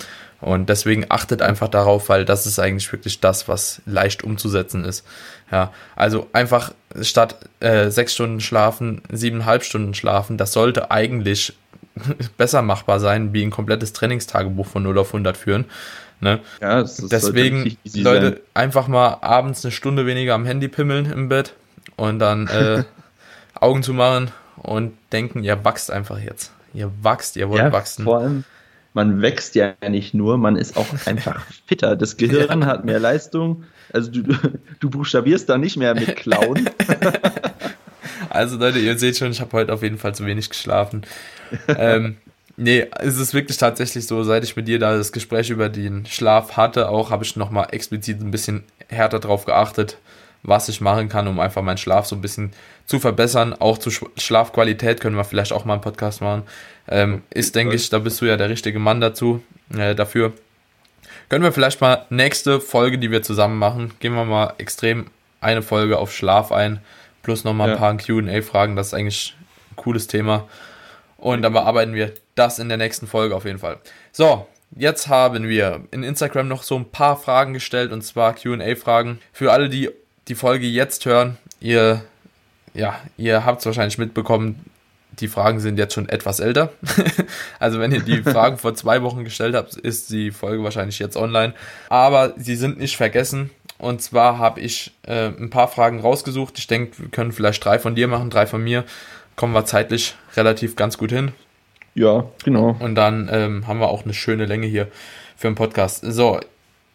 Und 0.43 0.67
deswegen 0.67 1.05
achtet 1.07 1.41
einfach 1.41 1.69
darauf, 1.69 2.09
weil 2.09 2.25
das 2.25 2.45
ist 2.45 2.59
eigentlich 2.59 2.91
wirklich 2.91 3.21
das, 3.21 3.47
was 3.47 3.81
leicht 3.85 4.25
umzusetzen 4.25 4.83
ist. 4.83 5.05
Ja, 5.49 5.71
also 5.95 6.27
einfach 6.33 6.73
statt 7.01 7.37
äh, 7.61 7.89
sechs 7.89 8.13
Stunden 8.13 8.41
schlafen, 8.41 9.01
siebeneinhalb 9.09 9.63
Stunden 9.63 9.93
schlafen, 9.93 10.37
das 10.37 10.51
sollte 10.51 10.91
eigentlich 10.91 11.53
besser 12.37 12.61
machbar 12.61 12.99
sein, 12.99 13.31
wie 13.31 13.41
ein 13.41 13.51
komplettes 13.51 13.93
Trainingstagebuch 13.93 14.67
von 14.67 14.83
0 14.83 14.97
auf 14.97 15.07
100 15.07 15.37
führen. 15.37 15.63
Ne? 16.19 16.41
Ja, 16.61 16.83
Deswegen, 16.83 17.77
Leute, 17.93 18.29
sein. 18.29 18.39
einfach 18.53 18.89
mal 18.89 19.19
abends 19.21 19.63
eine 19.63 19.71
Stunde 19.71 20.05
weniger 20.05 20.33
am 20.33 20.45
Handy 20.45 20.67
pimmeln 20.67 21.09
im 21.09 21.29
Bett 21.29 21.53
und 21.95 22.19
dann 22.19 22.47
äh, 22.47 22.83
Augen 23.53 23.81
zu 23.81 23.93
machen 23.93 24.31
und 24.57 24.91
denken, 25.13 25.41
ihr 25.41 25.63
wachst 25.63 25.89
einfach 25.89 26.19
jetzt. 26.19 26.51
Ihr 26.73 26.91
wachst, 27.01 27.37
ihr 27.37 27.49
wollt 27.49 27.61
ja, 27.61 27.71
wachsen. 27.71 28.03
Vor 28.03 28.17
allem, 28.17 28.43
man 28.93 29.21
wächst 29.21 29.55
ja 29.55 29.73
nicht 29.89 30.13
nur, 30.13 30.37
man 30.37 30.55
ist 30.55 30.77
auch 30.77 30.87
einfach 31.05 31.45
fitter. 31.67 31.95
Das 31.95 32.17
Gehirn 32.17 32.61
ja. 32.61 32.67
hat 32.67 32.85
mehr 32.85 32.99
Leistung. 32.99 33.63
Also 33.91 34.11
du, 34.11 34.35
du 34.79 34.89
buchstabierst 34.89 35.49
da 35.49 35.57
nicht 35.57 35.77
mehr 35.77 35.95
mit 35.95 36.15
Klauen. 36.15 36.69
Also 38.29 38.57
Leute, 38.57 38.79
ihr 38.79 38.97
seht 38.97 39.17
schon, 39.17 39.31
ich 39.31 39.41
habe 39.41 39.51
heute 39.51 39.71
auf 39.71 39.83
jeden 39.83 39.99
Fall 39.99 40.15
zu 40.15 40.25
wenig 40.25 40.49
geschlafen. 40.49 41.03
ähm, 41.67 42.17
nee, 42.57 42.87
es 42.99 43.19
ist 43.19 43.35
wirklich 43.35 43.57
tatsächlich 43.57 44.07
so, 44.07 44.23
seit 44.23 44.43
ich 44.43 44.55
mit 44.55 44.67
dir 44.67 44.79
da 44.79 44.97
das 44.97 45.11
Gespräch 45.11 45.51
über 45.51 45.69
den 45.69 46.07
Schlaf 46.07 46.57
hatte, 46.57 46.89
auch 46.89 47.11
habe 47.11 47.23
ich 47.23 47.35
nochmal 47.35 47.67
explizit 47.71 48.21
ein 48.21 48.31
bisschen 48.31 48.63
härter 48.87 49.19
drauf 49.19 49.45
geachtet, 49.45 49.97
was 50.43 50.67
ich 50.69 50.81
machen 50.81 51.09
kann, 51.09 51.27
um 51.27 51.39
einfach 51.39 51.61
meinen 51.61 51.77
Schlaf 51.77 52.05
so 52.05 52.15
ein 52.15 52.21
bisschen 52.21 52.51
zu 52.85 52.99
verbessern. 52.99 53.53
Auch 53.53 53.77
zur 53.77 53.93
Schlafqualität 54.17 54.99
können 54.99 55.15
wir 55.15 55.23
vielleicht 55.23 55.53
auch 55.53 55.65
mal 55.65 55.73
einen 55.73 55.81
Podcast 55.81 56.21
machen. 56.21 56.43
Ähm, 56.87 57.23
ist, 57.29 57.55
denke 57.55 57.75
ich, 57.75 57.89
da 57.89 57.99
bist 57.99 58.21
du 58.21 58.25
ja 58.25 58.35
der 58.35 58.49
richtige 58.49 58.79
Mann 58.79 58.99
dazu, 58.99 59.41
äh, 59.75 59.95
dafür. 59.95 60.33
Können 61.29 61.43
wir 61.43 61.53
vielleicht 61.53 61.79
mal 61.79 62.05
nächste 62.09 62.59
Folge, 62.59 62.97
die 62.97 63.09
wir 63.09 63.23
zusammen 63.23 63.57
machen, 63.57 63.93
gehen 63.99 64.13
wir 64.13 64.25
mal 64.25 64.53
extrem 64.57 65.07
eine 65.39 65.61
Folge 65.61 65.97
auf 65.97 66.13
Schlaf 66.13 66.51
ein, 66.51 66.79
plus 67.21 67.43
nochmal 67.43 67.69
ein 67.69 67.75
ja. 67.75 67.79
paar 67.79 67.97
QA-Fragen. 67.97 68.75
Das 68.75 68.87
ist 68.87 68.93
eigentlich 68.93 69.35
ein 69.71 69.75
cooles 69.77 70.07
Thema. 70.07 70.47
Und 71.17 71.41
dann 71.41 71.53
bearbeiten 71.53 71.93
wir 71.93 72.13
das 72.35 72.59
in 72.59 72.67
der 72.67 72.77
nächsten 72.77 73.07
Folge 73.07 73.35
auf 73.35 73.45
jeden 73.45 73.59
Fall. 73.59 73.77
So, 74.11 74.47
jetzt 74.75 75.07
haben 75.07 75.47
wir 75.47 75.81
in 75.91 76.03
Instagram 76.03 76.47
noch 76.47 76.63
so 76.63 76.75
ein 76.75 76.91
paar 76.91 77.17
Fragen 77.17 77.53
gestellt 77.53 77.93
und 77.93 78.01
zwar 78.01 78.33
QA-Fragen. 78.33 79.19
Für 79.31 79.53
alle, 79.53 79.69
die 79.69 79.89
die 80.27 80.35
Folge 80.35 80.67
jetzt 80.67 81.05
hören, 81.05 81.37
ihr, 81.59 82.03
ja, 82.73 82.99
ihr 83.17 83.45
habt 83.45 83.59
es 83.59 83.65
wahrscheinlich 83.65 83.97
mitbekommen, 83.97 84.65
die 85.19 85.27
Fragen 85.27 85.59
sind 85.59 85.77
jetzt 85.77 85.93
schon 85.93 86.09
etwas 86.09 86.39
älter. 86.39 86.73
also 87.59 87.79
wenn 87.79 87.91
ihr 87.91 88.01
die 88.01 88.23
Fragen 88.23 88.57
vor 88.57 88.73
zwei 88.75 89.03
Wochen 89.03 89.23
gestellt 89.23 89.55
habt, 89.55 89.75
ist 89.75 90.09
die 90.09 90.31
Folge 90.31 90.63
wahrscheinlich 90.63 90.99
jetzt 90.99 91.17
online. 91.17 91.53
Aber 91.89 92.33
sie 92.37 92.55
sind 92.55 92.79
nicht 92.79 92.97
vergessen. 92.97 93.51
Und 93.77 94.01
zwar 94.01 94.37
habe 94.37 94.61
ich 94.61 94.91
äh, 95.03 95.27
ein 95.27 95.49
paar 95.49 95.67
Fragen 95.67 95.99
rausgesucht. 95.99 96.57
Ich 96.57 96.67
denke, 96.67 96.99
wir 96.99 97.09
können 97.09 97.31
vielleicht 97.31 97.63
drei 97.63 97.79
von 97.79 97.95
dir 97.95 98.07
machen, 98.07 98.29
drei 98.29 98.47
von 98.47 98.63
mir. 98.63 98.85
Kommen 99.35 99.53
wir 99.53 99.65
zeitlich 99.65 100.15
relativ 100.35 100.75
ganz 100.75 100.97
gut 100.97 101.11
hin. 101.11 101.31
Ja, 101.95 102.25
genau. 102.43 102.75
Und 102.79 102.95
dann 102.95 103.29
ähm, 103.31 103.67
haben 103.67 103.79
wir 103.79 103.89
auch 103.89 104.03
eine 104.03 104.13
schöne 104.13 104.45
Länge 104.45 104.67
hier 104.67 104.87
für 105.35 105.47
den 105.47 105.55
Podcast. 105.55 106.03
So, 106.03 106.39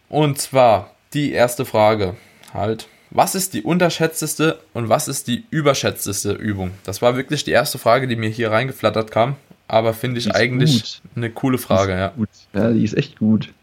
und 0.09 0.39
zwar 0.39 0.93
die 1.13 1.31
erste 1.31 1.65
Frage. 1.65 2.15
Halt, 2.53 2.87
was 3.11 3.35
ist 3.35 3.53
die 3.53 3.63
unterschätzteste 3.63 4.59
und 4.73 4.89
was 4.89 5.07
ist 5.07 5.27
die 5.27 5.45
überschätzteste 5.49 6.33
Übung? 6.33 6.71
Das 6.83 7.01
war 7.01 7.15
wirklich 7.15 7.43
die 7.43 7.51
erste 7.51 7.77
Frage, 7.77 8.07
die 8.07 8.15
mir 8.15 8.29
hier 8.29 8.51
reingeflattert 8.51 9.11
kam. 9.11 9.35
Aber 9.67 9.93
finde 9.93 10.19
ich 10.19 10.33
eigentlich 10.35 11.01
gut. 11.01 11.11
eine 11.15 11.29
coole 11.29 11.57
Frage, 11.57 11.93
ja. 11.93 12.07
Gut. 12.09 12.29
Ja, 12.53 12.71
die 12.71 12.83
ist 12.83 12.97
echt 12.97 13.19
gut. 13.19 13.53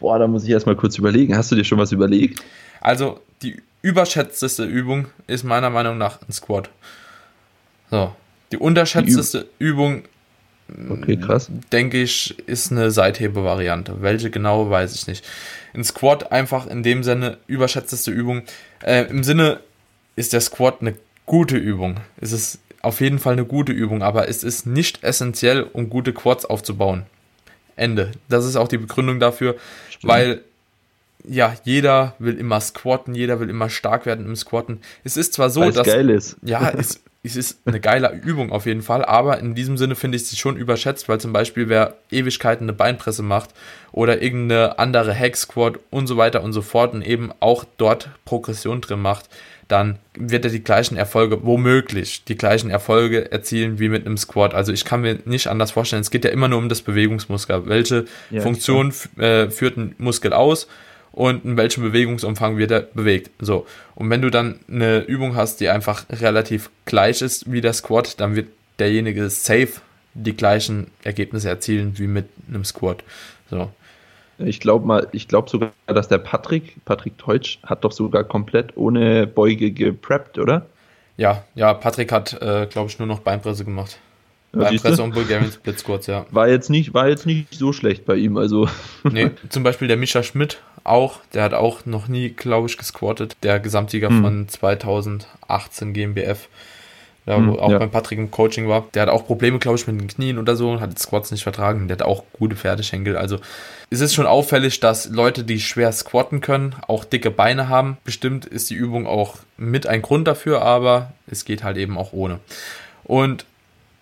Boah, 0.00 0.18
da 0.18 0.26
muss 0.26 0.44
ich 0.44 0.50
erstmal 0.50 0.74
kurz 0.74 0.98
überlegen. 0.98 1.36
Hast 1.36 1.52
du 1.52 1.56
dir 1.56 1.64
schon 1.64 1.78
was 1.78 1.92
überlegt? 1.92 2.42
Also, 2.80 3.20
die 3.40 3.62
überschätzteste 3.82 4.64
Übung 4.64 5.06
ist 5.28 5.44
meiner 5.44 5.70
Meinung 5.70 5.98
nach 5.98 6.20
ein 6.22 6.32
Squat. 6.32 6.70
So. 7.90 8.14
Die 8.50 8.56
unterschätzteste 8.56 9.46
die 9.60 9.64
Übung, 9.64 10.02
okay, 10.88 11.16
krass. 11.16 11.50
denke 11.72 12.00
ich, 12.00 12.38
ist 12.46 12.72
eine 12.72 12.90
Seithebe-Variante. 12.90 13.96
Welche 14.00 14.30
genau, 14.30 14.70
weiß 14.70 14.94
ich 14.94 15.06
nicht 15.06 15.24
ein 15.74 15.84
Squat 15.84 16.32
einfach 16.32 16.66
in 16.66 16.82
dem 16.82 17.02
Sinne 17.02 17.38
überschätzteste 17.46 18.10
Übung. 18.10 18.42
Äh, 18.82 19.04
Im 19.08 19.24
Sinne 19.24 19.60
ist 20.16 20.32
der 20.32 20.40
Squat 20.40 20.80
eine 20.80 20.94
gute 21.26 21.56
Übung. 21.56 22.00
Es 22.20 22.32
ist 22.32 22.58
auf 22.82 23.00
jeden 23.00 23.18
Fall 23.18 23.34
eine 23.34 23.44
gute 23.44 23.72
Übung, 23.72 24.02
aber 24.02 24.28
es 24.28 24.44
ist 24.44 24.66
nicht 24.66 25.02
essentiell, 25.02 25.62
um 25.62 25.88
gute 25.88 26.12
Quads 26.12 26.44
aufzubauen. 26.44 27.04
Ende. 27.76 28.12
Das 28.28 28.44
ist 28.44 28.56
auch 28.56 28.68
die 28.68 28.78
Begründung 28.78 29.18
dafür, 29.18 29.56
Stimmt. 29.88 30.12
weil 30.12 30.40
ja, 31.24 31.54
jeder 31.64 32.16
will 32.18 32.36
immer 32.36 32.60
squatten, 32.60 33.14
jeder 33.14 33.38
will 33.38 33.48
immer 33.48 33.70
stark 33.70 34.06
werden 34.06 34.26
im 34.26 34.34
Squatten. 34.34 34.80
Es 35.04 35.16
ist 35.16 35.34
zwar 35.34 35.50
so, 35.50 35.60
Weil's 35.60 35.76
dass 35.76 35.86
geil 35.86 36.10
ist. 36.10 36.36
ja, 36.42 36.68
es, 36.70 37.00
es 37.24 37.36
ist 37.36 37.60
eine 37.66 37.78
geile 37.78 38.12
Übung 38.24 38.50
auf 38.50 38.66
jeden 38.66 38.82
Fall, 38.82 39.04
aber 39.04 39.38
in 39.38 39.54
diesem 39.54 39.76
Sinne 39.76 39.94
finde 39.94 40.16
ich 40.16 40.26
sie 40.26 40.36
schon 40.36 40.56
überschätzt, 40.56 41.08
weil 41.08 41.20
zum 41.20 41.32
Beispiel 41.32 41.68
wer 41.68 41.94
Ewigkeiten 42.10 42.64
eine 42.64 42.72
Beinpresse 42.72 43.22
macht 43.22 43.50
oder 43.92 44.20
irgendeine 44.20 44.80
andere 44.80 45.14
Hack 45.14 45.36
Squat 45.36 45.78
und 45.90 46.08
so 46.08 46.16
weiter 46.16 46.42
und 46.42 46.52
so 46.52 46.62
fort 46.62 46.94
und 46.94 47.02
eben 47.02 47.30
auch 47.38 47.64
dort 47.76 48.10
Progression 48.24 48.80
drin 48.80 49.00
macht, 49.00 49.28
dann 49.68 50.00
wird 50.14 50.44
er 50.44 50.50
die 50.50 50.64
gleichen 50.64 50.96
Erfolge, 50.96 51.44
womöglich 51.46 52.24
die 52.24 52.36
gleichen 52.36 52.70
Erfolge 52.70 53.30
erzielen 53.30 53.78
wie 53.78 53.88
mit 53.88 54.04
einem 54.04 54.16
Squat. 54.16 54.52
Also 54.52 54.72
ich 54.72 54.84
kann 54.84 55.02
mir 55.02 55.20
nicht 55.24 55.46
anders 55.46 55.70
vorstellen, 55.70 56.02
es 56.02 56.10
geht 56.10 56.24
ja 56.24 56.30
immer 56.30 56.48
nur 56.48 56.58
um 56.58 56.68
das 56.68 56.82
Bewegungsmuskel. 56.82 57.66
Welche 57.66 58.06
ja, 58.30 58.40
Funktion 58.40 58.92
äh, 59.16 59.48
führt 59.48 59.76
ein 59.76 59.94
Muskel 59.98 60.32
aus 60.32 60.66
und 61.12 61.44
in 61.44 61.56
welchem 61.56 61.82
Bewegungsumfang 61.82 62.56
wird 62.56 62.70
er 62.70 62.80
bewegt. 62.80 63.30
So. 63.38 63.66
Und 63.94 64.10
wenn 64.10 64.22
du 64.22 64.30
dann 64.30 64.60
eine 64.68 65.00
Übung 65.00 65.36
hast, 65.36 65.60
die 65.60 65.68
einfach 65.68 66.06
relativ 66.10 66.70
gleich 66.84 67.22
ist 67.22 67.50
wie 67.52 67.60
der 67.60 67.74
Squat, 67.74 68.18
dann 68.20 68.34
wird 68.34 68.48
derjenige 68.78 69.28
safe 69.30 69.80
die 70.14 70.34
gleichen 70.34 70.90
Ergebnisse 71.04 71.48
erzielen 71.48 71.98
wie 71.98 72.06
mit 72.06 72.28
einem 72.48 72.64
Squat. 72.64 73.04
So. 73.50 73.70
Ich 74.38 74.60
glaube 74.60 74.86
mal, 74.86 75.06
ich 75.12 75.28
glaube 75.28 75.50
sogar, 75.50 75.72
dass 75.86 76.08
der 76.08 76.18
Patrick, 76.18 76.84
Patrick 76.84 77.18
Teutsch, 77.18 77.58
hat 77.62 77.84
doch 77.84 77.92
sogar 77.92 78.24
komplett 78.24 78.76
ohne 78.76 79.26
Beuge 79.26 79.70
gepreppt, 79.70 80.38
oder? 80.38 80.66
Ja, 81.16 81.44
ja, 81.54 81.74
Patrick 81.74 82.10
hat, 82.10 82.40
äh, 82.40 82.66
glaube 82.66 82.90
ich, 82.90 82.98
nur 82.98 83.06
noch 83.06 83.20
Beinpresse 83.20 83.64
gemacht. 83.64 83.98
Beinpresse 84.52 85.02
und 85.02 85.14
Bulgarian 85.14 85.50
Split 85.50 85.78
Squats, 85.78 86.06
ja. 86.06 86.26
War 86.30 86.48
jetzt 86.48 86.68
nicht, 86.68 86.92
war 86.94 87.08
jetzt 87.08 87.26
nicht 87.26 87.54
so 87.54 87.72
schlecht 87.72 88.04
bei 88.04 88.16
ihm, 88.16 88.36
also. 88.36 88.68
nee, 89.04 89.30
zum 89.48 89.62
Beispiel 89.62 89.88
der 89.88 89.96
Mischa 89.96 90.22
Schmidt 90.22 90.60
auch, 90.84 91.20
der 91.32 91.44
hat 91.44 91.54
auch 91.54 91.86
noch 91.86 92.08
nie, 92.08 92.30
glaube 92.30 92.68
ich, 92.68 92.76
gesquattet. 92.76 93.36
Der 93.42 93.60
Gesamtsieger 93.60 94.08
hm. 94.08 94.22
von 94.22 94.48
2018 94.48 95.92
GmbF. 95.92 96.48
Wo 97.24 97.34
hm, 97.34 97.58
auch 97.60 97.70
ja. 97.70 97.78
beim 97.78 97.90
Patrick 97.90 98.18
im 98.18 98.32
Coaching 98.32 98.68
war. 98.68 98.88
Der 98.94 99.02
hat 99.02 99.08
auch 99.08 99.26
Probleme, 99.26 99.60
glaube 99.60 99.78
ich, 99.78 99.86
mit 99.86 100.00
den 100.00 100.08
Knien 100.08 100.38
oder 100.38 100.56
so 100.56 100.72
und 100.72 100.80
hat 100.80 100.98
Squats 100.98 101.30
nicht 101.30 101.44
vertragen. 101.44 101.86
Der 101.86 101.98
hat 101.98 102.02
auch 102.02 102.24
gute 102.32 102.56
Pferdeschenkel. 102.56 103.16
Also 103.16 103.38
es 103.90 104.00
ist 104.00 104.14
schon 104.14 104.26
auffällig, 104.26 104.80
dass 104.80 105.08
Leute, 105.08 105.44
die 105.44 105.60
schwer 105.60 105.92
squatten 105.92 106.40
können, 106.40 106.74
auch 106.88 107.04
dicke 107.04 107.30
Beine 107.30 107.68
haben. 107.68 107.96
Bestimmt 108.02 108.44
ist 108.44 108.70
die 108.70 108.74
Übung 108.74 109.06
auch 109.06 109.36
mit 109.56 109.86
ein 109.86 110.02
Grund 110.02 110.26
dafür, 110.26 110.62
aber 110.62 111.12
es 111.28 111.44
geht 111.44 111.62
halt 111.62 111.76
eben 111.76 111.96
auch 111.96 112.12
ohne. 112.12 112.40
Und 113.04 113.44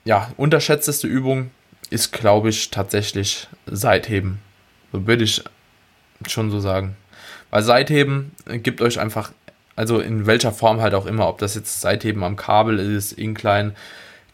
ja, 0.04 0.30
unterschätzteste 0.36 1.06
Übung 1.06 1.50
ist, 1.90 2.12
glaube 2.12 2.48
ich, 2.48 2.70
tatsächlich 2.70 3.48
Seitheben. 3.66 4.40
So 4.92 5.06
würde 5.06 5.24
ich 5.24 5.42
schon 6.26 6.50
so 6.50 6.60
sagen. 6.60 6.96
Weil 7.50 7.62
Seitheben 7.62 8.32
gibt 8.46 8.80
euch 8.80 9.00
einfach, 9.00 9.32
also 9.76 9.98
in 10.00 10.26
welcher 10.26 10.52
Form 10.52 10.80
halt 10.80 10.94
auch 10.94 11.06
immer, 11.06 11.28
ob 11.28 11.38
das 11.38 11.54
jetzt 11.54 11.80
Seitheben 11.80 12.22
am 12.22 12.36
Kabel 12.36 12.78
ist, 12.78 13.12
Incline, 13.12 13.74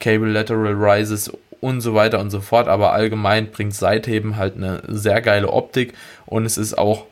Cable 0.01 0.31
Lateral 0.31 0.75
Rises 0.75 1.31
und 1.61 1.81
so 1.81 1.95
weiter 1.95 2.21
und 2.21 2.31
so 2.31 2.41
fort, 2.41 2.69
aber 2.69 2.93
allgemein 2.93 3.51
bringt 3.51 3.75
Seitheben 3.75 4.37
halt 4.37 4.57
eine 4.57 4.83
sehr 4.89 5.23
geile 5.23 5.49
Optik 5.49 5.95
und 6.27 6.45
es 6.45 6.59
ist 6.59 6.77
auch 6.77 7.07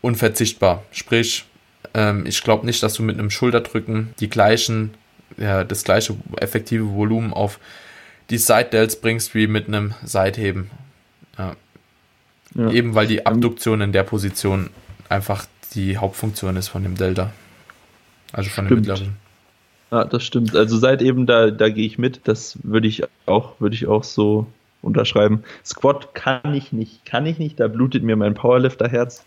unverzichtbar. 0.00 0.84
Sprich, 0.92 1.44
ähm, 1.94 2.24
ich 2.26 2.42
glaube 2.42 2.66
nicht, 2.66 2.82
dass 2.82 2.94
du 2.94 3.02
mit 3.02 3.18
einem 3.18 3.30
Schulterdrücken 3.30 4.14
die 4.20 4.30
gleichen, 4.30 4.94
ja, 5.36 5.64
das 5.64 5.82
gleiche 5.82 6.16
effektive 6.40 6.94
Volumen 6.94 7.32
auf 7.32 7.58
die 8.32 8.38
Side 8.38 8.70
Delts 8.72 8.96
bringst 8.96 9.34
wie 9.34 9.46
mit 9.46 9.68
einem 9.68 9.94
Seitheben. 10.02 10.70
Ja. 11.38 11.54
Ja. 12.54 12.70
Eben 12.70 12.94
weil 12.94 13.06
die 13.06 13.26
Abduktion 13.26 13.80
in 13.82 13.92
der 13.92 14.02
Position 14.02 14.70
einfach 15.08 15.46
die 15.74 15.98
Hauptfunktion 15.98 16.56
ist 16.56 16.68
von 16.68 16.82
dem 16.82 16.96
Delta. 16.96 17.32
Also 18.32 18.48
von 18.48 18.64
stimmt. 18.64 18.86
dem 18.86 18.92
mittleren. 18.92 19.16
Ja, 19.90 20.04
das 20.04 20.24
stimmt. 20.24 20.56
Also 20.56 20.78
seit 20.78 21.02
eben 21.02 21.26
da, 21.26 21.50
da 21.50 21.68
gehe 21.68 21.86
ich 21.86 21.98
mit. 21.98 22.22
Das 22.24 22.58
würde 22.62 22.88
ich 22.88 23.04
auch, 23.26 23.60
würde 23.60 23.74
ich 23.74 23.86
auch 23.86 24.04
so 24.04 24.46
unterschreiben. 24.80 25.44
Squat 25.64 26.14
kann 26.14 26.54
ich 26.54 26.72
nicht, 26.72 27.04
kann 27.04 27.26
ich 27.26 27.38
nicht. 27.38 27.60
Da 27.60 27.68
blutet 27.68 28.02
mir 28.02 28.16
mein 28.16 28.34
Powerlifter-Herz. 28.34 29.24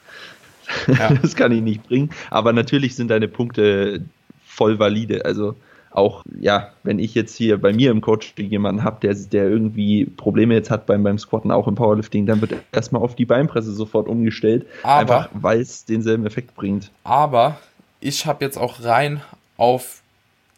Ja. 0.87 1.11
Das 1.21 1.35
kann 1.35 1.51
ich 1.51 1.61
nicht 1.61 1.87
bringen. 1.87 2.09
Aber 2.31 2.53
natürlich 2.53 2.95
sind 2.95 3.09
deine 3.09 3.27
Punkte 3.27 4.01
voll 4.47 4.79
valide. 4.79 5.25
Also 5.25 5.55
auch, 5.97 6.23
ja, 6.39 6.71
wenn 6.83 6.99
ich 6.99 7.15
jetzt 7.15 7.35
hier 7.35 7.59
bei 7.59 7.73
mir 7.73 7.91
im 7.91 8.01
Coaching 8.01 8.49
jemanden 8.49 8.83
habe, 8.83 8.99
der, 9.01 9.13
der 9.13 9.49
irgendwie 9.49 10.05
Probleme 10.05 10.53
jetzt 10.53 10.69
hat 10.69 10.85
beim, 10.85 11.03
beim 11.03 11.17
Squatten, 11.17 11.51
auch 11.51 11.67
im 11.67 11.75
Powerlifting, 11.75 12.25
dann 12.25 12.41
wird 12.41 12.53
erstmal 12.71 13.01
auf 13.01 13.15
die 13.15 13.25
Beinpresse 13.25 13.71
sofort 13.71 14.07
umgestellt, 14.07 14.65
aber, 14.83 14.99
einfach 14.99 15.29
weil 15.33 15.61
es 15.61 15.85
denselben 15.85 16.25
Effekt 16.25 16.55
bringt. 16.55 16.91
Aber 17.03 17.57
ich 17.99 18.25
habe 18.25 18.43
jetzt 18.43 18.57
auch 18.57 18.83
rein 18.83 19.21
auf 19.57 20.01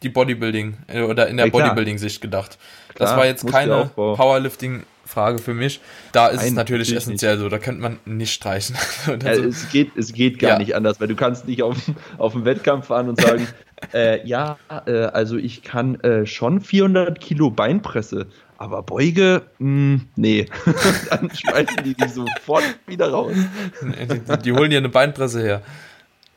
die 0.04 0.10
Bodybuilding 0.10 0.78
äh, 0.88 1.02
oder 1.02 1.28
in 1.28 1.38
der 1.38 1.48
ja, 1.48 1.52
Bodybuilding-Sicht 1.52 2.22
gedacht. 2.22 2.58
Klar, 2.94 3.10
das 3.10 3.18
war 3.18 3.26
jetzt 3.26 3.48
keine 3.48 3.90
Powerlifting- 3.96 4.84
Frage 5.08 5.40
für 5.40 5.54
mich. 5.54 5.80
Da 6.12 6.28
ist 6.28 6.38
Nein, 6.38 6.48
es 6.50 6.54
natürlich 6.54 6.94
essentiell 6.94 7.36
nicht. 7.36 7.44
so, 7.44 7.50
da 7.50 7.58
könnte 7.58 7.82
man 7.82 8.00
nicht 8.06 8.34
streichen. 8.34 8.76
ja, 9.08 9.32
es, 9.32 9.70
geht, 9.70 9.96
es 9.96 10.14
geht 10.14 10.38
gar 10.38 10.52
ja. 10.52 10.58
nicht 10.60 10.76
anders, 10.76 11.00
weil 11.00 11.08
du 11.08 11.16
kannst 11.16 11.48
nicht 11.48 11.64
auf, 11.64 11.78
auf 12.18 12.36
einen 12.36 12.46
Wettkampf 12.46 12.88
fahren 12.88 13.10
und 13.10 13.20
sagen, 13.20 13.48
äh, 13.94 14.26
ja, 14.26 14.58
äh, 14.86 14.92
also 14.92 15.38
ich 15.38 15.62
kann 15.62 16.00
äh, 16.02 16.26
schon 16.26 16.62
400 16.62 17.20
Kilo 17.20 17.52
Beinpresse, 17.52 18.28
aber 18.58 18.82
Beuge, 18.84 19.44
mh, 19.60 19.66
hm, 19.66 20.08
nee. 20.16 20.46
Dann 21.10 21.30
schmeißen 21.34 21.84
die 21.84 21.94
die 21.94 22.10
sofort 22.10 22.64
wieder 22.88 23.12
raus. 23.12 23.36
Die, 23.82 24.38
die 24.44 24.52
holen 24.52 24.72
dir 24.72 24.80
eine 24.80 24.90
Beinpresse 24.90 25.42
her. 25.42 25.62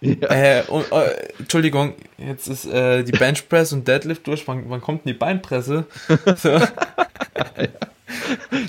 Ja. 0.00 0.28
Äh, 0.28 0.62
oh, 0.68 0.82
oh, 0.90 1.02
Entschuldigung, 1.38 1.94
jetzt 2.16 2.46
ist 2.48 2.66
äh, 2.66 3.02
die 3.02 3.12
Benchpress 3.12 3.72
und 3.72 3.86
Deadlift 3.86 4.26
durch. 4.26 4.48
Wann, 4.48 4.64
wann 4.68 4.80
kommt 4.80 5.04
denn 5.04 5.12
die 5.12 5.18
Beinpresse? 5.18 5.86
So. 6.36 6.50
ja. 6.50 6.68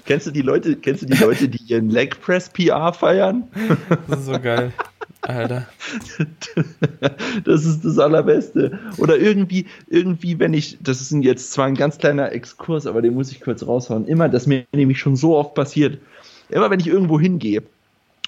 kennst 0.06 0.28
du 0.28 0.32
die 0.32 0.42
Leute, 0.42 0.76
kennst 0.76 1.04
du 1.04 1.06
die 1.06 1.18
Leute, 1.18 1.48
die 1.48 1.64
ihren 1.64 1.90
Leg 1.90 2.20
Press 2.22 2.50
PR 2.50 2.94
feiern? 2.94 3.48
Das 4.08 4.20
ist 4.20 4.26
so 4.26 4.40
geil. 4.40 4.74
Alter. 5.22 5.68
Das 7.44 7.66
ist 7.66 7.86
das 7.86 7.98
Allerbeste. 7.98 8.80
Oder 8.98 9.18
irgendwie, 9.18 9.66
irgendwie, 9.88 10.40
wenn 10.40 10.54
ich, 10.54 10.78
das 10.82 11.02
ist 11.02 11.12
jetzt 11.12 11.52
zwar 11.52 11.66
ein 11.66 11.76
ganz 11.76 11.98
kleiner 11.98 12.32
Exkurs, 12.32 12.86
aber 12.86 13.02
den 13.02 13.14
muss 13.14 13.32
ich 13.32 13.42
kurz 13.42 13.66
raushauen. 13.66 14.06
Immer, 14.06 14.30
das 14.30 14.48
mir 14.48 14.66
nämlich 14.72 15.00
schon 15.00 15.16
so 15.16 15.38
oft 15.38 15.56
passiert. 15.56 16.00
Immer 16.50 16.70
wenn 16.70 16.80
ich 16.80 16.88
irgendwo 16.88 17.20
hingehe 17.20 17.64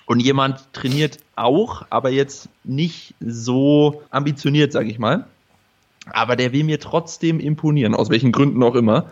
und 0.06 0.20
jemand 0.20 0.72
trainiert 0.74 1.18
auch, 1.36 1.86
aber 1.90 2.10
jetzt 2.10 2.50
nicht 2.64 3.16
so 3.20 4.04
ambitioniert, 4.10 4.72
sag 4.72 4.88
ich 4.88 5.00
mal. 5.00 5.28
Aber 6.12 6.36
der 6.36 6.54
will 6.54 6.64
mir 6.64 6.80
trotzdem 6.80 7.40
imponieren, 7.40 7.96
aus 7.96 8.10
welchen 8.10 8.32
Gründen 8.32 8.64
auch 8.64 8.76
immer. 8.76 9.12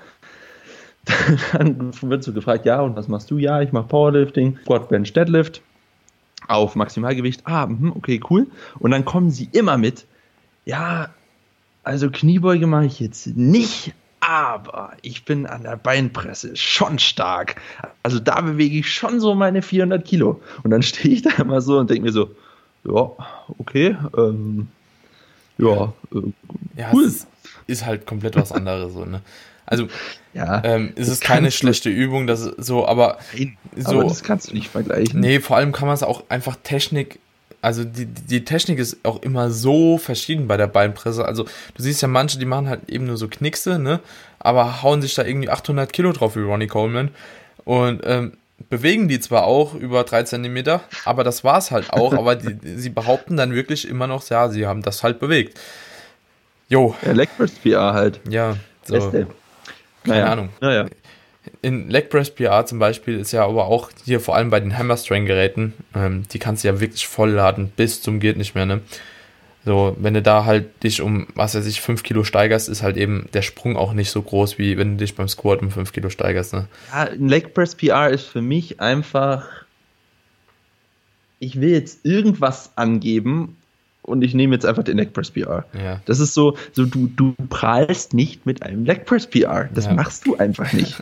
Dann 1.53 1.91
wird 2.01 2.23
so 2.23 2.33
gefragt, 2.33 2.65
ja, 2.65 2.81
und 2.81 2.95
was 2.95 3.07
machst 3.07 3.31
du? 3.31 3.37
Ja, 3.37 3.61
ich 3.61 3.71
mache 3.71 3.87
Powerlifting, 3.87 4.57
Squat, 4.63 4.89
Bench, 4.89 5.13
Deadlift 5.13 5.61
auf 6.47 6.75
Maximalgewicht. 6.75 7.41
Ah, 7.45 7.67
mh, 7.67 7.93
okay, 7.95 8.19
cool. 8.29 8.47
Und 8.79 8.91
dann 8.91 9.05
kommen 9.05 9.31
sie 9.31 9.49
immer 9.51 9.77
mit, 9.77 10.05
ja, 10.65 11.09
also 11.83 12.09
Kniebeuge 12.09 12.67
mache 12.67 12.85
ich 12.85 12.99
jetzt 12.99 13.27
nicht, 13.27 13.93
aber 14.19 14.91
ich 15.01 15.25
bin 15.25 15.47
an 15.47 15.63
der 15.63 15.77
Beinpresse 15.77 16.55
schon 16.55 16.99
stark. 16.99 17.59
Also 18.03 18.19
da 18.19 18.41
bewege 18.41 18.77
ich 18.79 18.93
schon 18.93 19.19
so 19.19 19.33
meine 19.33 19.61
400 19.61 20.05
Kilo. 20.05 20.41
Und 20.63 20.71
dann 20.71 20.83
stehe 20.83 21.15
ich 21.15 21.21
da 21.23 21.31
immer 21.41 21.61
so 21.61 21.79
und 21.79 21.89
denke 21.89 22.03
mir 22.03 22.11
so, 22.11 22.35
ja, 22.83 23.11
okay, 23.57 23.97
ähm, 24.17 24.67
ja, 25.57 25.93
äh, 26.13 26.21
ja, 26.77 26.89
cool. 26.93 27.05
Ist, 27.05 27.27
ist, 27.67 27.85
halt 27.85 28.05
komplett 28.07 28.35
was 28.35 28.51
anderes. 28.51 28.93
so, 28.93 29.05
ne? 29.05 29.21
Also 29.65 29.87
ja, 30.33 30.61
ähm, 30.63 30.93
ist 30.95 31.07
es 31.07 31.19
keine 31.19 31.51
schlechte 31.51 31.89
Übung, 31.89 32.27
das 32.27 32.41
so, 32.41 32.87
aber 32.87 33.17
Nein, 33.33 33.57
so. 33.75 33.99
Aber 33.99 34.03
das 34.05 34.23
kannst 34.23 34.49
du 34.49 34.53
nicht 34.53 34.69
vergleichen. 34.69 35.19
Nee, 35.19 35.39
vor 35.39 35.57
allem 35.57 35.71
kann 35.71 35.87
man 35.87 35.95
es 35.95 36.03
auch 36.03 36.23
einfach 36.29 36.57
Technik. 36.63 37.19
Also 37.61 37.83
die, 37.83 38.05
die 38.05 38.43
Technik 38.43 38.79
ist 38.79 38.97
auch 39.03 39.21
immer 39.21 39.51
so 39.51 39.97
verschieden 39.97 40.47
bei 40.47 40.57
der 40.57 40.67
Beinpresse. 40.67 41.25
Also 41.25 41.43
du 41.43 41.83
siehst 41.83 42.01
ja 42.01 42.07
manche, 42.07 42.39
die 42.39 42.45
machen 42.45 42.67
halt 42.67 42.89
eben 42.89 43.05
nur 43.05 43.17
so 43.17 43.27
Knickse, 43.27 43.77
ne? 43.77 43.99
Aber 44.39 44.81
hauen 44.81 45.01
sich 45.01 45.13
da 45.13 45.23
irgendwie 45.23 45.49
800 45.49 45.93
Kilo 45.93 46.11
drauf 46.11 46.35
wie 46.35 46.41
Ronnie 46.41 46.67
Coleman. 46.67 47.11
Und 47.63 48.01
ähm, 48.05 48.33
bewegen 48.69 49.07
die 49.07 49.19
zwar 49.19 49.43
auch 49.43 49.75
über 49.75 50.03
drei 50.03 50.23
Zentimeter, 50.23 50.81
aber 51.05 51.23
das 51.23 51.43
war's 51.43 51.71
halt 51.71 51.91
auch. 51.91 52.13
aber 52.17 52.35
die, 52.35 52.57
sie 52.77 52.89
behaupten 52.89 53.37
dann 53.37 53.53
wirklich 53.53 53.87
immer 53.87 54.07
noch, 54.07 54.27
ja, 54.29 54.49
sie 54.49 54.65
haben 54.65 54.81
das 54.81 55.03
halt 55.03 55.19
bewegt. 55.19 55.59
Jo. 56.69 56.95
Electrus 57.01 57.51
PR 57.51 57.93
halt. 57.93 58.21
Ja, 58.29 58.55
so. 58.85 58.93
Beste. 58.95 59.27
Keine 60.03 60.19
naja. 60.19 60.31
Ahnung. 60.31 60.49
Naja. 60.59 60.85
In 61.61 61.89
Leg 61.89 62.09
Press 62.09 62.29
PR 62.29 62.65
zum 62.65 62.79
Beispiel 62.79 63.17
ist 63.19 63.31
ja 63.31 63.45
aber 63.45 63.65
auch 63.65 63.89
hier 64.05 64.19
vor 64.19 64.35
allem 64.35 64.51
bei 64.51 64.59
den 64.59 64.77
Hammer 64.77 64.97
Strength 64.97 65.27
Geräten, 65.27 65.73
ähm, 65.95 66.23
die 66.31 66.39
kannst 66.39 66.63
du 66.63 66.67
ja 66.67 66.79
wirklich 66.79 67.07
voll 67.07 67.31
laden 67.31 67.71
bis 67.75 68.01
zum 68.01 68.19
geht 68.19 68.37
nicht 68.37 68.53
mehr, 68.53 68.65
ne? 68.65 68.81
So, 69.63 69.95
wenn 69.99 70.15
du 70.15 70.23
da 70.23 70.45
halt 70.45 70.83
dich 70.83 71.01
um, 71.01 71.27
was 71.35 71.53
weiß 71.53 71.67
ich, 71.67 71.81
5 71.81 72.01
Kilo 72.01 72.23
steigerst, 72.23 72.67
ist 72.67 72.81
halt 72.81 72.97
eben 72.97 73.27
der 73.33 73.43
Sprung 73.43 73.77
auch 73.77 73.93
nicht 73.93 74.09
so 74.09 74.21
groß, 74.21 74.57
wie 74.57 74.77
wenn 74.77 74.97
du 74.97 75.03
dich 75.03 75.15
beim 75.15 75.27
Squat 75.27 75.61
um 75.61 75.69
5 75.69 75.91
Kilo 75.93 76.09
steigerst, 76.09 76.53
ne? 76.53 76.67
Ja, 76.91 77.03
ein 77.03 77.27
Leg 77.27 77.53
Press 77.53 77.75
PR 77.75 78.09
ist 78.09 78.25
für 78.25 78.41
mich 78.41 78.79
einfach, 78.79 79.47
ich 81.39 81.61
will 81.61 81.71
jetzt 81.71 82.05
irgendwas 82.05 82.71
angeben 82.75 83.57
und 84.11 84.21
ich 84.21 84.33
nehme 84.33 84.53
jetzt 84.53 84.65
einfach 84.65 84.83
den 84.83 84.97
Leg 84.97 85.13
Press 85.13 85.31
PR. 85.31 85.65
Ja. 85.73 86.01
Das 86.05 86.19
ist 86.19 86.33
so, 86.33 86.57
so 86.73 86.85
du, 86.85 87.07
du 87.07 87.33
prahlst 87.49 88.13
nicht 88.13 88.45
mit 88.45 88.63
einem 88.63 88.85
Leg 88.85 89.05
Press 89.05 89.27
PR. 89.27 89.69
Das 89.73 89.85
ja. 89.85 89.93
machst 89.93 90.27
du 90.27 90.37
einfach 90.37 90.71
nicht. 90.73 91.01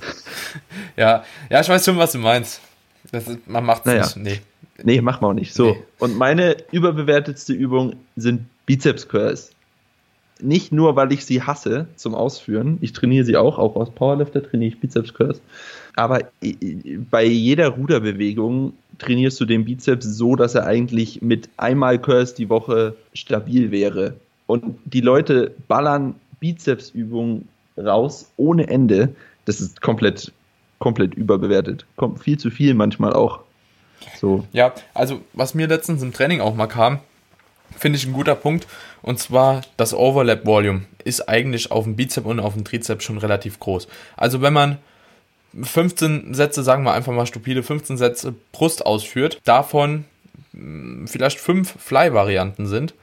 ja, 0.96 1.24
ja, 1.50 1.60
ich 1.60 1.68
weiß 1.68 1.84
schon, 1.84 1.98
was 1.98 2.12
du 2.12 2.18
meinst. 2.18 2.60
Das 3.12 3.28
ist, 3.28 3.46
man 3.46 3.64
macht 3.64 3.80
es 3.80 3.86
naja. 3.86 4.02
nicht. 4.02 4.16
Nee. 4.16 4.40
Nee, 4.82 5.00
machen 5.00 5.22
wir 5.22 5.28
auch 5.28 5.34
nicht. 5.34 5.54
So. 5.54 5.72
Nee. 5.72 5.82
Und 5.98 6.16
meine 6.16 6.56
überbewertetste 6.72 7.52
Übung 7.52 7.94
sind 8.16 8.46
Bizeps 8.66 9.08
Curls. 9.08 9.53
Nicht 10.40 10.72
nur, 10.72 10.96
weil 10.96 11.12
ich 11.12 11.24
sie 11.24 11.42
hasse 11.42 11.86
zum 11.96 12.14
Ausführen. 12.14 12.78
Ich 12.80 12.92
trainiere 12.92 13.24
sie 13.24 13.36
auch, 13.36 13.58
auch 13.58 13.76
als 13.76 13.90
Powerlifter 13.90 14.42
trainiere 14.42 14.72
ich 14.74 14.80
Bizeps 14.80 15.14
Curls. 15.14 15.40
Aber 15.94 16.20
bei 17.10 17.24
jeder 17.24 17.68
Ruderbewegung 17.68 18.72
trainierst 18.98 19.40
du 19.40 19.44
den 19.44 19.64
Bizeps 19.64 20.06
so, 20.06 20.34
dass 20.34 20.54
er 20.54 20.66
eigentlich 20.66 21.22
mit 21.22 21.48
einmal 21.56 22.00
Curls 22.00 22.34
die 22.34 22.48
Woche 22.48 22.96
stabil 23.12 23.70
wäre. 23.70 24.14
Und 24.46 24.78
die 24.84 25.00
Leute 25.00 25.54
ballern 25.68 26.16
Bizepsübungen 26.40 27.48
raus 27.76 28.30
ohne 28.36 28.68
Ende. 28.68 29.14
Das 29.44 29.60
ist 29.60 29.80
komplett, 29.80 30.32
komplett 30.78 31.14
überbewertet. 31.14 31.86
Kommt 31.96 32.22
viel 32.22 32.38
zu 32.38 32.50
viel 32.50 32.74
manchmal 32.74 33.12
auch. 33.12 33.40
So. 34.16 34.44
Ja, 34.52 34.74
also 34.92 35.20
was 35.32 35.54
mir 35.54 35.66
letztens 35.66 36.02
im 36.02 36.12
Training 36.12 36.40
auch 36.40 36.54
mal 36.54 36.66
kam, 36.66 36.98
finde 37.78 37.98
ich 37.98 38.06
ein 38.06 38.12
guter 38.12 38.34
Punkt. 38.34 38.66
Und 39.02 39.18
zwar 39.18 39.62
das 39.76 39.94
Overlap 39.94 40.46
Volume 40.46 40.82
ist 41.04 41.28
eigentlich 41.28 41.70
auf 41.70 41.84
dem 41.84 41.96
Bizep 41.96 42.24
und 42.24 42.40
auf 42.40 42.54
dem 42.54 42.64
Trizeps 42.64 43.04
schon 43.04 43.18
relativ 43.18 43.60
groß. 43.60 43.86
Also 44.16 44.40
wenn 44.40 44.52
man 44.52 44.78
15 45.62 46.34
Sätze, 46.34 46.62
sagen 46.62 46.84
wir 46.84 46.92
einfach 46.92 47.12
mal 47.12 47.26
stupide, 47.26 47.62
15 47.62 47.96
Sätze 47.96 48.34
Brust 48.52 48.84
ausführt, 48.84 49.40
davon 49.44 50.04
hm, 50.52 51.06
vielleicht 51.06 51.38
fünf 51.38 51.74
Fly-Varianten 51.78 52.66
sind 52.66 52.94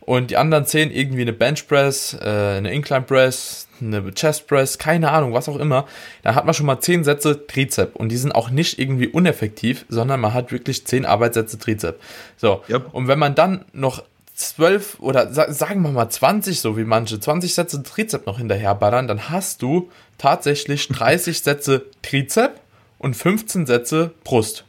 und 0.00 0.30
die 0.30 0.36
anderen 0.36 0.66
10 0.66 0.92
irgendwie 0.92 1.22
eine 1.22 1.32
Bench 1.32 1.66
Press, 1.66 2.16
äh, 2.20 2.28
eine 2.28 2.72
Incline 2.72 3.02
Press, 3.02 3.66
eine 3.80 4.12
Chest 4.12 4.46
Press, 4.46 4.78
keine 4.78 5.10
Ahnung, 5.10 5.32
was 5.32 5.48
auch 5.48 5.58
immer, 5.58 5.86
dann 6.22 6.34
hat 6.34 6.44
man 6.44 6.54
schon 6.54 6.66
mal 6.66 6.80
10 6.80 7.02
Sätze 7.02 7.46
Trizep 7.46 7.96
und 7.96 8.10
die 8.10 8.16
sind 8.16 8.32
auch 8.32 8.50
nicht 8.50 8.78
irgendwie 8.78 9.08
uneffektiv, 9.08 9.84
sondern 9.88 10.20
man 10.20 10.32
hat 10.32 10.52
wirklich 10.52 10.86
10 10.86 11.04
Arbeitssätze 11.04 11.58
Trizep. 11.58 12.00
So, 12.36 12.62
yep. 12.68 12.92
und 12.92 13.08
wenn 13.08 13.18
man 13.18 13.34
dann 13.34 13.64
noch 13.72 14.04
12 14.36 15.00
oder 15.00 15.32
sagen 15.32 15.82
wir 15.82 15.90
mal 15.90 16.10
20, 16.10 16.60
so 16.60 16.76
wie 16.76 16.84
manche, 16.84 17.18
20 17.18 17.54
Sätze 17.54 17.82
Trizep 17.82 18.26
noch 18.26 18.38
hinterher 18.38 18.74
ballern, 18.74 19.08
dann 19.08 19.30
hast 19.30 19.62
du 19.62 19.90
tatsächlich 20.18 20.88
30 20.88 21.40
Sätze 21.40 21.86
Trizep 22.02 22.60
und 22.98 23.16
15 23.16 23.66
Sätze 23.66 24.12
Brust. 24.24 24.64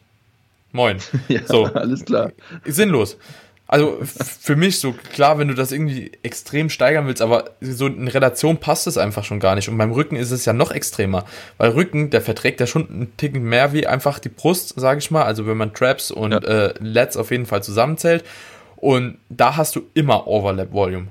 Moin. 0.71 0.99
Ja, 1.27 1.41
so. 1.45 1.65
alles 1.65 2.05
klar. 2.05 2.31
Sinnlos. 2.65 3.17
Also 3.69 3.99
für 4.01 4.55
mich 4.55 4.79
so 4.79 4.93
klar, 4.93 5.37
wenn 5.37 5.49
du 5.49 5.53
das 5.53 5.73
irgendwie 5.73 6.13
extrem 6.23 6.69
steigern 6.69 7.05
willst, 7.05 7.21
aber 7.21 7.51
so 7.59 7.87
in 7.87 8.07
Relation 8.07 8.59
passt 8.59 8.87
es 8.87 8.97
einfach 8.97 9.25
schon 9.25 9.41
gar 9.41 9.55
nicht. 9.55 9.67
Und 9.67 9.77
beim 9.77 9.91
Rücken 9.91 10.15
ist 10.15 10.31
es 10.31 10.45
ja 10.45 10.53
noch 10.53 10.71
extremer, 10.71 11.25
weil 11.57 11.71
Rücken, 11.71 12.09
der 12.09 12.21
verträgt 12.21 12.61
ja 12.61 12.67
schon 12.67 12.89
einen 12.89 13.17
Ticken 13.17 13.43
mehr 13.43 13.73
wie 13.73 13.85
einfach 13.85 14.19
die 14.19 14.29
Brust, 14.29 14.79
sage 14.79 14.99
ich 14.99 15.11
mal. 15.11 15.23
Also 15.23 15.45
wenn 15.47 15.57
man 15.57 15.73
Traps 15.73 16.11
und 16.11 16.31
ja. 16.31 16.37
äh, 16.37 16.73
Lets 16.79 17.17
auf 17.17 17.31
jeden 17.31 17.45
Fall 17.45 17.61
zusammenzählt. 17.61 18.23
Und 18.77 19.17
da 19.29 19.57
hast 19.57 19.75
du 19.75 19.81
immer 19.93 20.27
Overlap 20.27 20.71
Volume. 20.71 21.07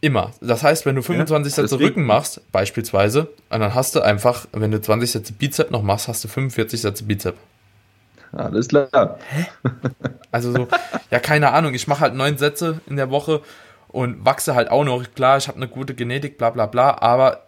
Immer. 0.00 0.32
Das 0.40 0.62
heißt, 0.62 0.84
wenn 0.84 0.96
du 0.96 1.02
25 1.02 1.56
ja, 1.56 1.62
Sätze 1.62 1.80
Rücken 1.80 2.04
machst, 2.04 2.40
beispielsweise, 2.52 3.28
dann 3.48 3.74
hast 3.74 3.96
du 3.96 4.00
einfach, 4.00 4.46
wenn 4.52 4.70
du 4.70 4.80
20 4.80 5.10
Sätze 5.10 5.32
Bizep 5.32 5.70
noch 5.70 5.82
machst, 5.82 6.08
hast 6.08 6.22
du 6.24 6.28
45 6.28 6.82
Sätze 6.82 7.04
Bizep. 7.04 7.36
Alles 8.32 8.68
klar. 8.68 9.18
Hä? 9.30 9.46
Also 10.30 10.52
so, 10.52 10.68
ja, 11.10 11.20
keine 11.20 11.52
Ahnung, 11.52 11.74
ich 11.74 11.86
mache 11.86 12.00
halt 12.00 12.14
neun 12.14 12.36
Sätze 12.36 12.80
in 12.86 12.96
der 12.96 13.10
Woche 13.10 13.40
und 13.88 14.24
wachse 14.24 14.56
halt 14.56 14.70
auch 14.70 14.84
noch. 14.84 15.04
Klar, 15.14 15.38
ich 15.38 15.46
habe 15.46 15.56
eine 15.56 15.68
gute 15.68 15.94
Genetik, 15.94 16.36
bla 16.36 16.50
bla 16.50 16.66
bla, 16.66 16.98
aber 17.00 17.44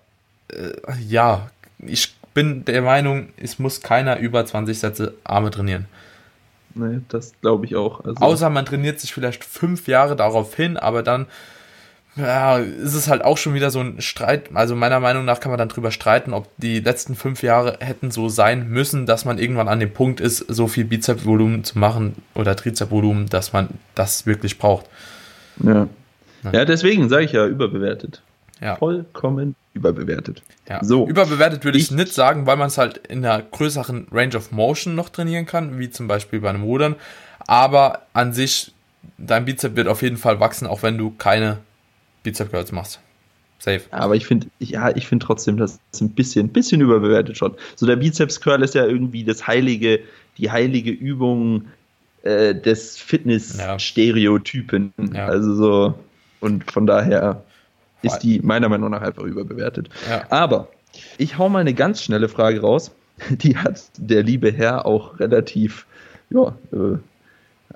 äh, 0.49 0.71
ja, 1.07 1.51
ich 1.79 2.15
bin 2.33 2.65
der 2.65 2.83
Meinung, 2.83 3.31
es 3.37 3.59
muss 3.59 3.81
keiner 3.81 4.19
über 4.19 4.47
20 4.47 4.79
Sätze 4.79 5.15
Arme 5.25 5.51
trainieren. 5.51 5.87
Nee, 6.77 7.01
das 7.09 7.33
glaube 7.41 7.65
ich 7.65 7.75
auch. 7.75 8.05
Also 8.05 8.21
Außer 8.21 8.51
man 8.51 8.67
trainiert 8.67 9.01
sich 9.01 9.13
vielleicht 9.13 9.45
fünf 9.45 9.89
Jahre 9.89 10.15
darauf 10.15 10.55
hin, 10.55 10.77
aber 10.77 11.03
dann 11.03 11.27
ja, 12.17 12.59
ist 12.59 12.95
es 12.95 13.09
halt 13.09 13.25
auch 13.25 13.37
schon 13.37 13.55
wieder 13.55 13.71
so 13.71 13.81
ein 13.81 14.01
Streit. 14.01 14.51
Also 14.55 14.75
meiner 14.75 15.01
Meinung 15.01 15.25
nach 15.25 15.41
kann 15.41 15.51
man 15.51 15.59
dann 15.59 15.69
drüber 15.69 15.91
streiten, 15.91 16.33
ob 16.33 16.49
die 16.57 16.81
letzten 16.81 17.15
fünf 17.15 17.43
Jahre 17.43 17.79
hätten 17.81 18.11
so 18.11 18.29
sein 18.29 18.69
müssen, 18.69 19.07
dass 19.07 19.25
man 19.25 19.39
irgendwann 19.39 19.69
an 19.69 19.81
dem 19.81 19.93
Punkt 19.93 20.21
ist, 20.21 20.39
so 20.39 20.67
viel 20.67 20.85
Bizepsvolumen 20.85 21.65
zu 21.65 21.79
machen 21.79 22.17
oder 22.35 22.57
Trizepsvolumen, 22.57 23.29
dass 23.29 23.53
man 23.53 23.69
das 23.95 24.27
wirklich 24.27 24.59
braucht. 24.59 24.87
Ja. 25.63 25.89
Ja, 26.53 26.65
deswegen 26.65 27.09
sage 27.09 27.25
ich 27.25 27.33
ja 27.33 27.47
überbewertet. 27.47 28.23
Ja. 28.61 28.77
Vollkommen 28.77 29.57
überbewertet. 29.77 30.43
Ja. 30.69 30.83
So. 30.83 31.07
Überbewertet 31.07 31.65
würde 31.65 31.79
ich, 31.79 31.85
ich 31.85 31.91
nicht 31.93 32.13
sagen, 32.13 32.47
weil 32.47 32.57
man 32.57 32.69
es 32.69 32.79
halt 32.79 32.99
in 33.07 33.25
einer 33.25 33.43
größeren 33.43 34.09
Range 34.11 34.37
of 34.37 34.51
Motion 34.51 34.95
noch 34.95 35.09
trainieren 35.11 35.47
kann, 35.47 35.79
wie 35.79 35.91
zum 35.91 36.09
Beispiel 36.09 36.41
bei 36.41 36.51
einem 36.51 36.65
Rudern. 36.65 36.97
Aber 37.47 38.03
an 38.13 38.33
sich, 38.33 38.73
dein 39.19 39.45
Bizep 39.45 39.77
wird 39.77 39.87
auf 39.87 40.03
jeden 40.03 40.17
Fall 40.17 40.41
wachsen, 40.41 40.67
auch 40.67 40.83
wenn 40.83 40.99
du 40.99 41.11
keine 41.11 41.59
Bizep 42.25 42.51
Curls 42.51 42.73
machst. 42.73 43.01
Safe. 43.59 43.83
Aber 43.91 44.15
ich 44.17 44.27
finde, 44.27 44.49
ja, 44.59 44.95
ich 44.95 45.07
finde 45.07 45.25
trotzdem, 45.25 45.57
das 45.57 45.79
ist 45.93 46.01
ein 46.01 46.11
bisschen, 46.11 46.49
bisschen 46.49 46.81
überbewertet 46.81 47.39
schon. 47.39 47.55
So 47.75 47.87
der 47.87 47.97
Bizeps 47.97 48.41
Curl 48.41 48.63
ist 48.63 48.75
ja 48.75 48.85
irgendwie 48.85 49.25
das 49.25 49.47
heilige, 49.47 50.01
die 50.37 50.51
heilige 50.51 50.91
Übung 50.91 51.67
äh, 52.23 52.55
des 52.55 52.99
Fitness-Stereotypen. 52.99 54.93
Ja. 55.15 55.27
Also 55.27 55.55
so, 55.55 55.99
und 56.41 56.71
von 56.71 56.87
daher 56.87 57.43
ist 58.03 58.19
die 58.21 58.41
meiner 58.41 58.69
Meinung 58.69 58.91
nach 58.91 59.03
einfach 59.03 59.23
überbewertet. 59.23 59.89
Ja. 60.09 60.25
Aber 60.31 60.69
ich 61.19 61.39
hau 61.39 61.49
mal 61.49 61.61
eine 61.61 61.75
ganz 61.75 62.03
schnelle 62.03 62.29
Frage 62.29 62.61
raus. 62.61 62.93
Die 63.31 63.57
hat 63.57 63.83
der 63.97 64.23
liebe 64.23 64.53
Herr 64.53 64.85
auch 64.85 65.19
relativ 65.19 65.87
ja, 66.31 66.55
äh, 66.73 66.99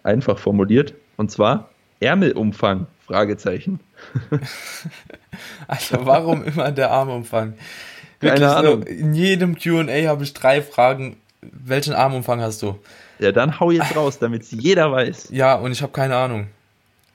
einfach 0.02 0.38
formuliert. 0.38 0.94
Und 1.16 1.30
zwar 1.30 1.70
Ärmelumfang. 2.00 2.86
Fragezeichen. 3.06 3.80
Alter, 5.66 6.06
warum 6.06 6.44
immer 6.44 6.70
der 6.70 6.92
Armumfang? 6.92 7.54
Wirklich 8.20 8.40
Keine 8.40 8.54
Ahnung. 8.54 8.82
So, 8.82 8.88
in 8.88 9.14
jedem 9.14 9.56
QA 9.58 10.08
habe 10.08 10.22
ich 10.22 10.32
drei 10.32 10.62
Fragen. 10.62 11.16
Welchen 11.42 11.94
Armumfang 11.94 12.40
hast 12.40 12.62
du? 12.62 12.78
Ja, 13.18 13.32
dann 13.32 13.58
hau 13.58 13.70
jetzt 13.70 13.96
raus, 13.96 14.18
damit 14.18 14.42
es 14.42 14.52
jeder 14.52 14.92
weiß. 14.92 15.30
Ja, 15.32 15.54
und 15.54 15.72
ich 15.72 15.82
habe 15.82 15.92
keine 15.92 16.16
Ahnung. 16.16 16.48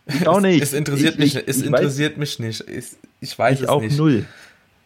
Ich 0.08 0.28
auch 0.28 0.40
nicht. 0.40 0.62
Es, 0.62 0.70
es 0.70 0.74
interessiert 0.74 1.14
ich, 1.14 1.20
mich, 1.20 1.36
ich, 1.36 1.48
es 1.48 1.62
interessiert 1.62 2.14
weiß, 2.14 2.20
mich 2.20 2.40
nicht. 2.40 2.70
Ich, 2.70 2.86
ich 3.22 3.38
weiß 3.38 3.62
es 3.62 3.68
auch 3.68 3.82
nicht. 3.82 3.98
null. 3.98 4.26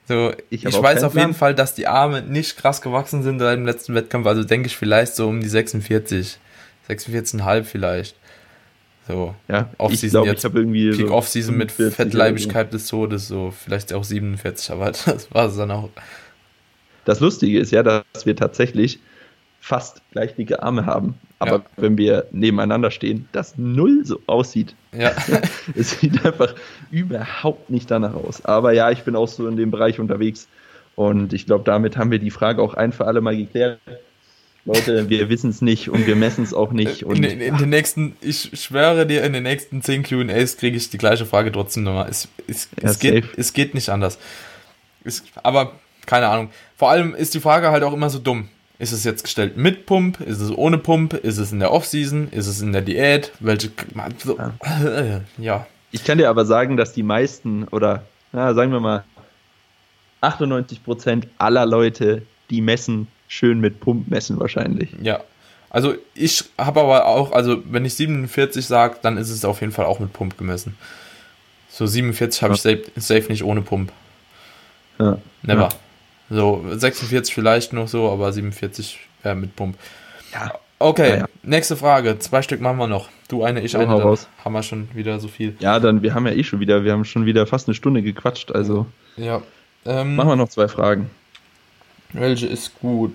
So, 0.07 0.33
ich, 0.49 0.65
ich 0.65 0.81
weiß 0.81 1.03
auf 1.03 1.15
jeden 1.15 1.35
Fall, 1.35 1.53
dass 1.53 1.75
die 1.75 1.85
Arme 1.85 2.23
nicht 2.23 2.57
krass 2.57 2.81
gewachsen 2.81 3.21
sind 3.21 3.39
seit 3.39 3.57
dem 3.57 3.65
letzten 3.65 3.93
Wettkampf. 3.93 4.25
Also 4.25 4.43
denke 4.43 4.67
ich 4.67 4.75
vielleicht 4.75 5.15
so 5.15 5.27
um 5.27 5.39
die 5.39 5.49
46. 5.49 6.39
46,5 6.89 7.63
vielleicht. 7.63 8.15
So, 9.07 9.35
ja, 9.47 9.69
Off-Season 9.77 10.25
jetzt. 10.25 10.45
Ich 10.45 10.53
irgendwie 10.53 10.91
Peak 10.91 11.07
so 11.07 11.13
Off-Season 11.13 11.55
mit 11.55 11.71
Fettleibigkeit 11.71 12.71
des 12.73 12.87
Todes, 12.87 13.27
so 13.27 13.51
vielleicht 13.51 13.93
auch 13.93 14.03
47, 14.03 14.71
aber 14.71 14.91
das 15.05 15.31
war 15.31 15.47
es 15.47 15.57
dann 15.57 15.71
auch. 15.71 15.89
Das 17.05 17.19
Lustige 17.19 17.59
ist 17.59 17.71
ja, 17.71 17.81
dass 17.81 18.25
wir 18.25 18.35
tatsächlich 18.35 18.99
fast 19.59 20.01
gleich 20.11 20.35
dicke 20.35 20.63
Arme 20.63 20.85
haben. 20.85 21.15
Aber 21.39 21.57
ja. 21.57 21.63
wenn 21.77 21.97
wir 21.97 22.25
nebeneinander 22.31 22.91
stehen, 22.91 23.27
das 23.31 23.57
null 23.57 24.05
so 24.05 24.19
aussieht. 24.27 24.75
Ja. 24.91 25.13
es 25.75 25.99
sieht 25.99 26.25
einfach 26.25 26.55
überhaupt 26.91 27.69
nicht 27.69 27.89
danach 27.89 28.13
aus. 28.13 28.43
Aber 28.43 28.73
ja, 28.73 28.91
ich 28.91 29.03
bin 29.03 29.15
auch 29.15 29.27
so 29.27 29.47
in 29.47 29.55
dem 29.55 29.71
Bereich 29.71 29.99
unterwegs. 29.99 30.47
Und 30.95 31.31
ich 31.31 31.45
glaube, 31.45 31.63
damit 31.63 31.95
haben 31.95 32.11
wir 32.11 32.19
die 32.19 32.31
Frage 32.31 32.61
auch 32.61 32.73
ein 32.73 32.91
für 32.91 33.05
alle 33.05 33.21
Mal 33.21 33.37
geklärt. 33.37 33.79
Leute, 34.65 35.09
wir 35.09 35.29
wissen 35.29 35.49
es 35.49 35.61
nicht 35.61 35.89
und 35.89 36.05
wir 36.05 36.17
messen 36.17 36.43
es 36.43 36.53
auch 36.53 36.71
nicht. 36.71 37.03
Und, 37.03 37.17
in, 37.17 37.23
in, 37.23 37.41
in, 37.41 37.57
den 37.57 37.69
nächsten, 37.69 38.17
ich 38.21 38.51
schwöre 38.53 39.07
dir, 39.07 39.23
in 39.23 39.31
den 39.31 39.43
nächsten 39.43 39.81
10 39.81 40.03
QAs 40.03 40.57
kriege 40.57 40.75
ich 40.75 40.89
die 40.89 40.97
gleiche 40.97 41.25
Frage 41.25 41.51
trotzdem 41.51 41.83
nochmal. 41.83 42.09
Es, 42.09 42.27
es, 42.47 42.67
ja, 42.81 42.89
es, 42.89 42.99
geht, 42.99 43.25
es 43.37 43.53
geht 43.53 43.73
nicht 43.73 43.89
anders. 43.89 44.19
Es, 45.05 45.23
aber 45.41 45.71
keine 46.05 46.27
Ahnung. 46.27 46.49
Vor 46.75 46.89
allem 46.89 47.15
ist 47.15 47.33
die 47.33 47.39
Frage 47.39 47.71
halt 47.71 47.83
auch 47.83 47.93
immer 47.93 48.09
so 48.09 48.19
dumm. 48.19 48.49
Ist 48.79 48.93
es 48.93 49.03
jetzt 49.03 49.23
gestellt 49.23 49.57
mit 49.57 49.85
Pump? 49.85 50.21
Ist 50.21 50.39
es 50.39 50.51
ohne 50.51 50.77
Pump? 50.77 51.13
Ist 51.13 51.37
es 51.37 51.51
in 51.51 51.59
der 51.59 51.71
Offseason? 51.71 52.29
Ist 52.31 52.47
es 52.47 52.61
in 52.61 52.71
der 52.71 52.81
Diät? 52.81 53.33
Welche. 53.41 53.71
So, 54.23 54.37
ja. 54.37 55.21
ja. 55.37 55.67
Ich 55.91 56.05
kann 56.05 56.17
dir 56.17 56.29
aber 56.29 56.45
sagen, 56.45 56.77
dass 56.77 56.93
die 56.93 57.03
meisten 57.03 57.65
oder 57.65 58.03
ja, 58.31 58.53
sagen 58.53 58.71
wir 58.71 58.79
mal 58.79 59.03
98% 60.21 61.23
aller 61.37 61.65
Leute, 61.65 62.21
die 62.49 62.61
messen, 62.61 63.07
schön 63.27 63.59
mit 63.59 63.81
Pump 63.81 64.09
messen 64.09 64.39
wahrscheinlich. 64.39 64.89
Ja. 65.01 65.19
Also 65.69 65.95
ich 66.15 66.45
habe 66.57 66.79
aber 66.79 67.05
auch, 67.05 67.33
also 67.33 67.61
wenn 67.65 67.83
ich 67.83 67.95
47 67.95 68.65
sage, 68.65 68.97
dann 69.01 69.17
ist 69.17 69.29
es 69.29 69.43
auf 69.43 69.59
jeden 69.59 69.73
Fall 69.73 69.85
auch 69.85 69.99
mit 69.99 70.13
Pump 70.13 70.37
gemessen. 70.37 70.77
So 71.69 71.85
47 71.85 72.41
habe 72.41 72.53
ja. 72.53 72.55
ich 72.55 72.61
safe, 72.61 72.83
safe, 72.95 73.29
nicht 73.29 73.43
ohne 73.43 73.61
Pump. 73.61 73.91
Ja. 74.99 75.17
Never. 75.43 75.63
Ja. 75.63 75.69
So 76.29 76.63
46 76.69 77.33
vielleicht 77.33 77.73
noch 77.73 77.87
so, 77.87 78.09
aber 78.11 78.31
47 78.31 78.99
äh, 79.23 79.35
mit 79.35 79.55
Pump. 79.55 79.77
Ja, 80.33 80.53
Okay, 80.81 81.09
Naja. 81.09 81.25
nächste 81.43 81.75
Frage. 81.75 82.19
Zwei 82.19 82.41
Stück 82.41 82.61
machen 82.61 82.77
wir 82.77 82.87
noch. 82.87 83.09
Du 83.27 83.43
eine, 83.43 83.59
ich 83.59 83.73
So, 83.73 83.79
eine. 83.79 83.87
Dann 83.91 84.01
raus. 84.01 84.29
haben 84.45 84.53
wir 84.53 84.63
schon 84.63 84.87
wieder 84.95 85.19
so 85.19 85.27
viel. 85.27 85.57
Ja, 85.59 85.77
dann, 85.81 86.01
wir 86.03 86.13
haben 86.13 86.25
ja 86.25 86.31
eh 86.31 86.43
schon 86.45 86.61
wieder, 86.61 86.85
wir 86.85 86.93
haben 86.93 87.03
schon 87.03 87.25
wieder 87.25 87.45
fast 87.45 87.67
eine 87.67 87.75
Stunde 87.75 88.01
gequatscht, 88.01 88.51
also 88.53 88.85
Ja. 89.17 89.41
Ähm, 89.85 90.15
machen 90.15 90.29
wir 90.29 90.35
noch 90.37 90.47
zwei 90.47 90.69
Fragen. 90.69 91.09
Welche 92.13 92.47
ist 92.47 92.79
gut? 92.79 93.11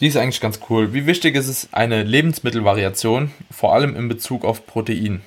Die 0.00 0.06
ist 0.06 0.16
eigentlich 0.18 0.40
ganz 0.42 0.60
cool. 0.68 0.92
Wie 0.92 1.06
wichtig 1.06 1.34
ist 1.34 1.48
es 1.48 1.68
eine 1.72 2.02
Lebensmittelvariation, 2.02 3.30
vor 3.50 3.72
allem 3.74 3.96
in 3.96 4.08
Bezug 4.08 4.44
auf 4.44 4.66
Protein? 4.66 5.22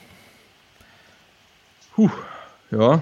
Puh, 1.96 2.12
ja, 2.72 3.02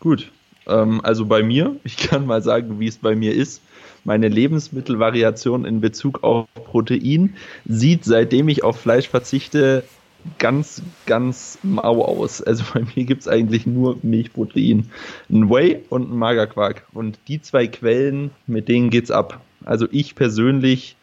gut. 0.00 0.30
Ähm, 0.66 1.00
also 1.02 1.26
bei 1.26 1.42
mir, 1.42 1.76
ich 1.84 1.96
kann 1.96 2.26
mal 2.26 2.42
sagen, 2.42 2.80
wie 2.80 2.88
es 2.88 2.98
bei 2.98 3.14
mir 3.14 3.34
ist. 3.34 3.62
Meine 4.04 4.28
Lebensmittelvariation 4.28 5.64
in 5.64 5.80
Bezug 5.80 6.22
auf 6.22 6.46
Protein 6.54 7.34
sieht, 7.64 8.04
seitdem 8.04 8.48
ich 8.48 8.62
auf 8.62 8.78
Fleisch 8.78 9.08
verzichte, 9.08 9.82
ganz, 10.38 10.82
ganz 11.06 11.58
mau 11.62 12.04
aus. 12.04 12.42
Also 12.42 12.64
bei 12.72 12.84
mir 12.94 13.04
gibt 13.04 13.22
es 13.22 13.28
eigentlich 13.28 13.66
nur 13.66 13.98
Milchprotein. 14.02 14.90
Ein 15.30 15.50
Whey 15.50 15.82
und 15.88 16.10
ein 16.10 16.16
Magerquark. 16.16 16.86
Und 16.92 17.18
die 17.28 17.40
zwei 17.40 17.66
Quellen, 17.66 18.30
mit 18.46 18.68
denen 18.68 18.90
geht's 18.90 19.10
ab. 19.10 19.40
Also 19.64 19.86
ich 19.90 20.14
persönlich 20.14 20.95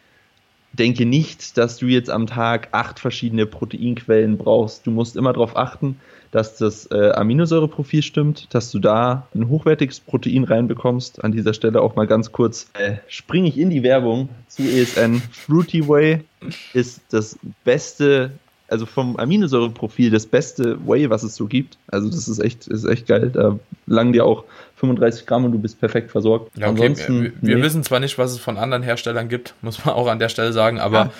denke 0.78 1.06
nicht, 1.06 1.56
dass 1.56 1.76
du 1.76 1.86
jetzt 1.86 2.10
am 2.10 2.26
Tag 2.26 2.68
acht 2.72 2.98
verschiedene 2.98 3.46
Proteinquellen 3.46 4.36
brauchst. 4.36 4.86
Du 4.86 4.90
musst 4.90 5.16
immer 5.16 5.32
darauf 5.32 5.56
achten, 5.56 5.96
dass 6.30 6.56
das 6.56 6.90
äh, 6.90 7.12
Aminosäureprofil 7.12 8.02
stimmt, 8.02 8.52
dass 8.52 8.72
du 8.72 8.80
da 8.80 9.28
ein 9.34 9.48
hochwertiges 9.48 10.00
Protein 10.00 10.44
reinbekommst. 10.44 11.22
An 11.22 11.30
dieser 11.30 11.54
Stelle 11.54 11.80
auch 11.80 11.94
mal 11.94 12.08
ganz 12.08 12.32
kurz 12.32 12.70
äh, 12.74 12.96
springe 13.06 13.48
ich 13.48 13.56
in 13.56 13.70
die 13.70 13.84
Werbung 13.84 14.28
zu 14.48 14.62
ESN. 14.62 15.22
Fruity 15.30 15.88
Whey 15.88 16.24
ist 16.72 17.02
das 17.10 17.38
beste, 17.62 18.32
also 18.68 18.86
vom 18.86 19.16
Aminosäureprofil 19.16 20.10
das 20.10 20.26
beste 20.26 20.78
Whey, 20.86 21.10
was 21.10 21.22
es 21.22 21.36
so 21.36 21.46
gibt. 21.46 21.76
Also 21.88 22.08
das 22.08 22.28
ist 22.28 22.38
echt, 22.38 22.66
ist 22.66 22.84
echt 22.84 23.06
geil. 23.06 23.30
Da 23.32 23.58
langen 23.86 24.12
dir 24.12 24.24
auch 24.24 24.44
35 24.76 25.26
Gramm 25.26 25.44
und 25.44 25.52
du 25.52 25.58
bist 25.58 25.78
perfekt 25.78 26.10
versorgt. 26.10 26.50
Ja, 26.56 26.70
okay. 26.70 26.86
Ansonsten, 26.86 27.32
wir 27.40 27.56
nee. 27.56 27.62
wissen 27.62 27.82
zwar 27.84 28.00
nicht, 28.00 28.18
was 28.18 28.32
es 28.32 28.38
von 28.38 28.56
anderen 28.56 28.82
Herstellern 28.82 29.28
gibt, 29.28 29.54
muss 29.62 29.84
man 29.84 29.94
auch 29.94 30.06
an 30.06 30.18
der 30.18 30.28
Stelle 30.28 30.52
sagen, 30.52 30.80
aber 30.80 31.12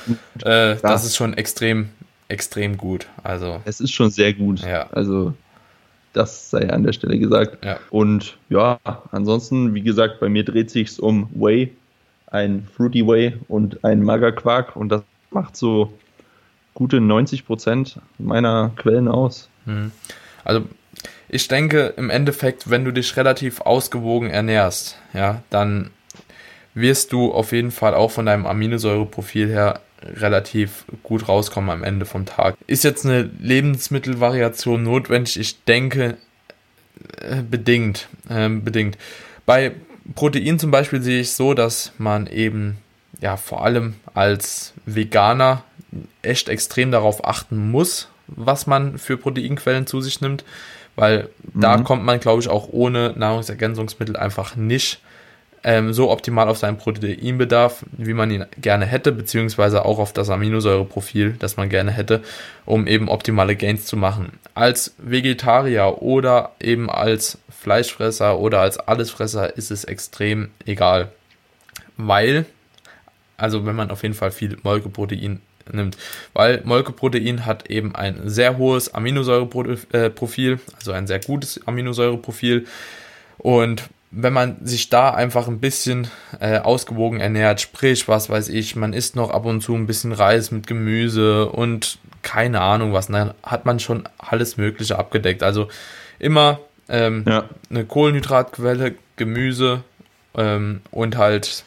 äh, 0.44 0.76
das 0.80 1.04
ist 1.04 1.16
schon 1.16 1.34
extrem, 1.34 1.90
extrem 2.28 2.76
gut. 2.76 3.06
Also, 3.22 3.60
Es 3.64 3.80
ist 3.80 3.92
schon 3.92 4.10
sehr 4.10 4.32
gut. 4.32 4.60
Ja. 4.60 4.88
Also, 4.90 5.34
das 6.14 6.50
sei 6.50 6.70
an 6.70 6.82
der 6.84 6.92
Stelle 6.92 7.18
gesagt. 7.18 7.64
ja. 7.64 7.78
Und 7.90 8.38
ja, 8.48 8.78
ansonsten, 9.10 9.74
wie 9.74 9.82
gesagt, 9.82 10.20
bei 10.20 10.28
mir 10.28 10.44
dreht 10.44 10.70
sich's 10.70 10.98
um 10.98 11.28
Whey, 11.34 11.72
ein 12.28 12.66
Fruity 12.74 13.06
Whey 13.06 13.34
und 13.48 13.84
ein 13.84 14.02
Magerquark 14.02 14.76
und 14.76 14.88
das 14.88 15.02
macht 15.30 15.56
so 15.56 15.92
gute 16.74 17.00
90 17.00 17.46
Prozent 17.46 18.00
meiner 18.18 18.72
Quellen 18.76 19.08
aus. 19.08 19.48
Mhm. 19.64 19.92
Also 20.44 20.64
ich 21.28 21.48
denke 21.48 21.94
im 21.96 22.10
Endeffekt, 22.10 22.70
wenn 22.70 22.84
du 22.84 22.92
dich 22.92 23.16
relativ 23.16 23.60
ausgewogen 23.62 24.30
ernährst, 24.30 24.98
ja, 25.14 25.42
dann 25.50 25.90
wirst 26.74 27.12
du 27.12 27.32
auf 27.32 27.52
jeden 27.52 27.70
Fall 27.70 27.94
auch 27.94 28.10
von 28.10 28.26
deinem 28.26 28.46
Aminosäureprofil 28.46 29.48
her 29.48 29.80
relativ 30.02 30.84
gut 31.02 31.28
rauskommen 31.28 31.70
am 31.70 31.82
Ende 31.82 32.04
vom 32.04 32.26
Tag. 32.26 32.56
Ist 32.66 32.84
jetzt 32.84 33.06
eine 33.06 33.22
Lebensmittelvariation 33.40 34.82
notwendig? 34.82 35.38
Ich 35.38 35.64
denke 35.64 36.18
äh, 37.20 37.42
bedingt, 37.42 38.08
ähm, 38.28 38.64
bedingt. 38.64 38.98
Bei 39.46 39.72
Protein 40.14 40.58
zum 40.58 40.70
Beispiel 40.70 41.00
sehe 41.00 41.20
ich 41.20 41.32
so, 41.32 41.54
dass 41.54 41.92
man 41.96 42.26
eben 42.26 42.78
ja 43.20 43.36
vor 43.36 43.64
allem 43.64 43.94
als 44.12 44.74
Veganer 44.84 45.64
echt 46.22 46.48
extrem 46.48 46.90
darauf 46.90 47.24
achten 47.24 47.70
muss, 47.70 48.08
was 48.26 48.66
man 48.66 48.98
für 48.98 49.16
Proteinquellen 49.16 49.86
zu 49.86 50.00
sich 50.00 50.20
nimmt, 50.20 50.44
weil 50.96 51.28
da 51.52 51.76
Mhm. 51.76 51.84
kommt 51.84 52.04
man, 52.04 52.20
glaube 52.20 52.40
ich, 52.40 52.48
auch 52.48 52.68
ohne 52.70 53.12
Nahrungsergänzungsmittel 53.16 54.16
einfach 54.16 54.56
nicht 54.56 55.00
ähm, 55.66 55.94
so 55.94 56.10
optimal 56.10 56.48
auf 56.50 56.58
seinen 56.58 56.76
Proteinbedarf, 56.76 57.86
wie 57.92 58.12
man 58.12 58.30
ihn 58.30 58.44
gerne 58.60 58.84
hätte, 58.84 59.12
beziehungsweise 59.12 59.86
auch 59.86 59.98
auf 59.98 60.12
das 60.12 60.28
Aminosäureprofil, 60.28 61.36
das 61.38 61.56
man 61.56 61.70
gerne 61.70 61.90
hätte, 61.90 62.22
um 62.66 62.86
eben 62.86 63.08
optimale 63.08 63.56
Gains 63.56 63.86
zu 63.86 63.96
machen. 63.96 64.38
Als 64.54 64.94
Vegetarier 64.98 66.02
oder 66.02 66.52
eben 66.60 66.90
als 66.90 67.38
Fleischfresser 67.48 68.38
oder 68.38 68.60
als 68.60 68.78
Allesfresser 68.78 69.56
ist 69.56 69.70
es 69.70 69.84
extrem 69.84 70.50
egal, 70.66 71.10
weil, 71.96 72.44
also 73.38 73.64
wenn 73.64 73.74
man 73.74 73.90
auf 73.90 74.02
jeden 74.02 74.14
Fall 74.14 74.32
viel 74.32 74.58
Molkeprotein 74.62 75.40
nimmt, 75.72 75.96
weil 76.32 76.60
Molkeprotein 76.64 77.46
hat 77.46 77.70
eben 77.70 77.94
ein 77.94 78.20
sehr 78.28 78.58
hohes 78.58 78.92
Aminosäureprofil, 78.94 80.60
also 80.76 80.92
ein 80.92 81.06
sehr 81.06 81.20
gutes 81.20 81.60
Aminosäureprofil 81.66 82.66
und 83.38 83.84
wenn 84.16 84.32
man 84.32 84.64
sich 84.64 84.90
da 84.90 85.10
einfach 85.10 85.48
ein 85.48 85.58
bisschen 85.58 86.06
äh, 86.38 86.58
ausgewogen 86.58 87.18
ernährt, 87.18 87.60
sprich, 87.60 88.06
was 88.06 88.30
weiß 88.30 88.48
ich, 88.48 88.76
man 88.76 88.92
isst 88.92 89.16
noch 89.16 89.30
ab 89.30 89.44
und 89.44 89.60
zu 89.60 89.74
ein 89.74 89.88
bisschen 89.88 90.12
Reis 90.12 90.52
mit 90.52 90.68
Gemüse 90.68 91.46
und 91.48 91.98
keine 92.22 92.60
Ahnung 92.60 92.92
was, 92.92 93.08
dann 93.08 93.34
hat 93.42 93.66
man 93.66 93.80
schon 93.80 94.08
alles 94.18 94.56
Mögliche 94.56 94.98
abgedeckt. 95.00 95.42
Also 95.42 95.68
immer 96.20 96.60
ähm, 96.88 97.24
Ja. 97.26 97.48
eine 97.70 97.84
Kohlenhydratquelle, 97.84 98.94
Gemüse 99.16 99.82
ähm, 100.36 100.80
und 100.92 101.16
halt 101.16 101.64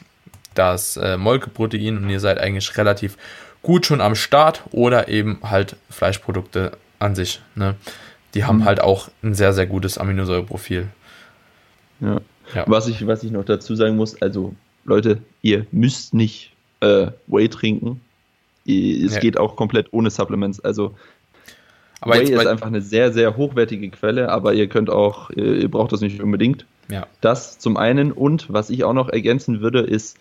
das 0.53 0.95
äh, 0.97 1.17
Molkeprotein 1.17 1.97
und 1.97 2.09
ihr 2.09 2.21
seid 2.21 2.37
eigentlich 2.39 2.77
relativ 2.77 3.17
gut 3.67 3.85
schon 3.85 3.99
am 3.99 4.15
Start 4.15 4.63
oder 4.71 5.09
eben 5.09 5.39
halt 5.43 5.75
Fleischprodukte 5.89 6.77
an 6.99 7.15
sich. 7.15 7.41
Ne? 7.55 7.75
Die 8.33 8.45
haben 8.45 8.59
Mhm. 8.59 8.65
halt 8.65 8.79
auch 8.79 9.09
ein 9.21 9.33
sehr, 9.35 9.51
sehr 9.51 9.65
gutes 9.67 9.97
Aminosäureprofil. 9.97 10.87
Ja. 11.99 12.21
Ja. 12.55 12.63
Was, 12.67 12.87
ich, 12.87 13.05
was 13.07 13.23
ich 13.25 13.31
noch 13.31 13.43
dazu 13.43 13.75
sagen 13.75 13.97
muss, 13.97 14.21
also 14.21 14.55
Leute, 14.85 15.17
ihr 15.41 15.65
müsst 15.71 16.13
nicht 16.13 16.53
äh, 16.79 17.07
Whey 17.27 17.49
trinken. 17.49 17.99
Es 18.65 19.15
Ja. 19.15 19.19
geht 19.19 19.37
auch 19.37 19.57
komplett 19.57 19.87
ohne 19.91 20.11
Supplements. 20.11 20.61
Also 20.61 20.95
Aber 21.99 22.13
Whey 22.13 22.31
ist 22.31 22.47
einfach 22.47 22.67
eine 22.67 22.79
sehr, 22.81 23.11
sehr 23.11 23.35
hochwertige 23.35 23.89
Quelle, 23.89 24.29
aber 24.29 24.53
ihr 24.53 24.67
könnt 24.69 24.89
auch, 24.89 25.29
ihr, 25.31 25.55
ihr 25.55 25.69
braucht 25.69 25.91
das 25.91 25.99
nicht 25.99 26.21
unbedingt. 26.21 26.65
ja, 26.89 27.05
Das 27.19 27.59
zum 27.59 27.75
einen 27.75 28.13
und 28.13 28.45
was 28.53 28.69
ich 28.69 28.85
auch 28.85 28.93
noch 28.93 29.09
ergänzen 29.09 29.59
würde, 29.59 29.81
ist, 29.81 30.17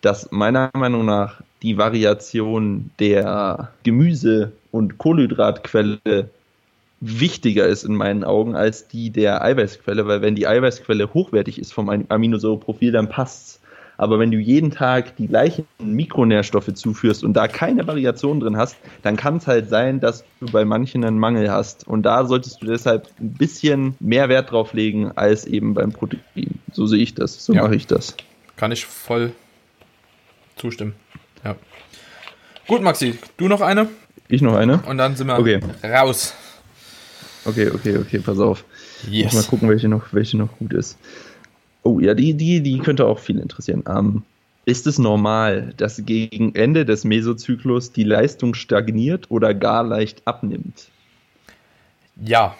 dass 0.00 0.30
meiner 0.32 0.70
Meinung 0.74 1.04
nach 1.04 1.40
die 1.62 1.76
Variation 1.76 2.90
der 2.98 3.70
Gemüse- 3.82 4.52
und 4.72 4.98
Kohlenhydratquelle 4.98 6.28
wichtiger 7.00 7.66
ist 7.66 7.84
in 7.84 7.94
meinen 7.94 8.24
Augen 8.24 8.54
als 8.54 8.88
die 8.88 9.10
der 9.10 9.42
Eiweißquelle, 9.42 10.06
weil 10.06 10.22
wenn 10.22 10.34
die 10.34 10.46
Eiweißquelle 10.46 11.12
hochwertig 11.14 11.58
ist 11.58 11.72
vom 11.72 11.88
Aminosäureprofil, 12.08 12.92
dann 12.92 13.08
passt's. 13.08 13.58
Aber 13.96 14.18
wenn 14.18 14.30
du 14.30 14.38
jeden 14.38 14.70
Tag 14.70 15.16
die 15.16 15.26
gleichen 15.26 15.66
Mikronährstoffe 15.78 16.72
zuführst 16.72 17.22
und 17.22 17.34
da 17.34 17.48
keine 17.48 17.86
Variation 17.86 18.40
drin 18.40 18.56
hast, 18.56 18.76
dann 19.02 19.16
kann 19.18 19.36
es 19.36 19.46
halt 19.46 19.68
sein, 19.68 20.00
dass 20.00 20.24
du 20.40 20.50
bei 20.50 20.64
manchen 20.64 21.04
einen 21.04 21.18
Mangel 21.18 21.50
hast. 21.50 21.86
Und 21.86 22.04
da 22.04 22.24
solltest 22.24 22.62
du 22.62 22.66
deshalb 22.66 23.08
ein 23.20 23.32
bisschen 23.34 23.94
mehr 24.00 24.30
Wert 24.30 24.52
drauf 24.52 24.72
legen 24.72 25.12
als 25.16 25.44
eben 25.44 25.74
beim 25.74 25.92
Protein. 25.92 26.20
So 26.72 26.86
sehe 26.86 27.02
ich 27.02 27.14
das, 27.14 27.44
so 27.44 27.52
Ja. 27.52 27.62
mache 27.64 27.74
ich 27.76 27.86
das. 27.86 28.16
kann 28.56 28.72
ich 28.72 28.86
voll 28.86 29.32
zustimmen. 30.60 30.94
Ja. 31.44 31.56
Gut, 32.66 32.82
Maxi, 32.82 33.18
du 33.36 33.48
noch 33.48 33.60
eine 33.60 33.88
Ich 34.28 34.42
noch 34.42 34.54
eine? 34.54 34.78
und 34.86 34.98
dann 34.98 35.16
sind 35.16 35.26
wir 35.26 35.38
Okay. 35.38 35.60
raus. 35.82 36.34
Okay, 37.44 37.70
okay, 37.70 37.96
okay, 37.96 38.18
pass 38.18 38.38
auf. 38.38 38.64
Yes. 39.08 39.32
Mal 39.32 39.42
gucken, 39.44 39.68
welche 39.68 39.88
noch, 39.88 40.12
welche 40.12 40.36
noch 40.36 40.56
gut 40.58 40.72
ist. 40.74 40.98
Oh 41.82 41.98
ja, 41.98 42.14
die, 42.14 42.34
die, 42.34 42.60
die 42.60 42.78
könnte 42.78 43.06
auch 43.06 43.18
viel 43.18 43.38
interessieren. 43.38 43.82
Ähm, 43.88 44.22
ist 44.66 44.86
es 44.86 44.98
normal, 44.98 45.72
dass 45.78 46.04
gegen 46.04 46.54
Ende 46.54 46.84
des 46.84 47.04
Mesozyklus 47.04 47.92
die 47.92 48.04
Leistung 48.04 48.54
stagniert 48.54 49.30
oder 49.30 49.54
gar 49.54 49.82
leicht 49.82 50.22
abnimmt? 50.26 50.88
Ja, 52.22 52.54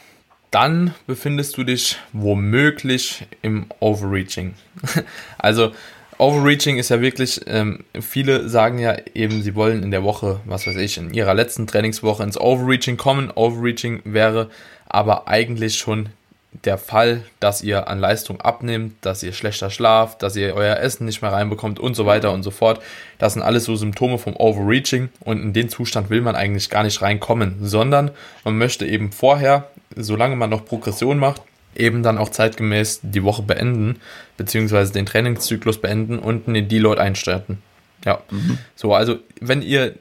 dann 0.50 0.94
befindest 1.06 1.58
du 1.58 1.64
dich 1.64 1.98
womöglich 2.12 3.26
im 3.42 3.66
Overreaching. 3.80 4.54
also 5.38 5.72
Overreaching 6.20 6.76
ist 6.76 6.90
ja 6.90 7.00
wirklich, 7.00 7.40
ähm, 7.46 7.82
viele 7.98 8.46
sagen 8.50 8.78
ja 8.78 8.94
eben, 9.14 9.42
sie 9.42 9.54
wollen 9.54 9.82
in 9.82 9.90
der 9.90 10.04
Woche, 10.04 10.40
was 10.44 10.66
weiß 10.66 10.76
ich, 10.76 10.98
in 10.98 11.14
ihrer 11.14 11.32
letzten 11.32 11.66
Trainingswoche 11.66 12.22
ins 12.22 12.38
Overreaching 12.38 12.98
kommen. 12.98 13.30
Overreaching 13.34 14.02
wäre 14.04 14.50
aber 14.86 15.28
eigentlich 15.28 15.78
schon 15.78 16.10
der 16.52 16.76
Fall, 16.76 17.22
dass 17.38 17.62
ihr 17.62 17.88
an 17.88 17.98
Leistung 17.98 18.38
abnimmt, 18.38 18.96
dass 19.00 19.22
ihr 19.22 19.32
schlechter 19.32 19.70
schlaft, 19.70 20.22
dass 20.22 20.36
ihr 20.36 20.54
euer 20.54 20.76
Essen 20.76 21.06
nicht 21.06 21.22
mehr 21.22 21.32
reinbekommt 21.32 21.80
und 21.80 21.94
so 21.94 22.04
weiter 22.04 22.32
und 22.32 22.42
so 22.42 22.50
fort. 22.50 22.82
Das 23.16 23.32
sind 23.32 23.42
alles 23.42 23.64
so 23.64 23.74
Symptome 23.74 24.18
vom 24.18 24.36
Overreaching 24.36 25.08
und 25.20 25.40
in 25.40 25.54
den 25.54 25.70
Zustand 25.70 26.10
will 26.10 26.20
man 26.20 26.36
eigentlich 26.36 26.68
gar 26.68 26.82
nicht 26.82 27.00
reinkommen, 27.00 27.56
sondern 27.62 28.10
man 28.44 28.58
möchte 28.58 28.84
eben 28.84 29.10
vorher, 29.10 29.70
solange 29.96 30.36
man 30.36 30.50
noch 30.50 30.66
Progression 30.66 31.18
macht, 31.18 31.40
eben 31.74 32.02
dann 32.02 32.18
auch 32.18 32.28
zeitgemäß 32.28 33.00
die 33.02 33.22
Woche 33.22 33.42
beenden, 33.42 34.00
beziehungsweise 34.36 34.92
den 34.92 35.06
Trainingszyklus 35.06 35.80
beenden 35.80 36.18
und 36.18 36.48
einen 36.48 36.68
Deload 36.68 37.00
einstarten. 37.00 37.62
Ja. 38.04 38.22
Mhm. 38.30 38.58
So, 38.74 38.94
also 38.94 39.18
wenn 39.40 39.62
ihr 39.62 39.94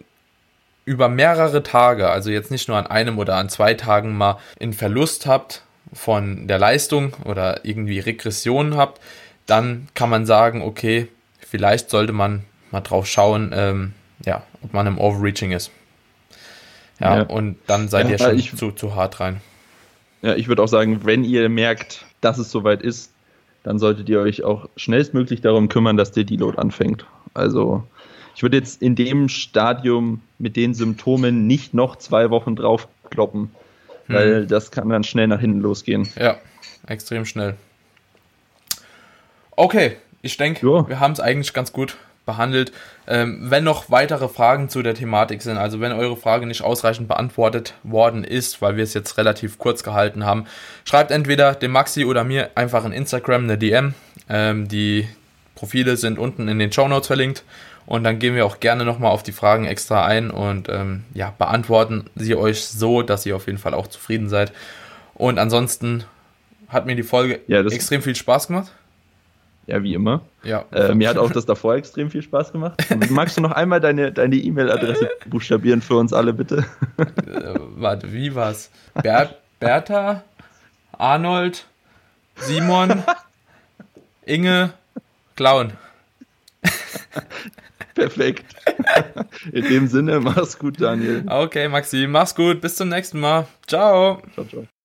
über 0.86 1.10
mehrere 1.10 1.62
Tage, 1.62 2.10
also 2.10 2.32
jetzt 2.32 2.50
nicht 2.50 2.68
nur 2.68 2.78
an 2.78 2.88
einem 2.88 3.20
oder 3.20 3.36
an 3.36 3.50
zwei 3.50 3.76
Tagen 3.76 4.18
mal 4.18 4.40
einen 4.60 4.74
Verlust 4.74 5.28
habt 5.28 5.64
von 5.94 6.48
der 6.48 6.58
Leistung 6.58 7.14
oder 7.26 7.64
irgendwie 7.64 8.00
Regressionen 8.00 8.76
habt, 8.76 9.00
dann 9.46 9.88
kann 9.94 10.10
man 10.10 10.26
sagen, 10.26 10.62
okay, 10.62 11.08
vielleicht 11.40 11.90
sollte 11.90 12.14
man 12.14 12.44
mal 12.72 12.82
drauf 12.82 13.08
schauen, 13.08 13.52
ähm, 13.54 13.94
ja, 14.26 14.44
ob 14.64 14.74
man 14.74 14.88
im 14.88 14.98
Overreaching 14.98 15.52
ist. 15.52 15.72
Ja, 17.00 17.18
ja. 17.18 17.24
und 17.24 17.58
dann 17.68 17.88
seid 17.88 18.06
ja, 18.06 18.12
ihr 18.12 18.18
schon 18.18 18.40
ich, 18.40 18.56
zu, 18.56 18.72
zu 18.72 18.96
hart 18.96 19.20
rein. 19.20 19.42
Ja, 20.22 20.36
ich 20.36 20.48
würde 20.48 20.62
auch 20.64 20.68
sagen, 20.68 21.06
wenn 21.06 21.24
ihr 21.24 21.48
merkt, 21.50 22.06
dass 22.22 22.38
es 22.38 22.52
soweit 22.52 22.82
ist, 22.82 23.12
dann 23.64 23.80
solltet 23.80 24.10
ihr 24.10 24.20
euch 24.20 24.44
auch 24.44 24.68
schnellstmöglich 24.76 25.42
darum 25.42 25.70
kümmern, 25.70 25.98
dass 25.98 26.12
der 26.12 26.24
Deload 26.24 26.58
anfängt. 26.58 27.06
Also 27.34 27.84
ich 28.36 28.44
würde 28.44 28.58
jetzt 28.58 28.82
in 28.82 28.96
dem 28.96 29.30
Stadium 29.30 30.22
mit 30.38 30.56
den 30.56 30.74
Symptomen 30.74 31.48
nicht 31.48 31.74
noch 31.74 31.98
zwei 31.98 32.30
Wochen 32.30 32.56
draufkloppen, 32.56 33.52
hm. 34.08 34.16
weil 34.16 34.48
das 34.48 34.72
kann 34.72 34.90
dann 34.90 35.04
schnell 35.04 35.28
nach 35.28 35.40
hinten 35.40 35.60
losgehen. 35.60 36.08
Ja, 36.18 36.38
extrem 36.88 37.26
schnell. 37.26 37.56
Okay, 39.52 39.98
ich 40.22 40.38
denke, 40.38 40.66
wir 40.88 41.00
haben 41.00 41.14
es 41.14 41.20
eigentlich 41.20 41.54
ganz 41.54 41.74
gut 41.74 41.98
behandelt. 42.30 42.72
Ähm, 43.08 43.40
wenn 43.50 43.64
noch 43.64 43.90
weitere 43.90 44.30
Fragen 44.30 44.70
zu 44.70 44.84
der 44.84 44.94
Thematik 44.94 45.42
sind, 45.42 45.58
also 45.58 45.82
wenn 45.82 45.92
eure 45.92 46.16
Frage 46.16 46.46
nicht 46.46 46.62
ausreichend 46.62 47.08
beantwortet 47.08 47.74
worden 47.82 48.24
ist, 48.24 48.62
weil 48.62 48.78
wir 48.78 48.84
es 48.84 48.94
jetzt 48.94 49.18
relativ 49.18 49.58
kurz 49.58 49.82
gehalten 49.82 50.26
haben, 50.26 50.46
schreibt 50.86 51.10
entweder 51.10 51.56
dem 51.56 51.72
Maxi 51.72 52.06
oder 52.06 52.24
mir 52.24 52.52
einfach 52.54 52.86
in 52.86 52.92
Instagram 52.92 53.46
eine 53.46 53.58
DM. 53.58 53.96
Ähm, 54.30 54.68
die 54.68 55.08
Profile 55.56 55.98
sind 55.98 56.20
unten 56.20 56.48
in 56.48 56.60
den 56.60 56.72
Show 56.72 56.88
Notes 56.88 57.08
verlinkt. 57.08 57.44
Und 57.88 58.04
dann 58.04 58.20
gehen 58.20 58.36
wir 58.36 58.46
auch 58.46 58.60
gerne 58.60 58.86
nochmal 58.86 59.10
auf 59.10 59.24
die 59.24 59.32
Fragen 59.32 59.66
extra 59.66 60.06
ein 60.06 60.30
und 60.30 60.70
ähm, 60.70 61.06
ja, 61.16 61.34
beantworten 61.36 62.06
sie 62.16 62.36
euch 62.36 62.64
so, 62.66 63.02
dass 63.02 63.26
ihr 63.26 63.36
auf 63.36 63.48
jeden 63.48 63.58
Fall 63.58 63.74
auch 63.74 63.88
zufrieden 63.88 64.30
seid. 64.30 64.54
Und 65.16 65.40
ansonsten 65.40 66.04
hat 66.68 66.86
mir 66.86 66.96
die 66.96 67.02
Folge 67.02 67.40
ja, 67.48 67.62
extrem 67.66 68.04
viel 68.04 68.16
Spaß 68.16 68.46
gemacht. 68.46 68.72
Ja, 69.70 69.84
wie 69.84 69.94
immer. 69.94 70.22
Ja. 70.44 70.66
Äh, 70.72 70.96
mir 70.96 71.10
hat 71.10 71.18
auch 71.18 71.32
das 71.32 71.46
davor 71.46 71.76
extrem 71.76 72.10
viel 72.10 72.24
Spaß 72.24 72.52
gemacht. 72.52 72.84
Magst 73.12 73.38
du 73.38 73.42
noch 73.42 73.52
einmal 73.52 73.80
deine 73.80 74.12
deine 74.12 74.36
E-Mail-Adresse 74.36 75.10
buchstabieren 75.28 75.84
für 75.84 75.96
uns 75.96 76.12
alle, 76.12 76.34
bitte? 76.34 76.66
Äh, 76.98 77.54
warte, 77.76 78.12
wie 78.12 78.34
war's? 78.34 78.72
Ber 79.04 79.30
Bertha, 79.60 80.24
Arnold, 80.94 81.68
Simon, 82.38 83.04
Inge, 84.26 84.74
Clown. 85.36 85.74
Perfekt. 87.94 88.46
In 89.52 89.66
dem 89.66 89.88
Sinne, 89.88 90.20
mach's 90.20 90.58
gut, 90.58 90.82
Daniel. 90.82 91.26
Okay, 91.28 91.68
Maxi, 91.68 92.08
mach's 92.08 92.34
gut. 92.34 92.62
Bis 92.62 92.76
zum 92.76 92.90
nächsten 92.90 93.20
Mal. 93.20 93.46
Ciao. 93.68 94.22
Ciao, 94.34 94.46
ciao. 94.46 94.79